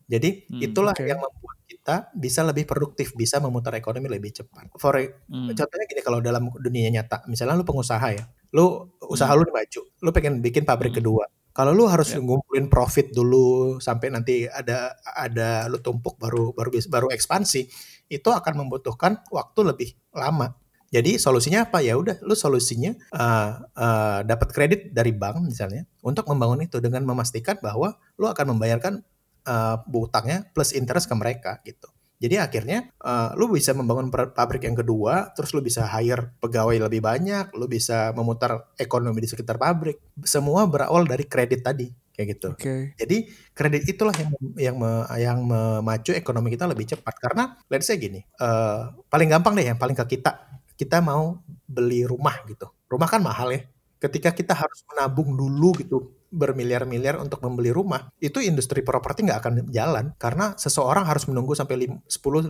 jadi 0.06 0.46
hmm, 0.46 0.62
itulah 0.62 0.94
okay. 0.94 1.10
yang 1.10 1.18
membuat 1.18 1.58
kita 1.66 2.14
bisa 2.14 2.46
lebih 2.46 2.62
produktif, 2.62 3.10
bisa 3.18 3.42
memutar 3.42 3.74
ekonomi 3.74 4.06
lebih 4.06 4.38
cepat. 4.38 4.70
For 4.78 4.94
hmm. 4.94 5.50
contohnya 5.50 5.86
gini 5.90 6.02
kalau 6.02 6.22
dalam 6.22 6.46
dunia 6.54 6.86
nyata, 6.94 7.26
misalnya 7.26 7.58
lu 7.58 7.66
pengusaha 7.66 8.14
ya, 8.14 8.24
lu 8.54 8.86
usaha 9.10 9.30
hmm. 9.34 9.42
lu 9.42 9.50
maju, 9.50 9.80
lu 10.06 10.10
pengen 10.14 10.38
bikin 10.38 10.62
pabrik 10.62 10.94
hmm. 10.94 10.98
kedua. 11.02 11.26
Kalau 11.56 11.72
lu 11.72 11.88
harus 11.88 12.12
yeah. 12.12 12.20
ngumpulin 12.20 12.68
profit 12.68 13.16
dulu 13.16 13.80
sampai 13.80 14.12
nanti 14.12 14.44
ada 14.44 14.92
ada 15.16 15.64
lu 15.72 15.80
tumpuk 15.80 16.20
baru 16.20 16.52
baru 16.52 16.68
baru 16.92 17.08
ekspansi, 17.16 17.64
itu 18.12 18.28
akan 18.28 18.60
membutuhkan 18.60 19.24
waktu 19.32 19.60
lebih 19.64 19.88
lama. 20.12 20.52
Jadi 20.92 21.16
solusinya 21.16 21.64
apa 21.64 21.80
ya 21.80 21.96
udah 21.96 22.20
lu 22.22 22.36
solusinya 22.36 22.92
uh, 23.16 23.64
uh, 23.72 24.20
dapat 24.22 24.48
kredit 24.52 24.80
dari 24.92 25.10
bank 25.16 25.42
misalnya 25.48 25.88
untuk 26.04 26.28
membangun 26.28 26.68
itu 26.68 26.78
dengan 26.78 27.02
memastikan 27.08 27.56
bahwa 27.58 27.96
lu 28.20 28.28
akan 28.28 28.54
membayarkan 28.54 29.00
uh, 29.48 29.80
utangnya 29.96 30.44
plus 30.52 30.76
interest 30.76 31.08
ke 31.08 31.14
mereka 31.16 31.58
gitu. 31.64 31.88
Jadi 32.16 32.40
akhirnya 32.40 32.88
uh, 33.04 33.36
lu 33.36 33.52
bisa 33.52 33.76
membangun 33.76 34.08
pabrik 34.08 34.64
yang 34.64 34.76
kedua, 34.76 35.36
terus 35.36 35.52
lu 35.52 35.60
bisa 35.60 35.84
hire 35.84 36.32
pegawai 36.40 36.88
lebih 36.88 37.04
banyak, 37.04 37.52
lu 37.52 37.68
bisa 37.68 38.16
memutar 38.16 38.72
ekonomi 38.80 39.20
di 39.20 39.28
sekitar 39.28 39.60
pabrik. 39.60 40.00
Semua 40.24 40.64
berawal 40.64 41.04
dari 41.04 41.28
kredit 41.28 41.60
tadi 41.60 41.92
kayak 42.16 42.28
gitu. 42.32 42.48
Okay. 42.56 42.96
Jadi 42.96 43.28
kredit 43.52 43.84
itulah 43.84 44.16
yang 44.16 44.32
yang 44.56 44.76
me, 44.80 44.90
yang 45.20 45.38
memacu 45.44 46.16
ekonomi 46.16 46.56
kita 46.56 46.64
lebih 46.64 46.88
cepat 46.88 47.14
karena 47.20 47.60
let's 47.68 47.84
say 47.84 48.00
gini, 48.00 48.24
uh, 48.40 48.96
paling 49.12 49.28
gampang 49.28 49.52
deh 49.52 49.68
yang 49.68 49.76
paling 49.76 49.92
ke 49.92 50.16
kita, 50.16 50.48
kita 50.80 51.04
mau 51.04 51.44
beli 51.68 52.08
rumah 52.08 52.40
gitu. 52.48 52.64
Rumah 52.88 53.08
kan 53.12 53.20
mahal 53.20 53.52
ya. 53.52 53.60
Ketika 54.00 54.32
kita 54.32 54.56
harus 54.56 54.80
menabung 54.88 55.36
dulu 55.36 55.76
gitu 55.76 56.15
bermiliar-miliar 56.30 57.16
untuk 57.22 57.40
membeli 57.42 57.70
rumah, 57.70 58.10
itu 58.18 58.42
industri 58.42 58.82
properti 58.82 59.22
nggak 59.24 59.38
akan 59.40 59.52
jalan 59.70 60.12
karena 60.18 60.52
seseorang 60.58 61.06
harus 61.06 61.24
menunggu 61.30 61.54
sampai 61.54 61.86
10 61.86 62.06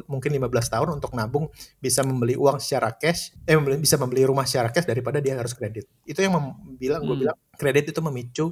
mungkin 0.08 0.30
15 0.32 0.74
tahun 0.74 0.88
untuk 0.96 1.12
nabung 1.12 1.52
bisa 1.78 2.00
membeli 2.02 2.34
uang 2.34 2.58
secara 2.58 2.96
cash, 2.96 3.36
eh 3.44 3.54
membeli, 3.54 3.80
bisa 3.80 4.00
membeli 4.00 4.24
rumah 4.24 4.48
secara 4.48 4.72
cash 4.72 4.88
daripada 4.88 5.20
dia 5.20 5.36
harus 5.36 5.52
kredit. 5.52 5.86
Itu 6.08 6.24
yang 6.24 6.36
bilang 6.80 7.04
hmm. 7.04 7.08
gue 7.08 7.16
bilang 7.26 7.36
kredit 7.56 7.92
itu 7.92 8.00
memicu 8.00 8.46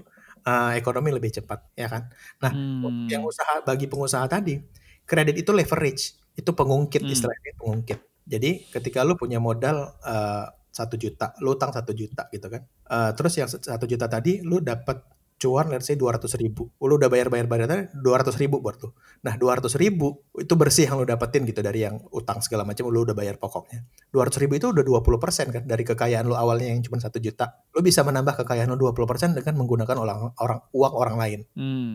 uh, 0.44 0.72
ekonomi 0.76 1.10
lebih 1.12 1.32
cepat, 1.40 1.72
ya 1.74 1.88
kan? 1.88 2.08
Nah, 2.40 2.52
hmm. 2.52 3.08
yang 3.10 3.24
usaha 3.24 3.64
bagi 3.64 3.88
pengusaha 3.88 4.24
tadi, 4.28 4.60
kredit 5.08 5.40
itu 5.40 5.50
leverage, 5.50 6.16
itu 6.36 6.50
pengungkit 6.52 7.02
hmm. 7.04 7.14
istilahnya 7.14 7.52
pengungkit. 7.58 8.00
Jadi 8.24 8.72
ketika 8.72 9.04
lu 9.04 9.20
punya 9.20 9.36
modal 9.36 9.92
uh, 10.00 10.48
satu 10.74 10.98
juta, 10.98 11.38
lu 11.38 11.54
utang 11.54 11.70
satu 11.70 11.94
juta 11.94 12.26
gitu 12.34 12.50
kan. 12.50 12.66
Uh, 12.90 13.14
terus 13.14 13.38
yang 13.38 13.46
satu 13.46 13.86
juta 13.86 14.10
tadi 14.10 14.42
lu 14.42 14.58
dapat 14.58 15.14
cuan 15.44 15.66
let's 15.68 15.84
say 15.90 15.98
200 15.98 16.24
ribu 16.40 16.70
lu 16.80 16.94
udah 16.96 17.10
bayar 17.10 17.28
bayar 17.28 17.44
bayar 17.50 17.90
dua 17.92 18.22
ratus 18.22 18.38
ribu 18.38 18.62
buat 18.62 18.78
tuh 18.78 18.94
nah 19.20 19.34
200 19.34 19.66
ribu 19.76 20.24
itu 20.38 20.54
bersih 20.54 20.88
yang 20.88 21.02
lu 21.02 21.04
dapetin 21.04 21.44
gitu 21.44 21.60
dari 21.60 21.84
yang 21.84 21.98
utang 22.14 22.38
segala 22.40 22.62
macam 22.62 22.88
lu 22.88 23.02
udah 23.02 23.12
bayar 23.12 23.36
pokoknya 23.36 23.84
200 24.14 24.40
ribu 24.46 24.56
itu 24.56 24.66
udah 24.70 24.84
20 24.86 25.04
persen 25.20 25.46
kan 25.50 25.62
dari 25.66 25.84
kekayaan 25.84 26.24
lu 26.24 26.38
awalnya 26.38 26.70
yang 26.70 26.80
cuma 26.80 27.02
satu 27.02 27.18
juta 27.18 27.50
lu 27.74 27.82
bisa 27.82 28.00
menambah 28.06 28.40
kekayaan 28.40 28.70
lu 28.72 28.78
20 28.78 29.10
persen 29.10 29.28
dengan 29.34 29.58
menggunakan 29.60 29.96
orang 29.98 30.18
orang 30.38 30.60
uang 30.70 30.94
orang 30.94 31.16
lain 31.18 31.40
hmm. 31.58 31.90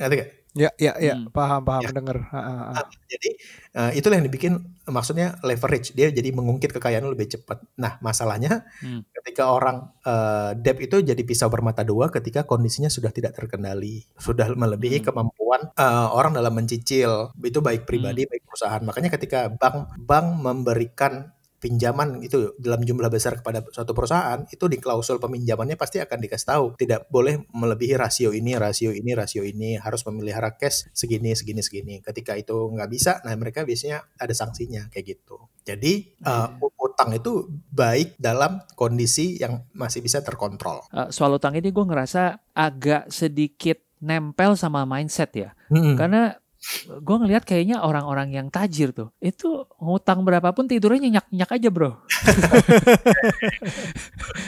ngerti 0.00 0.14
gak? 0.16 0.30
Ya, 0.56 0.72
ya, 0.80 0.96
ya, 0.96 1.20
hmm. 1.20 1.36
paham, 1.36 1.60
paham, 1.68 1.84
ya. 1.84 1.92
dengar. 1.92 2.32
Nah, 2.32 2.88
jadi 3.04 3.30
uh, 3.76 3.92
itulah 3.92 4.16
yang 4.16 4.24
dibikin 4.24 4.56
maksudnya 4.88 5.36
leverage. 5.44 5.92
Dia 5.92 6.08
jadi 6.08 6.32
mengungkit 6.32 6.72
kekayaan 6.72 7.04
lebih 7.12 7.28
cepat. 7.28 7.60
Nah, 7.76 8.00
masalahnya 8.00 8.64
hmm. 8.80 9.04
ketika 9.20 9.52
orang 9.52 9.92
uh, 10.08 10.56
debt 10.56 10.80
itu 10.80 11.04
jadi 11.04 11.20
pisau 11.28 11.52
bermata 11.52 11.84
dua 11.84 12.08
ketika 12.08 12.48
kondisinya 12.48 12.88
sudah 12.88 13.12
tidak 13.12 13.36
terkendali, 13.36 14.08
sudah 14.16 14.48
melebihi 14.56 15.04
hmm. 15.04 15.06
kemampuan 15.12 15.68
uh, 15.76 16.08
orang 16.16 16.32
dalam 16.32 16.56
mencicil. 16.56 17.36
Itu 17.36 17.60
baik 17.60 17.84
pribadi, 17.84 18.24
hmm. 18.24 18.30
baik 18.32 18.42
perusahaan. 18.48 18.80
Makanya 18.80 19.12
ketika 19.12 19.52
bank 19.52 19.92
bank 20.08 20.40
memberikan 20.40 21.35
pinjaman 21.56 22.20
itu 22.20 22.52
dalam 22.60 22.84
jumlah 22.84 23.08
besar 23.08 23.40
kepada 23.40 23.64
suatu 23.72 23.96
perusahaan 23.96 24.44
itu 24.52 24.68
di 24.68 24.76
klausul 24.76 25.16
peminjamannya 25.16 25.80
pasti 25.80 25.98
akan 25.98 26.18
dikasih 26.20 26.46
tahu 26.46 26.64
tidak 26.76 27.08
boleh 27.08 27.42
melebihi 27.50 27.96
rasio 27.96 28.30
ini 28.30 28.54
rasio 28.54 28.92
ini 28.92 29.16
rasio 29.16 29.42
ini 29.42 29.80
harus 29.80 30.04
memelihara 30.04 30.54
cash 30.54 30.88
segini 30.92 31.32
segini 31.32 31.64
segini. 31.64 31.94
Ketika 32.04 32.36
itu 32.36 32.54
nggak 32.54 32.90
bisa 32.92 33.18
nah 33.24 33.32
mereka 33.34 33.64
biasanya 33.64 34.04
ada 34.20 34.34
sanksinya 34.36 34.88
kayak 34.92 35.16
gitu. 35.16 35.48
Jadi 35.66 36.14
uh, 36.22 36.60
utang 36.78 37.10
itu 37.16 37.50
baik 37.74 38.14
dalam 38.20 38.62
kondisi 38.78 39.40
yang 39.40 39.66
masih 39.74 40.04
bisa 40.04 40.22
terkontrol. 40.22 40.86
Uh, 40.94 41.10
soal 41.10 41.34
utang 41.34 41.58
ini 41.58 41.74
gue 41.74 41.84
ngerasa 41.84 42.54
agak 42.54 43.10
sedikit 43.10 43.82
nempel 43.98 44.54
sama 44.54 44.84
mindset 44.84 45.32
ya. 45.34 45.50
Hmm. 45.66 45.98
karena 45.98 46.38
gue 46.86 47.16
ngelihat 47.22 47.46
kayaknya 47.46 47.82
orang-orang 47.82 48.34
yang 48.34 48.46
tajir 48.50 48.90
tuh 48.90 49.14
itu 49.22 49.66
ngutang 49.78 50.26
berapapun 50.26 50.66
tidurnya 50.66 51.06
nyenyak 51.06 51.26
nyenyak 51.30 51.50
aja 51.50 51.68
bro. 51.70 51.90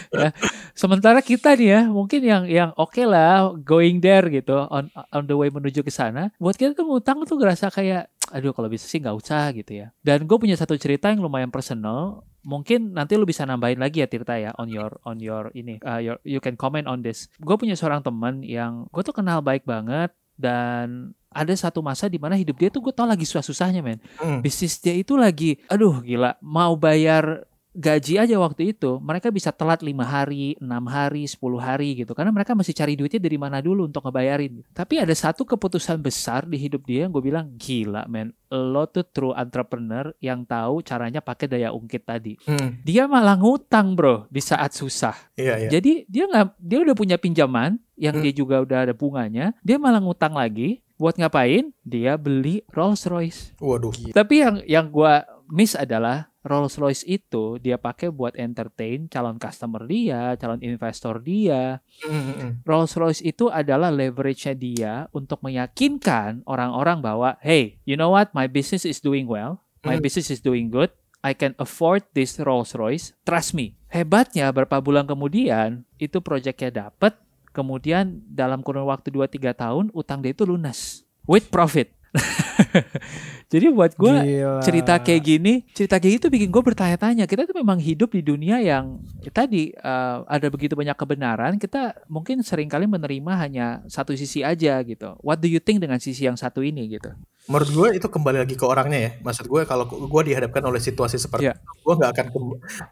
Ya 0.09 0.33
sementara 0.73 1.21
kita 1.21 1.53
nih 1.53 1.69
ya 1.69 1.81
mungkin 1.93 2.21
yang 2.25 2.43
yang 2.49 2.71
oke 2.75 2.97
okay 2.97 3.05
lah 3.05 3.53
going 3.61 4.01
there 4.01 4.25
gitu 4.33 4.57
on 4.73 4.89
on 5.13 5.25
the 5.29 5.37
way 5.37 5.53
menuju 5.53 5.85
ke 5.85 5.93
sana 5.93 6.33
buat 6.41 6.57
kita 6.57 6.73
tuh 6.73 6.89
ngutang 6.89 7.29
tuh 7.29 7.37
ngerasa 7.37 7.69
kayak 7.69 8.09
aduh 8.33 8.57
kalau 8.57 8.73
bisa 8.73 8.89
sih 8.89 9.01
nggak 9.01 9.17
usah 9.17 9.53
gitu 9.53 9.85
ya. 9.85 9.93
Dan 10.01 10.25
gue 10.25 10.37
punya 10.41 10.57
satu 10.57 10.77
cerita 10.81 11.13
yang 11.13 11.21
lumayan 11.21 11.53
personal 11.53 12.25
mungkin 12.47 12.97
nanti 12.97 13.21
lu 13.21 13.29
bisa 13.29 13.45
nambahin 13.45 13.77
lagi 13.77 14.01
ya 14.01 14.09
Tirta 14.09 14.41
ya 14.41 14.57
on 14.57 14.73
your 14.73 14.97
on 15.05 15.21
your 15.21 15.53
ini 15.53 15.77
uh, 15.85 16.01
your, 16.01 16.17
you 16.25 16.41
can 16.41 16.57
comment 16.57 16.89
on 16.89 17.05
this. 17.05 17.29
Gue 17.41 17.61
punya 17.61 17.77
seorang 17.77 18.01
teman 18.01 18.41
yang 18.41 18.89
gue 18.89 19.03
tuh 19.05 19.13
kenal 19.17 19.45
baik 19.45 19.69
banget 19.69 20.13
dan 20.39 21.18
ada 21.29 21.53
satu 21.53 21.85
masa 21.85 22.09
di 22.09 22.17
mana 22.17 22.35
hidup 22.35 22.57
dia 22.57 22.69
tuh 22.73 22.81
gue 22.81 22.95
tau 22.95 23.05
lagi 23.05 23.29
susah-susahnya 23.29 23.85
men. 23.85 24.01
Hmm. 24.17 24.41
Bisnis 24.41 24.81
dia 24.81 24.97
itu 24.97 25.15
lagi, 25.15 25.61
aduh 25.69 26.01
gila, 26.01 26.41
mau 26.41 26.73
bayar 26.75 27.45
gaji 27.79 28.19
aja 28.19 28.35
waktu 28.43 28.75
itu 28.75 28.99
mereka 28.99 29.31
bisa 29.31 29.55
telat 29.55 29.87
lima 29.87 30.03
hari, 30.03 30.59
enam 30.59 30.89
hari, 30.91 31.29
sepuluh 31.31 31.63
hari 31.63 31.95
gitu 32.03 32.11
karena 32.11 32.35
mereka 32.35 32.57
masih 32.59 32.75
cari 32.75 32.99
duitnya 32.99 33.23
dari 33.23 33.39
mana 33.39 33.63
dulu 33.63 33.87
untuk 33.87 34.03
ngebayarin. 34.09 34.67
Tapi 34.75 34.99
ada 34.99 35.15
satu 35.15 35.47
keputusan 35.47 36.03
besar 36.03 36.49
di 36.49 36.59
hidup 36.59 36.83
dia 36.89 37.07
yang 37.07 37.15
gue 37.15 37.23
bilang 37.23 37.55
gila 37.55 38.09
men, 38.11 38.35
lo 38.51 38.89
tuh 38.91 39.07
true 39.07 39.37
entrepreneur 39.37 40.11
yang 40.19 40.43
tahu 40.43 40.83
caranya 40.83 41.23
pakai 41.23 41.47
daya 41.47 41.71
ungkit 41.71 42.03
tadi. 42.03 42.35
Hmm. 42.49 42.83
Dia 42.83 43.07
malah 43.07 43.39
ngutang 43.39 43.95
bro 43.95 44.27
di 44.27 44.43
saat 44.43 44.75
susah. 44.75 45.15
Iya, 45.39 45.69
iya. 45.69 45.71
Jadi 45.71 46.09
dia 46.11 46.27
nggak 46.27 46.59
dia 46.59 46.79
udah 46.83 46.97
punya 46.99 47.17
pinjaman 47.21 47.79
yang 47.95 48.19
hmm. 48.19 48.25
dia 48.27 48.33
juga 48.35 48.59
udah 48.59 48.79
ada 48.91 48.95
bunganya, 48.97 49.55
dia 49.63 49.79
malah 49.79 50.03
ngutang 50.03 50.35
lagi 50.35 50.83
buat 50.99 51.15
ngapain? 51.17 51.71
Dia 51.87 52.19
beli 52.19 52.67
Rolls 52.75 53.07
Royce. 53.07 53.55
Waduh. 53.63 53.95
Tapi 54.11 54.35
yang 54.43 54.61
yang 54.67 54.87
gue 54.91 55.25
miss 55.49 55.79
adalah 55.79 56.29
Rolls 56.45 56.81
Royce 56.81 57.05
itu 57.05 57.61
dia 57.61 57.77
pakai 57.77 58.09
buat 58.09 58.35
entertain 58.35 59.07
calon 59.07 59.37
customer 59.37 59.85
dia, 59.85 60.35
calon 60.41 60.61
investor 60.65 61.21
dia. 61.21 61.79
Mm-hmm. 62.05 62.65
Rolls 62.65 62.95
Royce 62.97 63.23
itu 63.23 63.53
adalah 63.53 63.93
leverage-nya 63.93 64.55
dia 64.57 64.95
untuk 65.13 65.45
meyakinkan 65.45 66.43
orang-orang 66.49 67.05
bahwa, 67.05 67.37
hey, 67.45 67.79
you 67.85 67.95
know 67.95 68.15
what, 68.15 68.33
my 68.33 68.49
business 68.49 68.89
is 68.89 68.99
doing 68.99 69.29
well. 69.29 69.61
My 69.85 70.01
mm. 70.01 70.05
business 70.05 70.33
is 70.33 70.41
doing 70.43 70.73
good. 70.73 70.91
I 71.21 71.35
can 71.35 71.59
afford 71.59 72.07
this 72.15 72.39
Rolls 72.39 72.79
Royce. 72.79 73.13
Trust 73.27 73.53
me. 73.53 73.75
Hebatnya 73.91 74.49
berapa 74.55 74.79
bulan 74.79 75.05
kemudian 75.05 75.83
itu 75.99 76.23
proyeknya 76.23 76.89
dapat, 76.91 77.19
kemudian 77.59 78.23
dalam 78.31 78.63
kurun 78.63 78.87
waktu 78.87 79.11
2-3 79.11 79.51
tahun 79.59 79.85
utang 79.91 80.23
dia 80.23 80.31
itu 80.31 80.47
lunas 80.47 81.03
with 81.27 81.51
profit. 81.51 81.91
Jadi 83.53 83.73
buat 83.73 83.97
gue 83.97 84.45
cerita 84.61 85.01
kayak 85.01 85.23
gini, 85.25 85.65
cerita 85.73 85.97
kayak 85.97 86.21
gitu 86.21 86.27
bikin 86.29 86.53
gue 86.53 86.61
bertanya-tanya. 86.61 87.25
Kita 87.25 87.49
tuh 87.49 87.57
memang 87.57 87.81
hidup 87.81 88.13
di 88.13 88.21
dunia 88.21 88.61
yang 88.61 89.01
ya, 89.25 89.33
tadi 89.33 89.73
uh, 89.73 90.25
ada 90.29 90.53
begitu 90.53 90.77
banyak 90.77 90.93
kebenaran. 90.93 91.57
Kita 91.57 91.97
mungkin 92.13 92.45
sering 92.45 92.69
kali 92.69 92.85
menerima 92.85 93.33
hanya 93.41 93.67
satu 93.89 94.13
sisi 94.13 94.45
aja 94.45 94.77
gitu. 94.85 95.17
What 95.25 95.41
do 95.41 95.49
you 95.49 95.65
think 95.65 95.81
dengan 95.81 95.97
sisi 95.97 96.29
yang 96.29 96.37
satu 96.37 96.61
ini 96.61 96.93
gitu? 96.93 97.09
Menurut 97.49 97.71
gue 97.73 97.89
itu 97.97 98.09
kembali 98.09 98.45
lagi 98.45 98.57
ke 98.57 98.65
orangnya 98.69 99.01
ya. 99.01 99.11
Maksud 99.25 99.49
gue 99.49 99.65
kalau 99.65 99.89
gue 99.89 100.23
dihadapkan 100.29 100.61
oleh 100.69 100.81
situasi 100.81 101.17
seperti 101.17 101.49
yeah. 101.49 101.57
itu, 101.57 101.73
gue 101.89 101.95
nggak 101.97 102.13
akan 102.13 102.27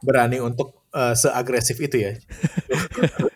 berani 0.00 0.40
untuk 0.40 0.88
uh, 0.96 1.12
seagresif 1.12 1.76
itu 1.84 2.00
ya. 2.00 2.12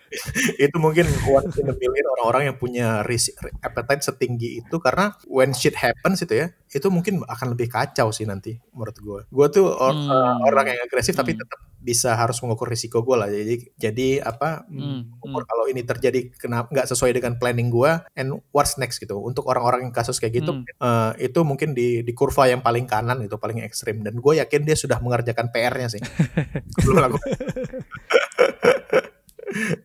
itu 0.58 0.76
mungkin 0.82 1.06
one 1.30 1.46
in 1.54 1.70
a 1.70 1.76
million 1.78 2.06
orang-orang 2.18 2.50
yang 2.50 2.56
punya 2.58 2.88
risk 3.06 3.38
appetite 3.62 4.02
setinggi 4.02 4.64
itu 4.64 4.76
karena 4.82 5.14
when 5.30 5.54
shit 5.54 5.78
happens 5.78 6.26
itu 6.26 6.34
ya 6.34 6.46
itu 6.70 6.86
mungkin 6.90 7.22
akan 7.26 7.54
lebih 7.54 7.70
kacau 7.70 8.14
sih 8.14 8.26
nanti 8.26 8.58
menurut 8.74 8.96
gue 8.98 9.20
gue 9.30 9.46
tuh 9.50 9.66
or, 9.70 9.94
hmm. 9.94 10.10
uh, 10.10 10.36
orang 10.46 10.74
yang 10.74 10.80
agresif 10.86 11.14
hmm. 11.14 11.22
tapi 11.22 11.32
tetap 11.38 11.60
bisa 11.80 12.12
harus 12.12 12.36
mengukur 12.44 12.68
risiko 12.68 13.00
gue 13.00 13.16
lah 13.16 13.26
jadi 13.26 13.56
jadi 13.74 14.08
apa 14.22 14.68
hmm. 14.68 15.18
hmm. 15.18 15.42
kalau 15.48 15.64
ini 15.66 15.82
terjadi 15.82 16.30
kena 16.36 16.68
nggak 16.68 16.86
sesuai 16.86 17.16
dengan 17.16 17.40
planning 17.40 17.72
gue 17.72 17.90
and 18.14 18.36
what's 18.52 18.76
next 18.76 19.00
gitu 19.00 19.18
untuk 19.18 19.48
orang-orang 19.48 19.88
yang 19.88 19.94
kasus 19.94 20.22
kayak 20.22 20.44
gitu 20.44 20.60
hmm. 20.60 20.64
uh, 20.78 21.16
itu 21.18 21.40
mungkin 21.42 21.72
di 21.72 22.06
di 22.06 22.12
kurva 22.14 22.46
yang 22.46 22.62
paling 22.62 22.86
kanan 22.86 23.18
itu 23.24 23.34
paling 23.40 23.64
ekstrim 23.66 24.06
dan 24.06 24.20
gue 24.20 24.32
yakin 24.38 24.62
dia 24.62 24.76
sudah 24.78 25.02
mengerjakan 25.02 25.50
PR-nya 25.50 25.88
sih 25.90 26.02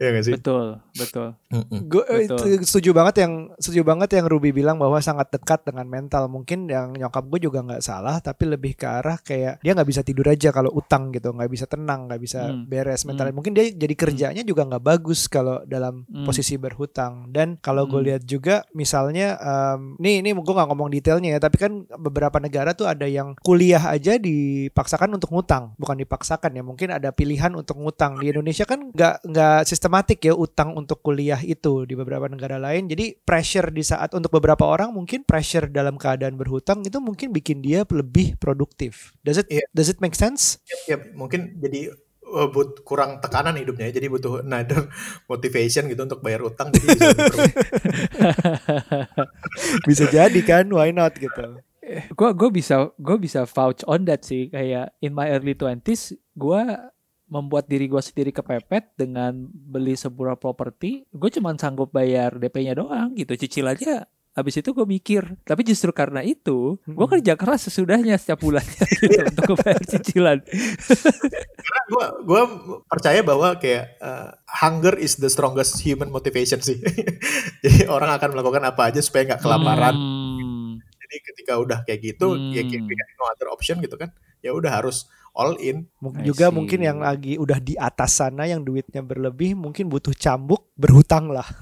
ya 0.01 0.09
gak 0.13 0.25
sih? 0.25 0.33
Betul, 0.37 0.79
betul. 0.95 1.27
Gue 1.89 2.03
eh, 2.11 2.61
setuju 2.61 2.93
banget 2.93 3.25
yang 3.25 3.33
setuju 3.57 3.81
banget 3.81 4.09
yang 4.17 4.25
Ruby 4.29 4.51
bilang 4.53 4.77
bahwa 4.77 4.97
sangat 5.01 5.33
dekat 5.33 5.65
dengan 5.65 5.85
mental. 5.89 6.27
Mungkin 6.29 6.69
yang 6.69 6.93
nyokap 6.93 7.25
gue 7.29 7.49
juga 7.49 7.59
nggak 7.65 7.83
salah, 7.83 8.21
tapi 8.21 8.49
lebih 8.49 8.77
ke 8.77 8.85
arah 8.85 9.17
kayak 9.21 9.61
dia 9.61 9.71
nggak 9.73 9.89
bisa 9.89 10.01
tidur 10.05 10.27
aja 10.29 10.49
kalau 10.53 10.71
utang 10.73 11.09
gitu, 11.13 11.33
nggak 11.33 11.51
bisa 11.51 11.65
tenang, 11.65 12.09
nggak 12.09 12.21
bisa 12.21 12.51
hmm. 12.51 12.69
beres 12.69 13.03
mental. 13.07 13.29
Hmm. 13.29 13.35
Mungkin 13.35 13.53
dia 13.57 13.65
jadi 13.71 13.95
hmm. 13.95 14.03
kerjanya 14.05 14.43
hmm. 14.43 14.51
juga 14.51 14.61
nggak 14.69 14.83
bagus 14.83 15.25
kalau 15.31 15.63
dalam 15.65 16.05
hmm. 16.05 16.25
posisi 16.27 16.55
berhutang. 16.59 17.31
Dan 17.33 17.57
kalau 17.59 17.89
gue 17.89 17.99
hmm. 18.01 18.07
lihat 18.11 18.23
juga, 18.27 18.55
misalnya, 18.77 19.37
um, 19.41 19.97
nih 19.97 20.21
ini 20.21 20.29
gue 20.35 20.53
nggak 20.55 20.69
ngomong 20.69 20.89
detailnya 20.91 21.37
ya, 21.37 21.39
tapi 21.41 21.57
kan 21.57 21.71
beberapa 21.97 22.37
negara 22.37 22.77
tuh 22.77 22.85
ada 22.85 23.07
yang 23.09 23.33
kuliah 23.41 23.81
aja 23.89 24.17
dipaksakan 24.19 25.17
untuk 25.17 25.33
ngutang, 25.33 25.73
bukan 25.79 25.97
dipaksakan 25.97 26.53
ya. 26.53 26.63
Mungkin 26.65 26.93
ada 26.93 27.09
pilihan 27.15 27.55
untuk 27.55 27.79
ngutang 27.79 28.19
di 28.19 28.29
Indonesia 28.29 28.67
kan 28.67 28.91
nggak 28.91 29.25
nggak 29.25 29.54
sistematik 29.63 30.19
ya 30.25 30.33
utang 30.35 30.75
untuk 30.75 30.99
kuliah 31.05 31.39
itu 31.39 31.87
di 31.87 31.95
beberapa 31.95 32.27
negara 32.27 32.59
lain. 32.59 32.91
Jadi 32.91 33.15
pressure 33.21 33.71
di 33.71 33.85
saat 33.85 34.11
untuk 34.11 34.33
beberapa 34.35 34.67
orang 34.67 34.91
mungkin 34.91 35.23
pressure 35.23 35.71
dalam 35.71 35.95
keadaan 35.95 36.35
berhutang 36.35 36.83
itu 36.83 36.99
mungkin 36.99 37.31
bikin 37.31 37.63
dia 37.63 37.87
lebih 37.87 38.35
produktif. 38.41 39.15
Does 39.23 39.39
it 39.39 39.47
yeah. 39.47 39.63
does 39.71 39.87
it 39.87 40.03
make 40.03 40.17
sense? 40.17 40.59
Yep, 40.67 40.81
yep. 40.89 41.01
mungkin 41.15 41.55
jadi 41.61 41.95
uh, 42.35 42.49
but 42.49 42.81
kurang 42.83 43.21
tekanan 43.21 43.55
hidupnya 43.55 43.93
jadi 43.93 44.09
butuh 44.09 44.41
neither 44.41 44.89
motivation 45.31 45.85
gitu 45.87 46.01
untuk 46.03 46.19
bayar 46.25 46.43
utang 46.43 46.73
jadi 46.73 46.85
bisa, 46.91 47.09
bisa 49.87 50.05
jadi 50.09 50.39
kan 50.41 50.65
why 50.73 50.89
not 50.89 51.13
gitu 51.15 51.61
gue 51.93 52.29
gue 52.33 52.49
bisa 52.49 52.89
gue 52.97 53.17
bisa 53.21 53.45
vouch 53.45 53.85
on 53.85 54.09
that 54.09 54.25
sih 54.25 54.49
kayak 54.49 54.97
in 55.05 55.13
my 55.13 55.29
early 55.29 55.53
20s 55.53 56.17
gue 56.17 56.61
membuat 57.25 57.65
diri 57.65 57.89
gue 57.89 58.01
sendiri 58.01 58.29
kepepet 58.29 58.93
dengan 58.97 59.49
beli 59.49 59.97
sebuah 59.97 60.37
properti, 60.37 61.09
gue 61.09 61.29
cuma 61.33 61.53
sanggup 61.57 61.89
bayar 61.89 62.37
DP-nya 62.37 62.77
doang 62.77 63.13
gitu, 63.17 63.33
cicilannya 63.33 64.05
Habis 64.35 64.59
itu 64.59 64.75
gue 64.75 64.83
mikir, 64.83 65.23
tapi 65.47 65.63
justru 65.63 65.95
karena 65.95 66.19
itu, 66.19 66.75
gue 66.83 67.07
kerja 67.07 67.39
keras 67.39 67.71
sesudahnya 67.71 68.19
setiap 68.19 68.43
bulannya 68.43 68.83
gitu, 68.99 69.31
untuk 69.31 69.63
bayar 69.63 69.79
cicilan. 69.87 70.43
karena 71.55 71.81
gue 71.87 72.05
gue 72.27 72.41
percaya 72.83 73.23
bahwa 73.23 73.55
kayak 73.55 73.95
uh, 74.03 74.35
hunger 74.43 74.99
is 74.99 75.15
the 75.23 75.31
strongest 75.31 75.79
human 75.79 76.11
motivation 76.11 76.59
sih. 76.59 76.83
Jadi 77.63 77.87
orang 77.87 78.11
akan 78.11 78.35
melakukan 78.35 78.67
apa 78.67 78.91
aja 78.91 78.99
supaya 78.99 79.23
nggak 79.23 79.39
kelaparan. 79.39 79.95
Hmm. 79.95 80.83
Jadi 80.83 81.15
ketika 81.31 81.53
udah 81.55 81.79
kayak 81.87 82.03
gitu, 82.03 82.35
ya 82.51 82.59
hmm. 82.59 82.75
ya 82.75 82.79
kayak 82.91 83.07
no 83.15 83.31
other 83.31 83.47
option 83.55 83.79
gitu 83.79 83.95
kan, 83.95 84.11
ya 84.43 84.51
udah 84.51 84.83
harus 84.83 85.07
all 85.35 85.59
in. 85.59 85.85
Mungkin 85.99 86.23
juga 86.23 86.47
mungkin 86.49 86.79
yang 86.81 87.03
lagi 87.03 87.35
udah 87.35 87.59
di 87.59 87.75
atas 87.75 88.23
sana 88.23 88.47
yang 88.47 88.63
duitnya 88.63 89.03
berlebih 89.03 89.53
mungkin 89.53 89.91
butuh 89.91 90.15
cambuk 90.15 90.71
berhutang 90.79 91.29
lah. 91.29 91.45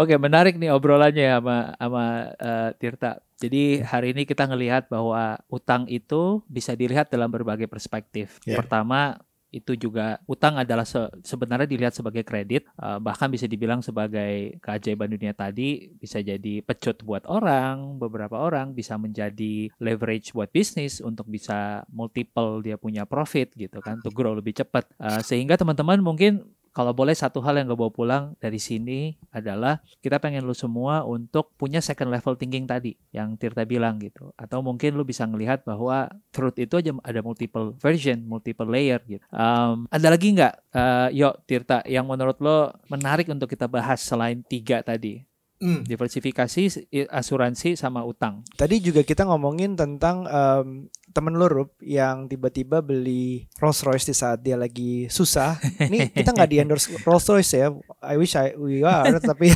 Oke, 0.00 0.14
menarik 0.18 0.58
nih 0.58 0.70
obrolannya 0.74 1.38
sama 1.38 1.56
sama 1.78 2.04
uh, 2.38 2.70
Tirta. 2.78 3.18
Jadi 3.38 3.82
hari 3.82 4.14
ini 4.14 4.22
kita 4.24 4.46
ngelihat 4.46 4.86
bahwa 4.86 5.38
utang 5.50 5.90
itu 5.90 6.40
bisa 6.46 6.78
dilihat 6.78 7.10
dalam 7.10 7.28
berbagai 7.28 7.66
perspektif. 7.66 8.38
Yeah. 8.46 8.62
Pertama, 8.62 9.18
itu 9.54 9.78
juga 9.78 10.18
utang 10.26 10.58
adalah 10.58 10.82
se 10.82 10.98
sebenarnya 11.22 11.70
dilihat 11.70 11.94
sebagai 11.94 12.26
kredit 12.26 12.66
uh, 12.82 12.98
bahkan 12.98 13.30
bisa 13.30 13.46
dibilang 13.46 13.78
sebagai 13.78 14.58
keajaiban 14.58 15.06
dunia 15.14 15.30
tadi 15.30 15.94
bisa 15.94 16.18
jadi 16.18 16.58
pecut 16.66 17.06
buat 17.06 17.22
orang 17.30 18.02
beberapa 18.02 18.34
orang 18.34 18.74
bisa 18.74 18.98
menjadi 18.98 19.70
leverage 19.78 20.34
buat 20.34 20.50
bisnis 20.50 20.98
untuk 20.98 21.30
bisa 21.30 21.86
multiple 21.94 22.58
dia 22.58 22.74
punya 22.74 23.06
profit 23.06 23.54
gitu 23.54 23.78
kan 23.78 24.02
untuk 24.02 24.10
grow 24.16 24.34
lebih 24.34 24.56
cepat. 24.58 24.90
Uh, 24.98 25.22
sehingga 25.22 25.54
teman-teman 25.54 26.02
mungkin 26.02 26.42
kalau 26.74 26.90
boleh 26.90 27.14
satu 27.14 27.38
hal 27.38 27.54
yang 27.54 27.70
gue 27.70 27.78
bawa 27.78 27.94
pulang 27.94 28.24
dari 28.42 28.58
sini 28.58 29.14
adalah 29.30 29.78
kita 30.02 30.18
pengen 30.18 30.42
lu 30.42 30.52
semua 30.52 31.06
untuk 31.06 31.54
punya 31.54 31.78
second 31.78 32.10
level 32.10 32.34
thinking 32.34 32.66
tadi 32.66 32.98
yang 33.14 33.38
Tirta 33.38 33.62
bilang 33.62 34.02
gitu. 34.02 34.34
Atau 34.34 34.58
mungkin 34.58 34.98
lu 34.98 35.06
bisa 35.06 35.22
ngelihat 35.22 35.62
bahwa 35.62 36.10
truth 36.34 36.58
itu 36.58 36.82
aja 36.82 36.90
ada 37.06 37.22
multiple 37.22 37.78
version, 37.78 38.26
multiple 38.26 38.66
layer 38.66 38.98
gitu. 39.06 39.22
Um, 39.30 39.86
ada 39.86 40.10
lagi 40.10 40.34
nggak, 40.34 40.54
uh, 40.74 41.08
yuk 41.14 41.46
Tirta, 41.46 41.86
yang 41.86 42.10
menurut 42.10 42.42
lo 42.42 42.74
menarik 42.90 43.30
untuk 43.30 43.46
kita 43.46 43.70
bahas 43.70 44.02
selain 44.02 44.42
tiga 44.42 44.82
tadi? 44.82 45.22
Hmm. 45.64 45.80
Diversifikasi, 45.88 46.92
asuransi, 47.08 47.80
sama 47.80 48.04
utang. 48.04 48.44
Tadi 48.52 48.84
juga 48.84 49.00
kita 49.00 49.24
ngomongin 49.24 49.80
tentang 49.80 50.28
um, 50.28 50.92
temen 51.14 51.32
lu 51.38 51.46
Rup 51.46 51.72
yang 51.80 52.26
tiba-tiba 52.26 52.82
beli 52.82 53.46
Rolls 53.62 53.80
Royce 53.86 54.10
di 54.10 54.14
saat 54.18 54.42
dia 54.44 54.58
lagi 54.60 55.08
susah. 55.08 55.56
Ini 55.80 56.10
kita 56.12 56.34
nggak 56.34 56.50
di 56.50 56.58
endorse 56.60 56.92
Rolls 57.08 57.24
Royce 57.24 57.54
ya. 57.54 57.72
I 58.04 58.20
wish 58.20 58.36
I 58.36 58.52
we 58.58 58.84
are 58.84 59.08
tapi 59.30 59.54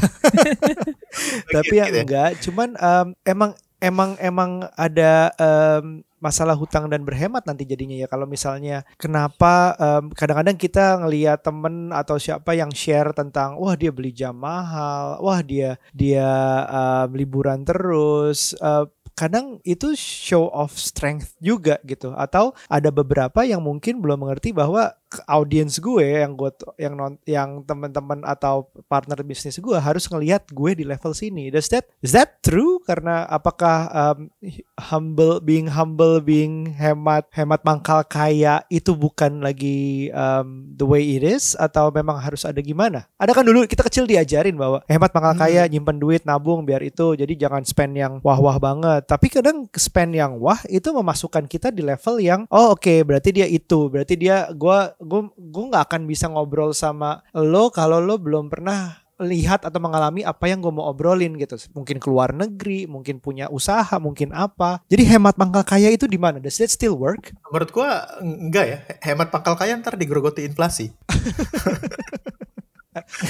tapi 1.57 1.75
ya 1.77 1.93
enggak. 1.93 2.41
Cuman 2.41 2.79
um, 2.79 3.07
emang 3.27 3.53
emang 3.83 4.15
emang 4.23 4.65
ada 4.79 5.35
um, 5.37 6.01
masalah 6.19 6.57
hutang 6.57 6.89
dan 6.89 7.05
berhemat 7.05 7.45
nanti 7.45 7.69
jadinya 7.69 7.95
ya. 7.95 8.07
Kalau 8.09 8.25
misalnya 8.25 8.83
kenapa 8.97 9.77
kadang 10.17 10.39
kadang-kadang 10.39 10.59
kita 10.63 10.85
ngelihat 11.03 11.39
temen 11.43 11.91
atau 11.91 12.15
siapa 12.15 12.55
yang 12.55 12.71
share 12.71 13.11
tentang 13.11 13.59
wah 13.59 13.75
dia 13.75 13.91
beli 13.91 14.15
jam 14.15 14.39
mahal 14.39 15.19
wah 15.19 15.43
dia 15.43 15.75
dia 15.91 16.31
um, 16.71 17.11
liburan 17.11 17.67
terus 17.67 18.55
uh, 18.63 18.87
kadang 19.19 19.59
itu 19.67 19.99
show 19.99 20.47
of 20.55 20.71
strength 20.79 21.35
juga 21.43 21.83
gitu. 21.83 22.15
Atau 22.15 22.55
ada 22.71 22.95
beberapa 22.95 23.43
yang 23.43 23.59
mungkin 23.59 23.99
belum 23.99 24.23
mengerti 24.23 24.55
bahwa 24.55 24.95
audiens 25.25 25.81
gue 25.81 26.21
yang 26.21 26.37
gue 26.37 26.51
yang 26.77 26.95
non 26.95 27.15
yang 27.25 27.65
teman-teman 27.65 28.21
atau 28.25 28.69
partner 28.87 29.21
bisnis 29.25 29.57
gue 29.57 29.77
harus 29.77 30.05
ngelihat 30.09 30.45
gue 30.53 30.71
di 30.77 30.85
level 30.85 31.17
sini. 31.17 31.49
Does 31.49 31.73
that 31.73 31.89
is 32.05 32.13
that 32.13 32.45
true? 32.45 32.81
Karena 32.85 33.25
apakah 33.29 33.89
um, 33.93 34.29
humble 34.77 35.41
being 35.41 35.73
humble 35.73 36.21
being 36.21 36.77
hemat 36.77 37.25
hemat 37.33 37.65
mangkal 37.65 38.05
kaya 38.05 38.61
itu 38.69 38.93
bukan 38.93 39.41
lagi 39.41 40.13
um, 40.13 40.69
the 40.77 40.85
way 40.85 41.17
it 41.17 41.25
is 41.25 41.57
atau 41.57 41.89
memang 41.89 42.21
harus 42.21 42.45
ada 42.45 42.61
gimana? 42.61 43.09
Ada 43.17 43.33
kan 43.33 43.45
dulu 43.49 43.65
kita 43.65 43.85
kecil 43.87 44.05
diajarin 44.05 44.57
bahwa 44.57 44.85
hemat 44.87 45.11
mangkal 45.17 45.35
hmm. 45.35 45.43
kaya 45.43 45.63
nyimpen 45.69 45.97
duit 45.97 46.23
nabung 46.29 46.69
biar 46.69 46.85
itu 46.85 47.17
jadi 47.17 47.49
jangan 47.49 47.65
spend 47.65 47.97
yang 47.97 48.13
wah-wah 48.21 48.61
banget. 48.61 49.09
Tapi 49.09 49.33
kadang 49.33 49.65
spend 49.73 50.13
yang 50.13 50.37
wah 50.37 50.61
itu 50.69 50.89
memasukkan 50.93 51.49
kita 51.49 51.73
di 51.73 51.81
level 51.81 52.21
yang 52.21 52.45
oh 52.53 52.77
oke 52.77 52.85
okay, 52.85 53.01
berarti 53.01 53.33
dia 53.33 53.47
itu 53.49 53.89
berarti 53.89 54.15
dia 54.19 54.51
gue 54.53 54.79
gue 54.99 55.23
gue 55.35 55.65
nggak 55.71 55.85
akan 55.89 56.03
bisa 56.11 56.27
ngobrol 56.27 56.75
sama 56.75 57.23
lo 57.35 57.71
kalau 57.71 58.03
lo 58.03 58.19
belum 58.19 58.51
pernah 58.51 58.99
lihat 59.19 59.67
atau 59.67 59.83
mengalami 59.83 60.23
apa 60.23 60.47
yang 60.47 60.63
gue 60.63 60.71
mau 60.71 60.87
obrolin 60.87 61.35
gitu. 61.35 61.59
Mungkin 61.75 61.99
keluar 61.99 62.31
negeri, 62.31 62.87
mungkin 62.87 63.19
punya 63.19 63.51
usaha, 63.51 63.99
mungkin 63.99 64.31
apa. 64.31 64.79
Jadi 64.87 65.03
hemat 65.11 65.35
pangkal 65.35 65.67
kaya 65.67 65.91
itu 65.91 66.07
di 66.07 66.15
mana? 66.15 66.39
Does 66.39 66.63
it 66.63 66.71
still 66.71 66.95
work? 66.95 67.35
Menurut 67.51 67.71
gue 67.75 67.89
enggak 68.23 68.67
ya. 68.71 68.79
Hemat 69.03 69.35
pangkal 69.35 69.59
kaya 69.59 69.75
ntar 69.75 69.99
digerogoti 69.99 70.47
inflasi. 70.47 70.95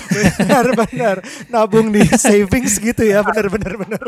benar 0.09 0.66
benar 0.73 1.16
nabung 1.53 1.93
di 1.93 2.01
savings 2.21 2.81
gitu 2.81 3.05
ya 3.05 3.21
benar 3.21 3.53
benar 3.53 3.75
benar 3.77 4.05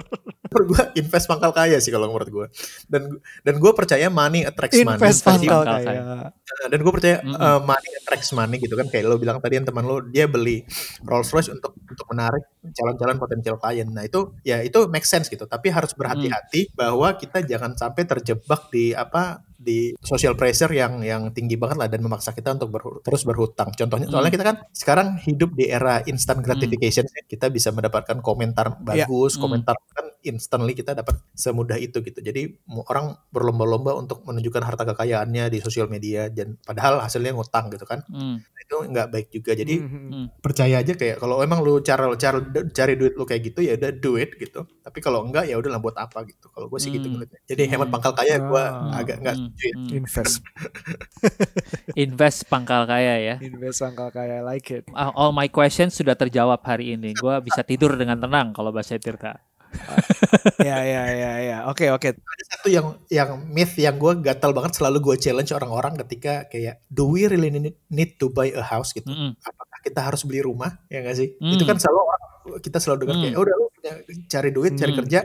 menurut 0.51 0.67
gue 0.75 0.83
invest 0.99 1.31
pangkal 1.31 1.55
kaya 1.55 1.79
sih 1.79 1.95
kalau 1.95 2.11
menurut 2.11 2.29
gue 2.29 2.47
dan 2.91 3.07
dan 3.47 3.55
gue 3.63 3.73
percaya 3.73 4.11
money 4.11 4.43
attracts 4.43 4.75
money. 4.83 4.99
Invest 4.99 5.21
pangkal 5.23 5.63
kaya. 5.63 6.35
dan 6.67 6.79
gue 6.83 6.93
percaya 6.93 7.17
mm 7.23 7.31
-hmm. 7.31 7.39
uh, 7.39 7.61
money 7.63 7.91
attracts 8.03 8.31
money 8.35 8.57
gitu 8.59 8.75
kan. 8.75 8.87
Kayak 8.91 9.15
lo 9.15 9.17
bilang 9.17 9.39
tadi 9.39 9.63
yang 9.63 9.67
teman 9.67 9.87
lo 9.87 10.03
dia 10.03 10.27
beli 10.27 10.67
Rolls 11.07 11.31
Royce 11.31 11.55
untuk 11.55 11.79
untuk 11.79 12.07
menarik 12.11 12.43
calon-calon 12.61 13.17
potensial 13.23 13.57
klien. 13.63 13.87
Nah 13.87 14.03
itu 14.03 14.35
ya 14.43 14.59
itu 14.61 14.91
make 14.91 15.07
sense 15.07 15.31
gitu. 15.31 15.47
Tapi 15.47 15.71
harus 15.71 15.95
berhati-hati 15.95 16.75
mm. 16.75 16.75
bahwa 16.75 17.15
kita 17.15 17.47
jangan 17.47 17.79
sampai 17.79 18.03
terjebak 18.05 18.69
di 18.75 18.93
apa 18.93 19.47
di 19.61 19.93
social 20.01 20.33
pressure 20.41 20.73
yang 20.73 21.05
yang 21.05 21.37
tinggi 21.37 21.61
banget 21.61 21.77
lah 21.77 21.89
dan 21.93 22.01
memaksa 22.01 22.33
kita 22.33 22.57
untuk 22.57 22.73
ber, 22.73 22.83
terus 23.05 23.29
berhutang. 23.29 23.69
Contohnya 23.77 24.09
hmm. 24.09 24.15
soalnya 24.17 24.33
kita 24.33 24.45
kan 24.49 24.57
sekarang 24.73 25.09
hidup 25.21 25.53
di 25.53 25.69
era 25.69 26.01
instant 26.09 26.41
gratification, 26.41 27.05
hmm. 27.05 27.29
kita 27.29 27.53
bisa 27.53 27.69
mendapatkan 27.69 28.25
komentar 28.25 28.81
iya. 28.97 29.05
bagus, 29.05 29.37
yeah. 29.37 29.43
komentar 29.45 29.77
kan 29.93 30.07
instantly 30.25 30.73
kita 30.73 30.97
dapat 30.97 31.21
semudah 31.37 31.77
itu 31.77 32.01
gitu. 32.01 32.25
Jadi 32.25 32.57
orang 32.89 33.21
berlomba-lomba 33.29 33.97
untuk 34.01 34.25
menunjukkan 34.25 34.65
harta 34.65 34.89
kekayaannya 34.89 35.53
di 35.53 35.59
sosial 35.61 35.93
media 35.93 36.33
dan 36.33 36.57
padahal 36.65 37.05
hasilnya 37.05 37.37
ngutang 37.37 37.69
gitu 37.69 37.85
kan. 37.85 38.01
Hmm. 38.09 38.41
Itu 38.57 38.89
nggak 38.89 39.09
baik 39.13 39.29
juga. 39.29 39.53
Jadi 39.53 39.77
hmm. 39.77 40.09
hmm. 40.09 40.27
percaya 40.41 40.81
aja 40.81 40.97
kayak 40.97 41.21
kalau 41.21 41.45
emang 41.45 41.61
lu 41.61 41.85
cara 41.85 42.09
cara 42.17 42.41
cari 42.73 42.95
duit 42.97 43.13
lu 43.13 43.29
kayak 43.29 43.53
gitu 43.53 43.61
ya 43.61 43.77
udah 43.77 43.93
duit 43.93 44.41
gitu. 44.41 44.65
Tapi 44.81 44.99
kalau 45.05 45.29
enggak 45.29 45.53
ya 45.53 45.61
udah 45.61 45.77
buat 45.77 46.01
apa 46.01 46.25
gitu. 46.25 46.49
Kalau 46.49 46.73
gue 46.73 46.81
sih 46.81 46.89
gitu 46.89 47.13
hmm. 47.13 47.29
gitu 47.29 47.37
Jadi 47.45 47.63
hemat 47.69 47.89
hmm. 47.89 47.95
pangkal 48.01 48.13
kaya 48.17 48.41
gue 48.41 48.65
hmm. 48.65 48.93
agak 48.97 49.17
nggak 49.21 49.37
hmm. 49.51 49.75
hmm. 49.75 49.99
invest. 49.99 50.41
invest 52.07 52.39
pangkal 52.47 52.87
kaya 52.87 53.15
ya. 53.19 53.35
Invest 53.43 53.83
pangkal 53.83 54.09
kaya 54.15 54.41
like 54.47 54.71
it. 54.71 54.87
All 54.95 55.35
my 55.35 55.51
questions 55.51 55.99
sudah 55.99 56.15
terjawab 56.15 56.63
hari 56.63 56.95
ini. 56.95 57.13
Gue 57.19 57.35
bisa 57.43 57.67
tidur 57.67 57.99
dengan 57.99 58.19
tenang 58.23 58.55
kalau 58.55 58.71
bahasa 58.71 58.97
Tirta 58.97 59.51
ya 60.69 60.83
ya 60.83 61.03
ya 61.15 61.33
ya 61.39 61.59
oke 61.71 61.87
oke 61.95 62.09
ada 62.11 62.45
satu 62.51 62.69
yang 62.69 62.87
yang 63.07 63.39
myth 63.47 63.75
yang 63.79 63.97
gue 63.97 64.19
gatal 64.23 64.51
banget 64.51 64.77
selalu 64.77 64.99
gue 64.99 65.17
challenge 65.23 65.55
orang-orang 65.55 65.95
ketika 66.07 66.51
kayak 66.51 66.83
do 66.91 67.07
we 67.07 67.27
really 67.31 67.51
need, 67.87 68.11
to 68.19 68.29
buy 68.35 68.51
a 68.51 68.65
house 68.65 68.91
gitu 68.91 69.07
mm 69.07 69.15
-hmm. 69.15 69.31
apakah 69.47 69.79
kita 69.83 70.01
harus 70.03 70.27
beli 70.27 70.43
rumah 70.43 70.75
ya 70.91 71.07
gak 71.07 71.17
sih 71.17 71.39
mm. 71.39 71.55
itu 71.55 71.65
kan 71.65 71.79
selalu 71.79 72.01
orang 72.03 72.23
kita 72.61 72.79
selalu 72.83 72.99
dengar 73.07 73.17
mm. 73.17 73.23
kayak 73.23 73.39
udah 73.39 73.55
lu 73.55 73.67
cari 74.27 74.51
duit 74.51 74.73
cari 74.75 74.93
mm. 74.93 74.99
kerja 75.05 75.21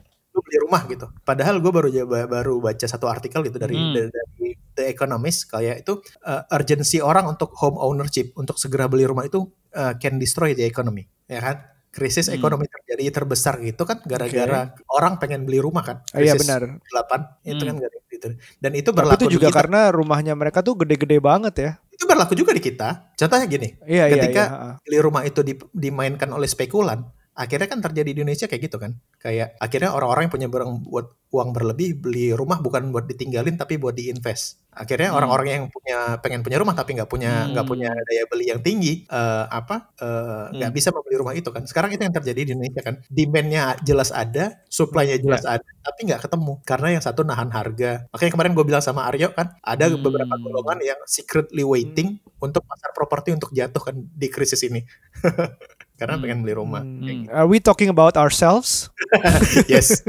beli 0.45 0.57
rumah 0.61 0.81
gitu 0.85 1.09
padahal 1.25 1.57
gue 1.57 1.71
baru 1.73 1.89
baru 2.29 2.53
baca 2.61 2.85
satu 2.85 3.09
artikel 3.09 3.41
gitu 3.43 3.57
dari 3.57 3.75
mm. 3.75 3.93
dari, 3.97 4.09
dari 4.13 4.49
The 4.75 4.85
Economist 4.91 5.49
kayak 5.49 5.87
itu 5.87 5.99
uh, 6.27 6.45
urgency 6.53 7.01
orang 7.01 7.25
untuk 7.25 7.51
home 7.57 7.81
ownership 7.81 8.31
untuk 8.37 8.61
segera 8.61 8.85
beli 8.85 9.09
rumah 9.09 9.25
itu 9.25 9.49
uh, 9.73 9.97
can 9.97 10.21
destroy 10.21 10.53
the 10.53 10.67
economy 10.67 11.07
ya 11.25 11.41
kan 11.41 11.75
krisis 11.95 12.27
hmm. 12.27 12.35
ekonomi 12.35 12.67
terjadi 12.67 13.23
terbesar 13.23 13.55
gitu 13.63 13.87
kan 13.87 14.03
gara-gara 14.03 14.75
okay. 14.75 14.83
orang 14.91 15.15
pengen 15.15 15.47
beli 15.47 15.63
rumah 15.63 15.79
kan. 15.79 16.03
Krisis 16.03 16.19
oh, 16.19 16.27
iya 16.27 16.35
benar. 16.35 16.61
8 16.83 17.47
itu 17.47 17.63
hmm. 17.63 17.69
kan 17.71 17.75
gitu. 18.11 18.27
Dan 18.59 18.71
itu 18.75 18.89
berlaku 18.91 19.23
Tapi 19.23 19.31
itu 19.31 19.35
juga 19.39 19.49
karena 19.55 19.95
rumahnya 19.95 20.35
mereka 20.35 20.59
tuh 20.59 20.75
gede-gede 20.75 21.23
banget 21.23 21.55
ya. 21.55 21.71
Itu 21.87 22.03
berlaku 22.03 22.35
juga 22.35 22.51
di 22.51 22.59
kita. 22.59 23.15
Contohnya 23.15 23.47
gini, 23.47 23.79
iya, 23.87 24.11
iya 24.11 24.19
ketika 24.19 24.43
iya, 24.43 24.55
iya. 24.59 24.73
beli 24.83 24.99
rumah 24.99 25.23
itu 25.23 25.39
dimainkan 25.71 26.27
oleh 26.35 26.51
spekulan, 26.51 27.07
akhirnya 27.35 27.67
kan 27.67 27.83
terjadi 27.83 28.15
di 28.15 28.19
Indonesia 28.23 28.47
kayak 28.47 28.63
gitu 28.71 28.77
kan 28.79 28.95
kayak 29.19 29.59
akhirnya 29.59 29.91
orang-orang 29.91 30.31
yang 30.31 30.33
punya 30.33 30.47
barang 30.47 30.71
buat 30.87 31.11
uang 31.35 31.51
berlebih 31.51 31.99
beli 31.99 32.31
rumah 32.31 32.63
bukan 32.63 32.95
buat 32.95 33.11
ditinggalin 33.11 33.59
tapi 33.59 33.75
buat 33.75 33.91
diinvest 33.91 34.63
akhirnya 34.71 35.11
hmm. 35.11 35.17
orang-orang 35.19 35.47
yang 35.51 35.63
punya 35.67 36.15
pengen 36.23 36.47
punya 36.47 36.57
rumah 36.63 36.71
tapi 36.71 36.95
nggak 36.95 37.11
punya 37.11 37.51
nggak 37.51 37.63
hmm. 37.67 37.71
punya 37.75 37.91
daya 37.91 38.23
beli 38.31 38.45
yang 38.51 38.59
tinggi 38.63 39.03
uh, 39.11 39.51
apa 39.51 39.91
eh, 39.99 40.43
nggak 40.55 40.63
uh, 40.63 40.71
hmm. 40.71 40.79
bisa 40.79 40.89
membeli 40.95 41.15
rumah 41.19 41.35
itu 41.35 41.49
kan 41.51 41.63
sekarang 41.67 41.91
itu 41.91 42.07
yang 42.07 42.15
terjadi 42.15 42.39
di 42.43 42.51
Indonesia 42.55 42.81
kan 42.83 42.95
demandnya 43.11 43.75
jelas 43.83 44.15
ada 44.15 44.63
supply-nya 44.71 45.19
jelas 45.19 45.43
yeah. 45.43 45.59
ada 45.59 45.67
tapi 45.83 45.99
nggak 46.07 46.21
ketemu 46.23 46.53
karena 46.63 46.87
yang 46.95 47.03
satu 47.03 47.27
nahan 47.27 47.51
harga 47.51 48.07
makanya 48.15 48.31
kemarin 48.31 48.51
gue 48.55 48.65
bilang 48.67 48.83
sama 48.83 49.07
Aryo 49.11 49.35
kan 49.35 49.55
ada 49.59 49.91
hmm. 49.91 49.99
beberapa 49.99 50.35
golongan 50.39 50.79
yang 50.83 50.99
secretly 51.03 51.67
waiting 51.67 52.19
hmm. 52.19 52.43
untuk 52.43 52.63
pasar 52.63 52.95
properti 52.95 53.35
untuk 53.35 53.51
jatuh 53.51 53.79
kan 53.79 53.95
di 53.95 54.27
krisis 54.31 54.63
ini 54.63 54.83
karena 55.95 56.15
hmm. 56.19 56.23
pengen 56.23 56.39
beli 56.43 56.53
rumah. 56.55 56.83
Hmm. 56.83 57.01
Gitu. 57.03 57.31
Are 57.31 57.47
we 57.47 57.57
talking 57.63 57.89
about 57.91 58.19
ourselves? 58.19 58.91
yes. 59.71 60.03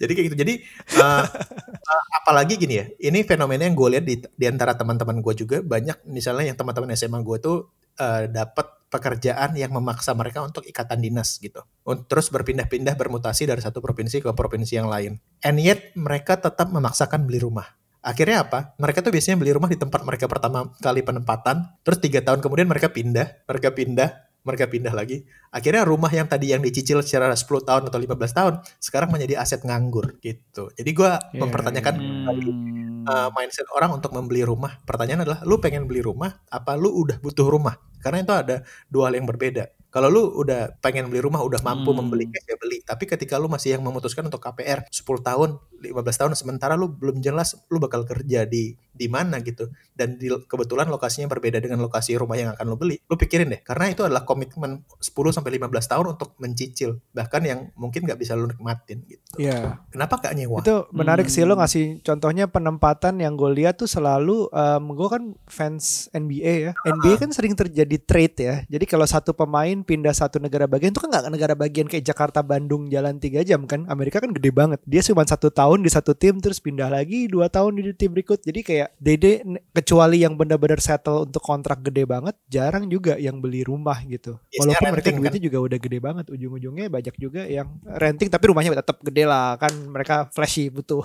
jadi 0.00 0.12
kayak 0.12 0.26
gitu. 0.32 0.36
Jadi 0.36 0.54
uh, 1.00 1.24
uh, 1.24 2.04
apalagi 2.22 2.60
gini 2.60 2.74
ya, 2.76 2.86
ini 3.08 3.24
fenomena 3.24 3.64
yang 3.64 3.76
gue 3.76 3.88
lihat 3.96 4.04
di, 4.04 4.20
di 4.20 4.46
antara 4.46 4.76
teman-teman 4.76 5.20
gue 5.24 5.34
juga 5.36 5.56
banyak. 5.64 6.04
Misalnya 6.08 6.52
yang 6.52 6.58
teman-teman 6.58 6.92
SMA 6.92 7.20
gue 7.24 7.36
tuh 7.40 7.56
uh, 8.00 8.24
dapat 8.28 8.76
pekerjaan 8.86 9.58
yang 9.58 9.74
memaksa 9.74 10.14
mereka 10.14 10.46
untuk 10.46 10.62
ikatan 10.62 11.02
dinas 11.02 11.42
gitu. 11.42 11.66
Terus 12.06 12.30
berpindah-pindah 12.30 12.94
bermutasi 12.94 13.50
dari 13.50 13.58
satu 13.58 13.82
provinsi 13.82 14.22
ke 14.22 14.30
provinsi 14.30 14.78
yang 14.78 14.86
lain. 14.86 15.18
And 15.42 15.58
yet 15.58 15.92
mereka 15.98 16.38
tetap 16.38 16.70
memaksakan 16.70 17.26
beli 17.26 17.42
rumah. 17.42 17.66
Akhirnya 18.06 18.46
apa? 18.46 18.78
Mereka 18.78 19.02
tuh 19.02 19.10
biasanya 19.10 19.34
beli 19.42 19.50
rumah 19.50 19.66
di 19.66 19.74
tempat 19.74 20.06
mereka 20.06 20.30
pertama 20.30 20.70
kali 20.78 21.02
penempatan, 21.02 21.74
terus 21.82 21.98
tiga 21.98 22.22
tahun 22.22 22.38
kemudian 22.38 22.70
mereka 22.70 22.94
pindah, 22.94 23.42
mereka 23.50 23.74
pindah, 23.74 24.25
mereka 24.46 24.70
pindah 24.70 24.94
lagi. 24.94 25.26
Akhirnya 25.50 25.82
rumah 25.82 26.08
yang 26.14 26.30
tadi 26.30 26.54
yang 26.54 26.62
dicicil 26.62 27.02
secara 27.02 27.34
10 27.34 27.42
tahun 27.66 27.82
atau 27.90 27.98
15 27.98 28.14
tahun 28.30 28.54
sekarang 28.78 29.10
menjadi 29.10 29.42
aset 29.42 29.66
nganggur 29.66 30.22
gitu. 30.22 30.70
Jadi 30.78 30.90
gue 30.94 31.10
yeah, 31.10 31.40
mempertanyakan 31.42 31.94
yeah. 31.98 33.10
uh, 33.10 33.28
mindset 33.34 33.66
orang 33.74 33.98
untuk 33.98 34.14
membeli 34.14 34.46
rumah. 34.46 34.78
Pertanyaan 34.86 35.26
adalah 35.26 35.42
lu 35.42 35.58
pengen 35.58 35.90
beli 35.90 36.06
rumah 36.06 36.30
apa 36.46 36.78
lu 36.78 36.94
udah 36.94 37.18
butuh 37.18 37.50
rumah? 37.50 37.74
Karena 37.98 38.22
itu 38.22 38.30
ada 38.30 38.56
dua 38.86 39.10
hal 39.10 39.18
yang 39.18 39.26
berbeda. 39.26 39.66
Kalau 39.90 40.12
lu 40.12 40.28
udah 40.28 40.76
pengen 40.84 41.08
beli 41.08 41.24
rumah, 41.24 41.40
udah 41.40 41.58
mampu 41.64 41.88
hmm. 41.88 41.98
membeli 42.04 42.28
cash 42.28 42.46
ya 42.46 42.56
beli. 42.60 42.84
Tapi 42.84 43.08
ketika 43.08 43.40
lu 43.40 43.48
masih 43.48 43.74
yang 43.74 43.82
memutuskan 43.82 44.28
untuk 44.28 44.44
KPR 44.44 44.84
10 44.92 45.02
tahun, 45.24 45.56
15 45.80 46.20
tahun 46.20 46.32
sementara 46.36 46.76
lu 46.76 46.92
belum 46.92 47.24
jelas 47.24 47.56
lu 47.72 47.80
bakal 47.80 48.04
kerja 48.04 48.44
di 48.44 48.76
di 48.96 49.06
mana 49.12 49.44
gitu. 49.44 49.68
Dan 49.96 50.16
di, 50.16 50.28
kebetulan 50.28 50.88
lokasinya 50.88 51.28
berbeda 51.28 51.60
dengan 51.60 51.80
lokasi 51.84 52.16
rumah 52.16 52.36
yang 52.36 52.52
akan 52.56 52.64
lo 52.68 52.76
beli. 52.76 52.96
Lo 53.08 53.20
pikirin 53.20 53.52
deh 53.52 53.60
karena 53.60 53.92
itu 53.92 54.02
adalah 54.04 54.24
komitmen 54.24 54.84
10 55.00 55.12
sampai 55.36 55.60
15 55.60 55.92
tahun 55.92 56.06
untuk 56.16 56.32
mencicil. 56.40 57.00
Bahkan 57.12 57.42
yang 57.44 57.60
mungkin 57.76 58.08
nggak 58.08 58.18
bisa 58.20 58.32
lo 58.34 58.48
nikmatin 58.48 59.04
gitu. 59.04 59.24
Iya. 59.36 59.52
Yeah. 59.56 59.72
kenapa 59.92 60.20
gak 60.20 60.34
nyewa? 60.36 60.60
Itu 60.64 60.88
menarik 60.92 61.28
hmm. 61.28 61.34
sih 61.36 61.42
lo 61.44 61.54
hmm. 61.54 61.60
ngasih 61.62 61.84
contohnya 62.02 62.44
penempatan 62.48 63.20
yang 63.20 63.36
gue 63.36 63.52
lihat 63.52 63.76
tuh 63.76 63.88
selalu 63.88 64.48
um, 64.50 64.84
gue 64.96 65.08
kan 65.08 65.22
fans 65.46 66.08
NBA 66.16 66.52
ya. 66.68 66.72
NBA 66.84 67.14
kan 67.20 67.30
sering 67.32 67.52
terjadi 67.52 67.96
trade 68.00 68.36
ya. 68.40 68.54
Jadi 68.66 68.84
kalau 68.88 69.04
satu 69.04 69.36
pemain 69.36 69.76
pindah 69.84 70.16
satu 70.16 70.40
negara 70.40 70.64
bagian 70.64 70.92
itu 70.92 71.00
kan 71.04 71.12
nggak 71.12 71.24
negara 71.32 71.54
bagian 71.56 71.86
kayak 71.86 72.04
Jakarta 72.04 72.40
Bandung 72.40 72.88
jalan 72.88 73.20
tiga 73.20 73.44
jam 73.44 73.68
kan? 73.68 73.84
Amerika 73.92 74.22
kan 74.22 74.32
gede 74.32 74.50
banget. 74.52 74.80
Dia 74.88 75.04
cuma 75.04 75.26
satu 75.26 75.52
tahun 75.52 75.84
di 75.84 75.90
satu 75.92 76.16
tim 76.16 76.38
terus 76.40 76.62
pindah 76.62 76.88
lagi 76.88 77.26
dua 77.26 77.50
tahun 77.50 77.80
di 77.80 77.92
tim 77.92 78.12
berikut. 78.12 78.40
Jadi 78.40 78.60
kayak 78.62 78.85
kayak 78.86 78.94
Dede 79.02 79.42
kecuali 79.74 80.22
yang 80.22 80.38
benar-benar 80.38 80.78
settle 80.78 81.26
untuk 81.26 81.42
kontrak 81.42 81.82
gede 81.82 82.06
banget, 82.06 82.38
jarang 82.46 82.86
juga 82.86 83.18
yang 83.18 83.42
beli 83.42 83.66
rumah 83.66 83.98
gitu. 84.06 84.38
Yes, 84.54 84.62
Walaupun 84.62 84.86
mereka 84.94 85.10
duitnya 85.10 85.40
kan? 85.42 85.46
juga 85.50 85.58
udah 85.58 85.78
gede 85.82 85.98
banget, 85.98 86.24
ujung-ujungnya 86.30 86.86
banyak 86.86 87.14
juga 87.18 87.42
yang 87.50 87.68
renting 87.82 88.30
tapi 88.30 88.44
rumahnya 88.50 88.78
tetap 88.78 89.02
gede 89.02 89.24
lah 89.26 89.58
kan 89.58 89.72
mereka 89.90 90.30
flashy 90.30 90.70
butuh. 90.70 91.02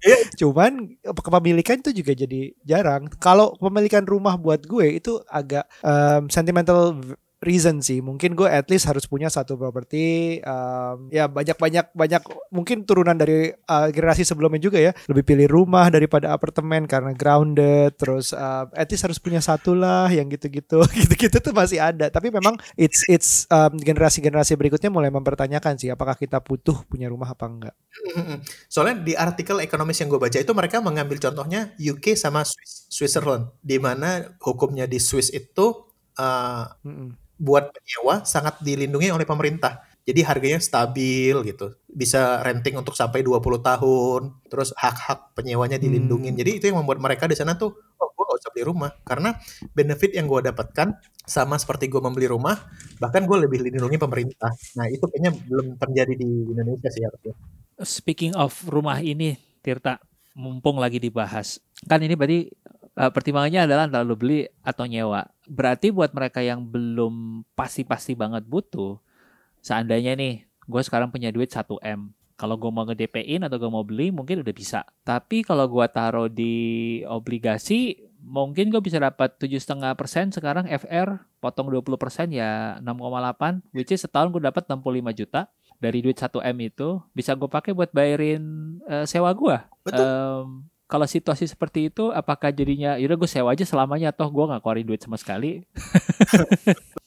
yeah. 0.00 0.20
Cuman 0.40 0.96
kepemilikan 1.04 1.84
itu 1.84 1.92
juga 1.92 2.12
jadi 2.16 2.56
jarang. 2.64 3.12
Kalau 3.20 3.52
kepemilikan 3.60 4.08
rumah 4.08 4.40
buat 4.40 4.64
gue 4.64 4.96
itu 4.96 5.20
agak 5.28 5.68
um, 5.84 6.32
sentimental 6.32 6.96
reason 7.44 7.84
sih. 7.84 8.00
Mungkin 8.00 8.32
gue 8.32 8.48
at 8.48 8.68
least 8.72 8.88
harus 8.88 9.04
punya 9.04 9.28
satu 9.28 9.60
properti. 9.60 10.38
Um, 10.40 11.12
ya 11.12 11.28
banyak 11.28 11.56
banyak 11.56 11.86
banyak 11.92 12.22
mungkin 12.48 12.88
turunan 12.88 13.16
dari 13.16 13.52
uh, 13.52 13.88
generasi 13.92 14.24
sebelumnya 14.24 14.60
juga 14.60 14.78
ya. 14.80 14.92
Lebih 15.10 15.24
pilih 15.24 15.48
rumah 15.52 15.92
daripada 15.92 16.32
apartemen 16.32 16.88
karena 16.88 17.12
grounded. 17.12 17.96
Terus 18.00 18.32
uh, 18.32 18.68
at 18.72 18.88
least 18.88 19.04
harus 19.04 19.20
punya 19.20 19.40
satu 19.44 19.76
lah 19.76 20.08
yang 20.08 20.28
gitu-gitu. 20.32 20.80
Gitu-gitu 20.96 21.38
tuh 21.38 21.52
masih 21.52 21.78
ada. 21.78 22.08
Tapi 22.08 22.32
memang 22.32 22.56
it's 22.74 23.04
it's 23.06 23.44
um, 23.52 23.76
generasi-generasi 23.76 24.56
berikutnya 24.56 24.88
mulai 24.88 25.12
mempertanyakan 25.12 25.76
sih 25.76 25.92
apakah 25.92 26.16
kita 26.16 26.40
butuh 26.40 26.88
punya 26.88 27.12
rumah 27.12 27.30
apa 27.30 27.44
enggak. 27.46 27.74
Soalnya 28.66 29.02
di 29.04 29.12
artikel 29.12 29.60
ekonomis 29.60 30.00
yang 30.00 30.08
gue 30.08 30.20
baca 30.20 30.38
itu 30.40 30.52
mereka 30.56 30.80
mengambil 30.80 31.20
contohnya 31.20 31.72
UK 31.76 32.16
sama 32.16 32.44
Swiss, 32.44 32.88
Switzerland, 32.88 33.52
di 33.60 33.76
mana 33.76 34.36
hukumnya 34.40 34.88
di 34.88 34.96
Swiss 34.96 35.28
itu 35.32 35.86
uh, 36.16 36.64
buat 37.36 37.72
penyewa 37.72 38.24
sangat 38.24 38.60
dilindungi 38.64 39.12
oleh 39.12 39.28
pemerintah. 39.28 39.84
Jadi 40.06 40.22
harganya 40.22 40.62
stabil 40.62 41.34
gitu. 41.50 41.74
Bisa 41.90 42.38
renting 42.46 42.78
untuk 42.78 42.94
sampai 42.94 43.26
20 43.26 43.58
tahun. 43.58 44.20
Terus 44.46 44.70
hak-hak 44.78 45.34
penyewanya 45.34 45.82
dilindungi. 45.82 46.30
Hmm. 46.30 46.38
Jadi 46.38 46.50
itu 46.62 46.64
yang 46.70 46.78
membuat 46.78 47.02
mereka 47.02 47.26
di 47.26 47.34
sana 47.34 47.58
tuh, 47.58 47.74
oh 47.74 48.08
gue 48.14 48.22
gak 48.22 48.38
usah 48.38 48.50
beli 48.54 48.64
rumah. 48.70 48.90
Karena 49.02 49.34
benefit 49.74 50.14
yang 50.14 50.30
gue 50.30 50.46
dapatkan 50.46 50.94
sama 51.26 51.58
seperti 51.58 51.90
gue 51.90 51.98
membeli 51.98 52.30
rumah, 52.30 52.54
bahkan 53.02 53.26
gue 53.26 53.34
lebih 53.34 53.66
dilindungi 53.66 53.98
pemerintah. 53.98 54.54
Nah 54.78 54.86
itu 54.86 55.10
kayaknya 55.10 55.34
belum 55.34 55.74
terjadi 55.74 56.14
di 56.14 56.30
Indonesia 56.54 56.86
sih 56.86 57.02
harusnya. 57.02 57.34
Speaking 57.82 58.38
of 58.38 58.54
rumah 58.70 59.02
ini, 59.02 59.34
Tirta, 59.58 59.98
mumpung 60.38 60.78
lagi 60.78 61.02
dibahas. 61.02 61.58
Kan 61.90 62.06
ini 62.06 62.14
berarti 62.14 62.46
uh, 62.94 63.10
pertimbangannya 63.10 63.66
adalah 63.66 63.90
antara 63.90 64.06
lu 64.06 64.14
beli 64.14 64.46
atau 64.62 64.86
nyewa. 64.86 65.26
Berarti 65.46 65.94
buat 65.94 66.10
mereka 66.12 66.42
yang 66.42 66.66
belum 66.66 67.46
pasti-pasti 67.54 68.18
banget 68.18 68.44
butuh, 68.46 68.98
seandainya 69.62 70.18
nih 70.18 70.46
gue 70.66 70.82
sekarang 70.82 71.14
punya 71.14 71.30
duit 71.30 71.50
1 71.54 71.62
m 71.82 72.10
kalau 72.36 72.60
gue 72.60 72.68
mau 72.68 72.84
nge-DP-in 72.84 73.48
atau 73.48 73.56
gue 73.56 73.70
mau 73.72 73.80
beli 73.80 74.12
mungkin 74.12 74.44
udah 74.44 74.54
bisa. 74.54 74.84
Tapi 75.02 75.40
kalau 75.40 75.64
gue 75.72 75.86
taruh 75.88 76.28
di 76.28 77.00
obligasi 77.08 77.96
mungkin 78.20 78.68
gue 78.68 78.82
bisa 78.84 79.00
dapat 79.00 79.40
tujuh 79.40 79.56
setengah 79.56 79.96
persen 79.96 80.28
sekarang 80.34 80.68
FR 80.68 81.22
potong 81.40 81.72
20 81.72 81.96
persen 81.96 82.26
ya 82.34 82.76
6,8 82.82 83.70
which 83.70 83.94
is 83.94 84.02
setahun 84.02 84.34
gue 84.34 84.42
dapat 84.42 84.66
65 84.66 85.14
juta 85.14 85.46
dari 85.80 86.02
duit 86.04 86.18
1 86.18 86.28
M 86.52 86.56
itu 86.66 87.00
bisa 87.16 87.32
gue 87.32 87.48
pakai 87.48 87.72
buat 87.72 87.88
bayarin 87.94 88.76
uh, 88.84 89.08
sewa 89.08 89.32
gue. 89.32 89.56
Um, 89.96 90.68
kalau 90.86 91.06
situasi 91.06 91.50
seperti 91.50 91.90
itu 91.90 92.14
apakah 92.14 92.54
jadinya 92.54 92.94
yaudah 92.94 93.18
gue 93.18 93.30
sewa 93.30 93.50
aja 93.50 93.66
selamanya 93.66 94.14
atau 94.14 94.30
gue 94.30 94.44
nggak 94.46 94.62
keluarin 94.62 94.86
duit 94.86 95.02
sama 95.02 95.18
sekali 95.18 95.66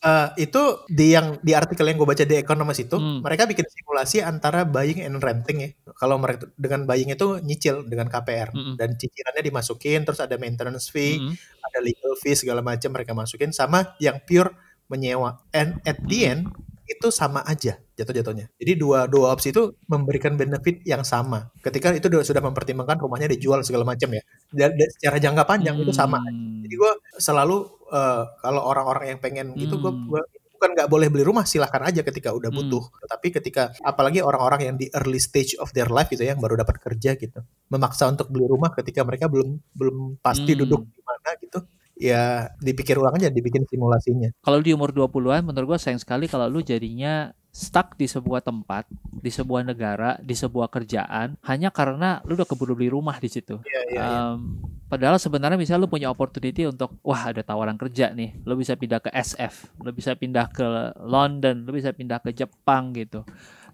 uh, 0.04 0.36
itu 0.46 0.62
di 0.92 1.16
yang 1.16 1.40
di 1.40 1.56
artikel 1.56 1.88
yang 1.88 1.96
gue 1.96 2.08
baca 2.08 2.28
di 2.28 2.36
Economist 2.36 2.84
itu 2.84 3.00
hmm. 3.00 3.24
mereka 3.24 3.48
bikin 3.48 3.64
simulasi 3.64 4.20
antara 4.20 4.68
buying 4.68 5.00
and 5.00 5.24
renting 5.24 5.58
ya 5.64 5.70
kalau 5.96 6.20
mereka 6.20 6.52
dengan 6.60 6.84
buying 6.84 7.08
itu 7.08 7.40
nyicil 7.40 7.88
dengan 7.88 8.12
KPR 8.12 8.52
hmm. 8.52 8.76
dan 8.76 9.00
cicilannya 9.00 9.44
dimasukin 9.48 10.04
terus 10.04 10.20
ada 10.20 10.36
maintenance 10.36 10.92
fee 10.92 11.24
hmm. 11.24 11.34
ada 11.64 11.80
legal 11.80 12.14
fee 12.20 12.36
segala 12.36 12.60
macam 12.60 12.92
mereka 12.92 13.16
masukin 13.16 13.56
sama 13.56 13.96
yang 14.04 14.20
pure 14.28 14.52
menyewa 14.92 15.40
and 15.56 15.80
at 15.88 16.04
the 16.04 16.28
hmm. 16.28 16.32
end 16.36 16.42
itu 16.90 17.08
sama 17.16 17.48
aja 17.48 17.80
jatuh-jatuhnya. 18.00 18.48
Jadi 18.56 18.72
dua 18.80 19.06
dua 19.12 19.36
opsi 19.36 19.52
itu 19.52 19.76
memberikan 19.92 20.40
benefit 20.40 20.80
yang 20.88 21.04
sama. 21.04 21.52
Ketika 21.60 21.92
itu 21.92 22.08
sudah 22.24 22.40
mempertimbangkan 22.40 22.96
rumahnya 22.96 23.28
dijual 23.36 23.60
segala 23.68 23.84
macam 23.84 24.16
ya. 24.16 24.24
Dan, 24.50 24.72
secara 24.96 25.20
jangka 25.20 25.44
panjang 25.44 25.76
hmm. 25.76 25.84
itu 25.84 25.92
sama. 25.92 26.24
Hmm. 26.24 26.64
Jadi 26.64 26.76
gue 26.80 26.92
selalu 27.20 27.58
uh, 27.92 28.24
kalau 28.40 28.62
orang-orang 28.64 29.16
yang 29.16 29.20
pengen 29.20 29.52
gitu 29.60 29.76
gue 29.84 29.92
hmm. 29.92 30.56
bukan 30.56 30.70
nggak 30.76 30.90
boleh 30.92 31.08
beli 31.08 31.24
rumah 31.28 31.44
silahkan 31.44 31.84
aja 31.84 32.00
ketika 32.02 32.32
udah 32.32 32.48
hmm. 32.48 32.60
butuh. 32.64 32.84
Hmm. 32.88 33.08
Tapi 33.12 33.28
ketika 33.36 33.76
apalagi 33.84 34.24
orang-orang 34.24 34.72
yang 34.72 34.76
di 34.80 34.88
early 34.96 35.20
stage 35.20 35.60
of 35.60 35.76
their 35.76 35.92
life 35.92 36.08
gitu 36.08 36.24
ya 36.24 36.32
yang 36.32 36.42
baru 36.42 36.56
dapat 36.64 36.80
kerja 36.80 37.20
gitu, 37.20 37.44
memaksa 37.68 38.08
untuk 38.08 38.32
beli 38.32 38.48
rumah 38.48 38.72
ketika 38.72 39.04
mereka 39.04 39.28
belum 39.28 39.60
belum 39.76 40.24
pasti 40.24 40.56
hmm. 40.56 40.60
duduk 40.64 40.82
di 40.88 41.02
mana 41.04 41.30
gitu 41.44 41.60
ya 42.00 42.48
dipikir 42.64 42.96
ulang 42.96 43.20
aja, 43.20 43.28
dibikin 43.28 43.68
simulasinya. 43.68 44.32
Kalau 44.40 44.64
di 44.64 44.72
umur 44.72 44.96
20-an 44.96 45.44
menurut 45.44 45.76
gue 45.76 45.80
sayang 45.84 46.00
sekali 46.00 46.32
kalau 46.32 46.48
lu 46.48 46.64
jadinya 46.64 47.36
stuck 47.50 47.98
di 47.98 48.06
sebuah 48.06 48.46
tempat, 48.46 48.86
di 49.10 49.34
sebuah 49.34 49.66
negara, 49.66 50.16
di 50.22 50.38
sebuah 50.38 50.70
kerjaan 50.70 51.36
hanya 51.50 51.74
karena 51.74 52.22
lu 52.26 52.38
udah 52.38 52.48
keburu 52.48 52.78
beli 52.78 52.94
rumah 52.94 53.18
di 53.18 53.30
situ. 53.30 53.58
Yeah, 53.66 53.86
yeah, 53.90 54.08
um, 54.38 54.62
Padahal 54.90 55.22
sebenarnya 55.22 55.54
misalnya 55.54 55.86
lu 55.86 55.92
punya 55.94 56.10
opportunity 56.10 56.66
untuk 56.66 56.98
wah 57.06 57.30
ada 57.30 57.46
tawaran 57.46 57.78
kerja 57.78 58.10
nih, 58.10 58.42
lu 58.42 58.58
bisa 58.58 58.74
pindah 58.74 58.98
ke 58.98 59.14
SF, 59.14 59.78
lu 59.86 59.94
bisa 59.94 60.18
pindah 60.18 60.50
ke 60.50 60.66
London, 61.06 61.62
lu 61.62 61.78
bisa 61.78 61.94
pindah 61.94 62.18
ke 62.18 62.34
Jepang 62.34 62.90
gitu. 62.98 63.22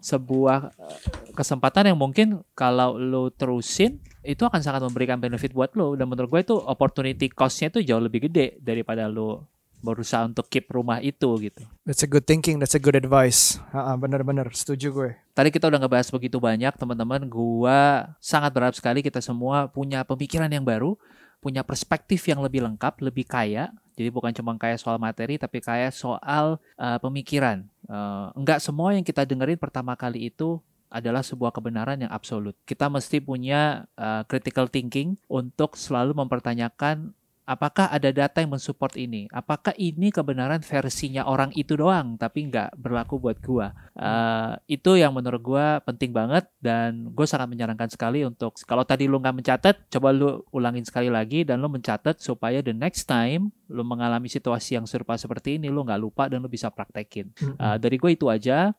Sebuah 0.03 0.75
eh, 0.75 1.31
kesempatan 1.31 1.87
yang 1.87 1.95
mungkin 1.95 2.43
kalau 2.51 2.99
lu 2.99 3.31
terusin 3.31 4.03
itu 4.27 4.43
akan 4.43 4.59
sangat 4.59 4.83
memberikan 4.83 5.15
benefit 5.23 5.55
buat 5.55 5.71
lo 5.79 5.95
dan 5.95 6.11
menurut 6.11 6.27
gue 6.35 6.41
itu 6.51 6.55
opportunity 6.59 7.31
costnya 7.31 7.71
itu 7.71 7.79
jauh 7.87 8.03
lebih 8.03 8.27
gede 8.27 8.59
daripada 8.59 9.07
lo 9.07 9.54
berusaha 9.85 10.25
untuk 10.25 10.49
keep 10.49 10.65
rumah 10.73 10.97
itu 11.05 11.29
gitu. 11.37 11.61
That's 11.85 12.01
a 12.01 12.09
good 12.09 12.25
thinking, 12.25 12.57
that's 12.57 12.73
a 12.73 12.81
good 12.81 12.97
advice. 12.97 13.61
Bener-bener, 13.71 14.49
setuju 14.49 14.87
gue. 14.89 15.11
Tadi 15.37 15.53
kita 15.53 15.69
udah 15.69 15.85
ngebahas 15.85 16.09
begitu 16.09 16.41
banyak 16.41 16.73
teman-teman. 16.73 17.29
Gue 17.29 17.79
sangat 18.17 18.49
berharap 18.49 18.73
sekali 18.73 19.05
kita 19.05 19.21
semua 19.21 19.69
punya 19.69 20.01
pemikiran 20.01 20.49
yang 20.49 20.65
baru, 20.65 20.97
punya 21.37 21.61
perspektif 21.61 22.25
yang 22.25 22.41
lebih 22.41 22.65
lengkap, 22.65 23.05
lebih 23.05 23.29
kaya. 23.29 23.69
Jadi 23.95 24.09
bukan 24.11 24.33
cuma 24.35 24.57
kaya 24.59 24.75
soal 24.75 24.99
materi, 24.99 25.39
tapi 25.39 25.63
kaya 25.63 25.87
soal 25.93 26.59
uh, 26.75 26.99
pemikiran. 26.99 27.63
Uh, 27.87 28.27
enggak 28.35 28.59
semua 28.59 28.91
yang 28.91 29.05
kita 29.07 29.23
dengerin 29.23 29.55
pertama 29.55 29.95
kali 29.95 30.27
itu 30.27 30.59
adalah 30.91 31.23
sebuah 31.23 31.51
kebenaran 31.55 32.03
yang 32.03 32.11
absolut. 32.11 32.55
Kita 32.67 32.91
mesti 32.91 33.23
punya 33.23 33.87
uh, 33.95 34.23
critical 34.27 34.67
thinking 34.67 35.15
untuk 35.31 35.79
selalu 35.79 36.15
mempertanyakan 36.15 37.15
apakah 37.45 37.87
ada 37.93 38.09
data 38.09 38.41
yang 38.41 38.57
mensupport 38.57 38.93
ini? 38.97 39.29
Apakah 39.29 39.71
ini 39.77 40.09
kebenaran 40.09 40.59
versinya 40.65 41.29
orang 41.29 41.53
itu 41.53 41.77
doang, 41.77 42.17
tapi 42.17 42.49
nggak 42.49 42.75
berlaku 42.75 43.21
buat 43.21 43.37
gua? 43.39 43.71
Uh, 43.95 44.57
itu 44.65 44.97
yang 44.97 45.13
menurut 45.13 45.41
gua 45.41 45.79
penting 45.85 46.11
banget 46.11 46.49
dan 46.59 47.13
gue 47.13 47.23
sangat 47.29 47.47
menyarankan 47.47 47.87
sekali 47.87 48.25
untuk 48.25 48.57
kalau 48.65 48.83
tadi 48.83 49.05
lu 49.05 49.21
nggak 49.21 49.37
mencatat, 49.37 49.75
coba 49.93 50.09
lu 50.11 50.41
ulangin 50.51 50.83
sekali 50.83 51.07
lagi 51.07 51.45
dan 51.45 51.61
lu 51.61 51.69
mencatat 51.69 52.17
supaya 52.19 52.59
the 52.65 52.73
next 52.73 53.05
time 53.05 53.53
lu 53.69 53.85
mengalami 53.85 54.29
situasi 54.29 54.77
yang 54.77 54.89
serupa 54.89 55.15
seperti 55.15 55.61
ini, 55.61 55.69
lu 55.69 55.85
nggak 55.85 56.01
lupa 56.01 56.27
dan 56.27 56.41
lu 56.41 56.49
bisa 56.49 56.73
praktekin. 56.73 57.29
Uh, 57.61 57.77
dari 57.77 58.01
gue 58.01 58.11
itu 58.13 58.27
aja. 58.27 58.73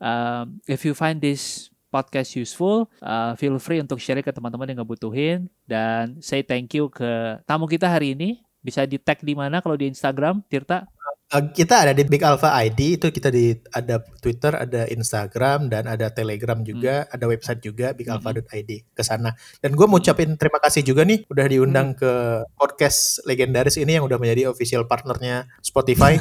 Uh, 0.00 0.48
if 0.66 0.84
you 0.84 0.96
find 0.96 1.20
this 1.20 1.68
podcast 1.96 2.36
useful, 2.36 2.92
uh, 3.00 3.32
feel 3.40 3.56
free 3.56 3.80
untuk 3.80 3.96
share 3.96 4.20
ke 4.20 4.28
teman-teman 4.28 4.68
yang 4.68 4.84
ngebutuhin 4.84 5.48
dan 5.64 6.20
say 6.20 6.44
thank 6.44 6.76
you 6.76 6.92
ke 6.92 7.40
tamu 7.48 7.64
kita 7.64 7.88
hari 7.88 8.12
ini. 8.12 8.44
Bisa 8.60 8.84
di 8.84 9.00
tag 9.00 9.22
di 9.22 9.32
mana 9.32 9.62
kalau 9.64 9.78
di 9.78 9.88
Instagram, 9.88 10.44
Tirta? 10.50 10.84
Uh, 11.26 11.42
kita 11.50 11.82
ada 11.82 11.90
di 11.90 12.06
Big 12.06 12.22
Alpha 12.22 12.54
ID 12.54 13.02
itu 13.02 13.10
kita 13.10 13.34
di 13.34 13.50
ada 13.74 13.98
Twitter, 14.22 14.54
ada 14.54 14.86
Instagram 14.86 15.66
dan 15.66 15.90
ada 15.90 16.06
Telegram 16.14 16.54
juga, 16.62 17.02
hmm. 17.02 17.14
ada 17.18 17.24
website 17.26 17.60
juga 17.66 17.90
bigalpha.id 17.98 18.70
ke 18.94 19.02
sana. 19.02 19.34
Dan 19.58 19.74
gue 19.74 19.86
mau 19.90 19.98
ucapin 19.98 20.38
terima 20.38 20.62
kasih 20.62 20.86
juga 20.86 21.02
nih 21.02 21.26
udah 21.26 21.46
diundang 21.50 21.94
hmm. 21.94 21.98
ke 21.98 22.12
podcast 22.54 23.26
legendaris 23.26 23.74
ini 23.74 23.98
yang 23.98 24.06
udah 24.06 24.22
menjadi 24.22 24.54
official 24.54 24.86
partnernya 24.86 25.50
Spotify. 25.66 26.14